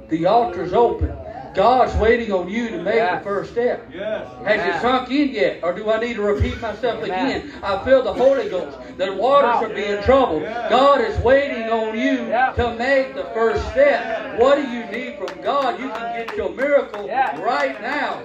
The 0.09 0.25
altar's 0.27 0.73
open. 0.73 1.09
God's 1.53 1.95
waiting 1.97 2.31
on 2.31 2.49
you 2.49 2.69
to 2.69 2.81
make 2.81 2.95
Yeah. 2.95 3.17
the 3.17 3.23
first 3.23 3.51
step. 3.51 3.87
Yes. 3.93 4.27
Has 4.45 4.59
Amen. 4.59 4.69
it 4.69 4.81
sunk 4.81 5.11
in 5.11 5.29
yet? 5.29 5.59
Or 5.61 5.71
do 5.73 5.89
I 5.91 5.99
need 5.99 6.15
to 6.15 6.21
repeat 6.23 6.59
myself 6.61 7.03
Amen. 7.03 7.11
again? 7.27 7.51
I 7.61 7.83
feel 7.85 8.01
the 8.01 8.13
Holy 8.13 8.49
Ghost. 8.49 8.77
The 8.97 9.13
waters 9.13 9.69
are 9.69 9.73
being 9.73 10.01
troubled. 10.03 10.41
Yeah. 10.43 10.67
God 10.69 11.01
is 11.01 11.17
waiting 11.19 11.69
on 11.69 11.97
you 11.97 12.27
Yeah. 12.27 12.53
to 12.53 12.73
make 12.75 13.13
the 13.13 13.25
first 13.35 13.63
step. 13.71 14.39
What 14.39 14.55
do 14.55 14.63
you 14.63 14.85
need 14.85 15.17
from 15.17 15.41
God? 15.41 15.79
You 15.79 15.89
can 15.89 16.17
get 16.25 16.35
your 16.35 16.49
miracle 16.49 17.05
Yeah. 17.05 17.39
right 17.41 17.79
now. 17.81 18.19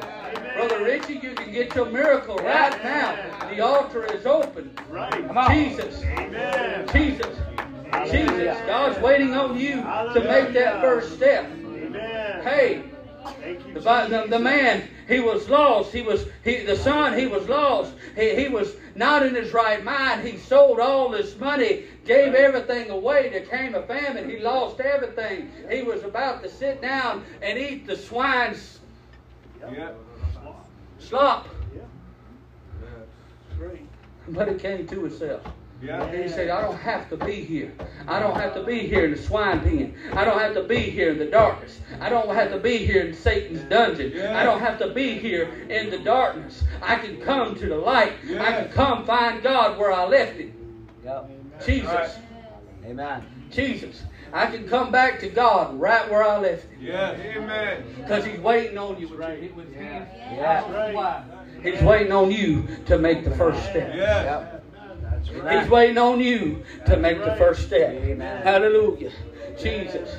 Brother 0.56 0.82
Richie, 0.82 1.20
you 1.22 1.32
can 1.32 1.52
get 1.52 1.74
your 1.74 1.86
miracle 1.86 2.36
right 2.38 2.82
now. 2.82 3.14
The 3.50 3.60
altar 3.60 4.04
is 4.06 4.26
open. 4.26 4.70
Right. 4.90 5.26
Come 5.26 5.36
on. 5.38 5.52
Jesus. 5.54 6.02
Amen. 6.18 6.86
Jesus. 6.92 7.36
Jesus. 8.10 8.56
God's 8.66 8.98
waiting 9.00 9.34
on 9.34 9.58
you 9.58 9.76
to 10.14 10.20
make 10.24 10.52
that 10.54 10.80
first 10.80 11.12
step. 11.14 11.44
Amen. 11.44 12.42
Hey, 12.42 12.74
Thank 12.74 12.84
you, 12.84 12.87
the, 13.74 13.80
the, 13.80 14.26
the 14.28 14.38
man, 14.38 14.88
he 15.06 15.20
was 15.20 15.48
lost. 15.48 15.92
He 15.92 16.02
was 16.02 16.26
he 16.44 16.64
the 16.64 16.76
son, 16.76 17.18
he 17.18 17.26
was 17.26 17.48
lost. 17.48 17.92
He, 18.16 18.34
he 18.34 18.48
was 18.48 18.74
not 18.94 19.24
in 19.24 19.34
his 19.34 19.52
right 19.52 19.82
mind. 19.82 20.26
He 20.26 20.36
sold 20.38 20.80
all 20.80 21.12
his 21.12 21.36
money, 21.38 21.84
gave 22.04 22.34
everything 22.34 22.90
away. 22.90 23.30
There 23.30 23.46
came 23.46 23.74
a 23.74 23.82
famine. 23.82 24.28
He 24.28 24.38
lost 24.38 24.80
everything. 24.80 25.50
He 25.70 25.82
was 25.82 26.02
about 26.02 26.42
to 26.42 26.50
sit 26.50 26.82
down 26.82 27.24
and 27.42 27.58
eat 27.58 27.86
the 27.86 27.96
swine's 27.96 28.78
Yep. 29.60 29.98
slop. 30.98 31.48
But 34.28 34.48
it 34.48 34.58
came 34.60 34.86
to 34.86 35.06
itself. 35.06 35.42
Yeah. 35.80 36.02
And 36.02 36.22
he 36.22 36.28
said, 36.28 36.48
I 36.48 36.60
don't 36.60 36.78
have 36.78 37.08
to 37.10 37.16
be 37.16 37.44
here. 37.44 37.72
I 38.08 38.18
don't 38.18 38.36
have 38.36 38.52
to 38.54 38.64
be 38.64 38.80
here 38.80 39.04
in 39.04 39.12
the 39.12 39.16
swine 39.16 39.60
pen. 39.60 39.94
I 40.12 40.24
don't 40.24 40.40
have 40.40 40.54
to 40.54 40.64
be 40.64 40.78
here 40.78 41.10
in 41.10 41.18
the 41.18 41.26
darkness. 41.26 41.78
I 42.00 42.08
don't 42.08 42.34
have 42.34 42.50
to 42.50 42.58
be 42.58 42.78
here 42.78 43.02
in 43.02 43.14
Satan's 43.14 43.60
dungeon. 43.62 44.20
I 44.20 44.42
don't 44.42 44.60
have 44.60 44.78
to 44.80 44.88
be 44.92 45.18
here 45.18 45.44
in 45.68 45.90
the 45.90 45.98
darkness. 45.98 46.64
I 46.82 46.96
can 46.96 47.20
come 47.20 47.54
to 47.54 47.66
the 47.66 47.76
light. 47.76 48.14
I 48.24 48.52
can 48.52 48.68
come 48.70 49.04
find 49.04 49.42
God 49.42 49.78
where 49.78 49.92
I 49.92 50.04
left 50.04 50.36
him. 50.36 50.52
Yep. 51.04 51.30
Jesus. 51.64 52.18
Amen. 52.84 53.24
Jesus. 53.50 54.02
I 54.32 54.46
can 54.46 54.68
come 54.68 54.90
back 54.90 55.20
to 55.20 55.28
God 55.28 55.78
right 55.78 56.08
where 56.10 56.24
I 56.24 56.38
left 56.38 56.64
him. 56.64 56.78
Yeah. 56.80 57.12
Amen. 57.12 57.84
Because 57.96 58.24
he's 58.24 58.40
waiting 58.40 58.78
on 58.78 59.00
you 59.00 59.08
with, 59.08 59.20
your, 59.20 59.54
with 59.54 59.72
him. 59.72 60.06
Yeah. 60.32 61.22
He's 61.62 61.80
waiting 61.82 62.12
on 62.12 62.30
you 62.30 62.66
to 62.86 62.98
make 62.98 63.24
the 63.24 63.30
first 63.30 63.60
step. 63.62 63.92
Yes. 63.94 64.24
Yep. 64.24 64.57
He's 65.28 65.68
waiting 65.68 65.98
on 65.98 66.20
you 66.20 66.64
to 66.86 66.96
make 66.96 67.22
the 67.22 67.34
first 67.36 67.62
step. 67.66 67.90
Amen. 67.94 68.42
Hallelujah. 68.42 69.12
Jesus. 69.58 70.16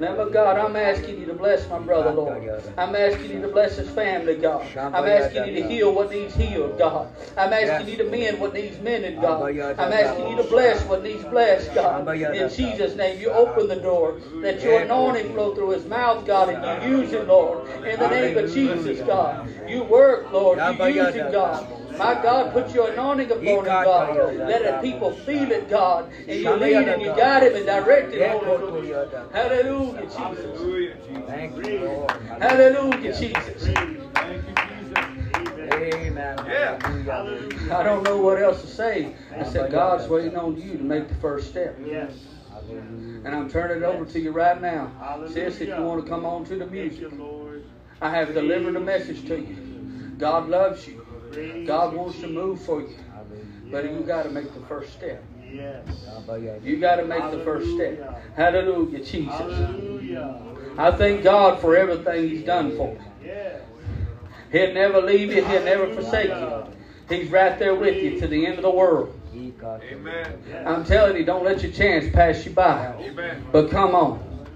Now, 0.00 0.16
but 0.16 0.32
God, 0.32 0.56
I'm 0.56 0.74
asking 0.74 1.20
you 1.20 1.26
to 1.26 1.34
bless 1.34 1.68
my 1.68 1.78
brother, 1.78 2.10
Lord. 2.10 2.42
I'm 2.76 2.96
asking 2.96 3.30
you 3.30 3.40
to 3.42 3.48
bless 3.48 3.76
his 3.76 3.88
family, 3.90 4.34
God. 4.34 4.66
I'm 4.92 5.06
asking 5.06 5.46
you 5.46 5.62
to 5.62 5.68
heal 5.68 5.94
what 5.94 6.10
needs 6.10 6.34
healed, 6.34 6.78
God. 6.78 7.08
I'm 7.36 7.52
asking 7.52 7.88
you 7.88 7.96
to 7.98 8.04
mend 8.04 8.40
what 8.40 8.52
needs 8.52 8.78
mended, 8.80 9.20
God. 9.20 9.54
I'm 9.78 9.92
asking 9.92 10.28
you 10.30 10.36
to 10.42 10.48
bless 10.48 10.84
what 10.86 11.02
needs 11.02 11.24
blessed, 11.24 11.74
God. 11.74 12.08
In 12.08 12.48
Jesus' 12.48 12.96
name, 12.96 13.20
you 13.20 13.30
open 13.30 13.68
the 13.68 13.76
door. 13.76 14.18
Let 14.32 14.62
your 14.62 14.80
anointing 14.80 15.34
flow 15.34 15.54
through 15.54 15.70
his 15.70 15.84
mouth, 15.84 16.26
God, 16.26 16.48
and 16.48 16.82
you 16.84 16.98
use 16.98 17.12
him, 17.12 17.28
Lord. 17.28 17.68
In 17.86 17.98
the 18.00 18.08
name 18.08 18.38
of 18.38 18.52
Jesus, 18.52 19.00
God. 19.06 19.50
You 19.68 19.84
work, 19.84 20.32
Lord. 20.32 20.58
You 20.58 20.88
use 20.88 21.14
him, 21.14 21.30
God. 21.32 21.66
My 21.98 22.14
God, 22.14 22.52
put 22.52 22.74
your 22.74 22.90
anointing 22.90 23.30
upon 23.30 23.44
him, 23.44 23.64
God. 23.64 24.36
Let 24.36 24.82
the 24.82 24.90
people 24.90 25.12
feel 25.12 25.50
it, 25.52 25.68
God. 25.68 26.10
And 26.26 26.40
you 26.40 26.50
lead 26.54 26.88
and 26.88 27.02
you 27.02 27.08
guide 27.08 27.42
him 27.42 27.56
and 27.56 27.66
direct 27.66 28.12
him, 28.12 28.30
Holy 28.30 28.88
Ghost. 28.88 29.14
Hallelujah, 29.32 30.02
Jesus. 30.02 30.12
Hallelujah, 30.12 30.96
Jesus. 31.08 31.26
Thank 31.26 31.66
you, 31.66 31.78
Lord. 31.80 32.10
Hallelujah, 32.40 33.18
Jesus. 33.18 33.62
Thank 33.62 34.48
you, 34.48 34.54
Jesus. 34.54 34.98
Amen. 35.72 36.38
Yeah. 36.46 37.78
I 37.78 37.82
don't 37.82 38.02
know 38.02 38.20
what 38.20 38.40
else 38.42 38.60
to 38.62 38.66
say. 38.66 39.14
I 39.34 39.44
said, 39.44 39.70
God's 39.70 40.08
waiting 40.08 40.36
on 40.36 40.60
you 40.60 40.76
to 40.76 40.84
make 40.84 41.08
the 41.08 41.14
first 41.16 41.48
step. 41.48 41.78
Yes. 41.84 42.12
And 42.70 43.28
I'm 43.28 43.48
turning 43.50 43.78
it 43.78 43.82
over 43.82 44.04
to 44.04 44.20
you 44.20 44.30
right 44.32 44.60
now. 44.60 44.90
Sis, 45.28 45.60
if 45.60 45.68
you 45.68 45.82
want 45.82 46.04
to 46.04 46.08
come 46.10 46.24
on 46.24 46.44
to 46.46 46.56
the 46.56 46.66
music. 46.66 47.08
I 48.00 48.10
have 48.10 48.34
delivered 48.34 48.74
a 48.76 48.80
message 48.80 49.26
to 49.28 49.38
you. 49.38 49.56
God 50.18 50.48
loves 50.48 50.86
you. 50.88 51.06
Praise 51.32 51.66
God 51.66 51.94
wants 51.94 52.20
to 52.20 52.28
move 52.28 52.60
for 52.62 52.82
you. 52.82 52.94
But 53.70 53.84
you 53.90 54.00
got 54.00 54.24
to 54.24 54.30
make 54.30 54.52
the 54.52 54.60
first 54.66 54.92
step. 54.92 55.24
Yes. 55.50 55.86
You 56.62 56.78
got 56.78 56.96
to 56.96 57.04
make 57.04 57.30
the 57.30 57.40
first 57.44 57.74
step. 57.74 58.22
Hallelujah, 58.36 59.02
Jesus. 59.02 59.34
Hallelujah. 59.34 60.40
I 60.78 60.90
thank 60.90 61.22
God 61.22 61.60
for 61.60 61.76
everything 61.76 62.28
He's 62.28 62.44
done 62.44 62.76
for 62.76 62.94
me. 62.94 63.00
Yes. 63.24 63.60
He'll 64.50 64.74
never 64.74 65.00
leave 65.00 65.32
you. 65.32 65.42
He'll 65.44 65.64
never 65.64 65.92
forsake 65.94 66.28
you. 66.28 66.64
He's 67.08 67.30
right 67.30 67.58
there 67.58 67.74
with 67.74 68.02
you 68.02 68.20
to 68.20 68.26
the 68.26 68.46
end 68.46 68.56
of 68.56 68.62
the 68.62 68.70
world. 68.70 69.18
Amen. 69.64 70.38
I'm 70.66 70.84
telling 70.84 71.16
you, 71.16 71.24
don't 71.24 71.44
let 71.44 71.62
your 71.62 71.72
chance 71.72 72.12
pass 72.14 72.44
you 72.44 72.52
by. 72.52 72.94
Amen. 72.98 73.46
But 73.52 73.70
come 73.70 73.94
on. 73.94 74.46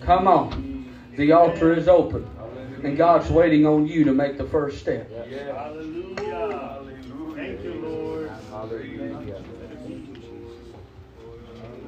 Come 0.00 0.28
on. 0.28 0.94
The 1.16 1.32
altar 1.32 1.74
is 1.74 1.88
open. 1.88 2.28
And 2.82 2.96
God's 2.96 3.30
waiting 3.30 3.66
on 3.66 3.86
you 3.86 4.04
to 4.04 4.12
make 4.12 4.38
the 4.38 4.44
first 4.44 4.78
step. 4.78 5.10
Yeah. 5.30 5.52
Hallelujah. 5.54 6.86
Thank 7.36 7.62
you, 7.64 7.74
Lord. 7.74 8.30
Hallelujah. 8.50 9.14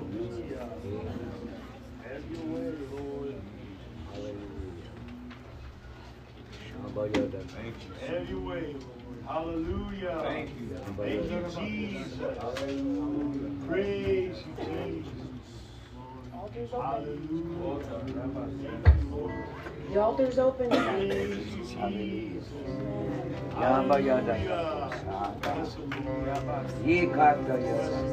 Hallelujah. 0.02 0.68
Have 2.02 2.30
your 2.30 2.44
way, 2.52 2.72
Lord. 2.92 3.34
Thank 6.94 7.74
you. 7.82 8.06
Have 8.06 8.28
your 8.28 8.40
way, 8.40 8.74
Lord. 8.74 8.92
Hallelujah. 9.26 10.18
Thank 10.22 10.50
you. 10.60 10.76
Thank 10.98 11.30
you, 11.30 11.40
Jesus. 11.58 12.38
Praise 13.66 14.36
you, 14.46 14.54
Jesus. 14.64 15.21
Hallelujah. 16.52 17.80
Thank 18.84 19.02
you, 19.02 19.08
Lord. 19.10 19.32
The 19.90 20.00
altar's 20.00 20.38
open. 20.38 20.68
Praise 20.68 21.46
you, 21.56 21.64
Jesus. 21.64 22.48
Yamba 23.58 23.96
yada. 24.04 24.34
Hallelujah. 24.36 25.38
Bless 25.40 25.74
the 25.74 25.82
Lord. 25.82 26.52
Yikata 26.84 27.56
yada. 27.56 28.12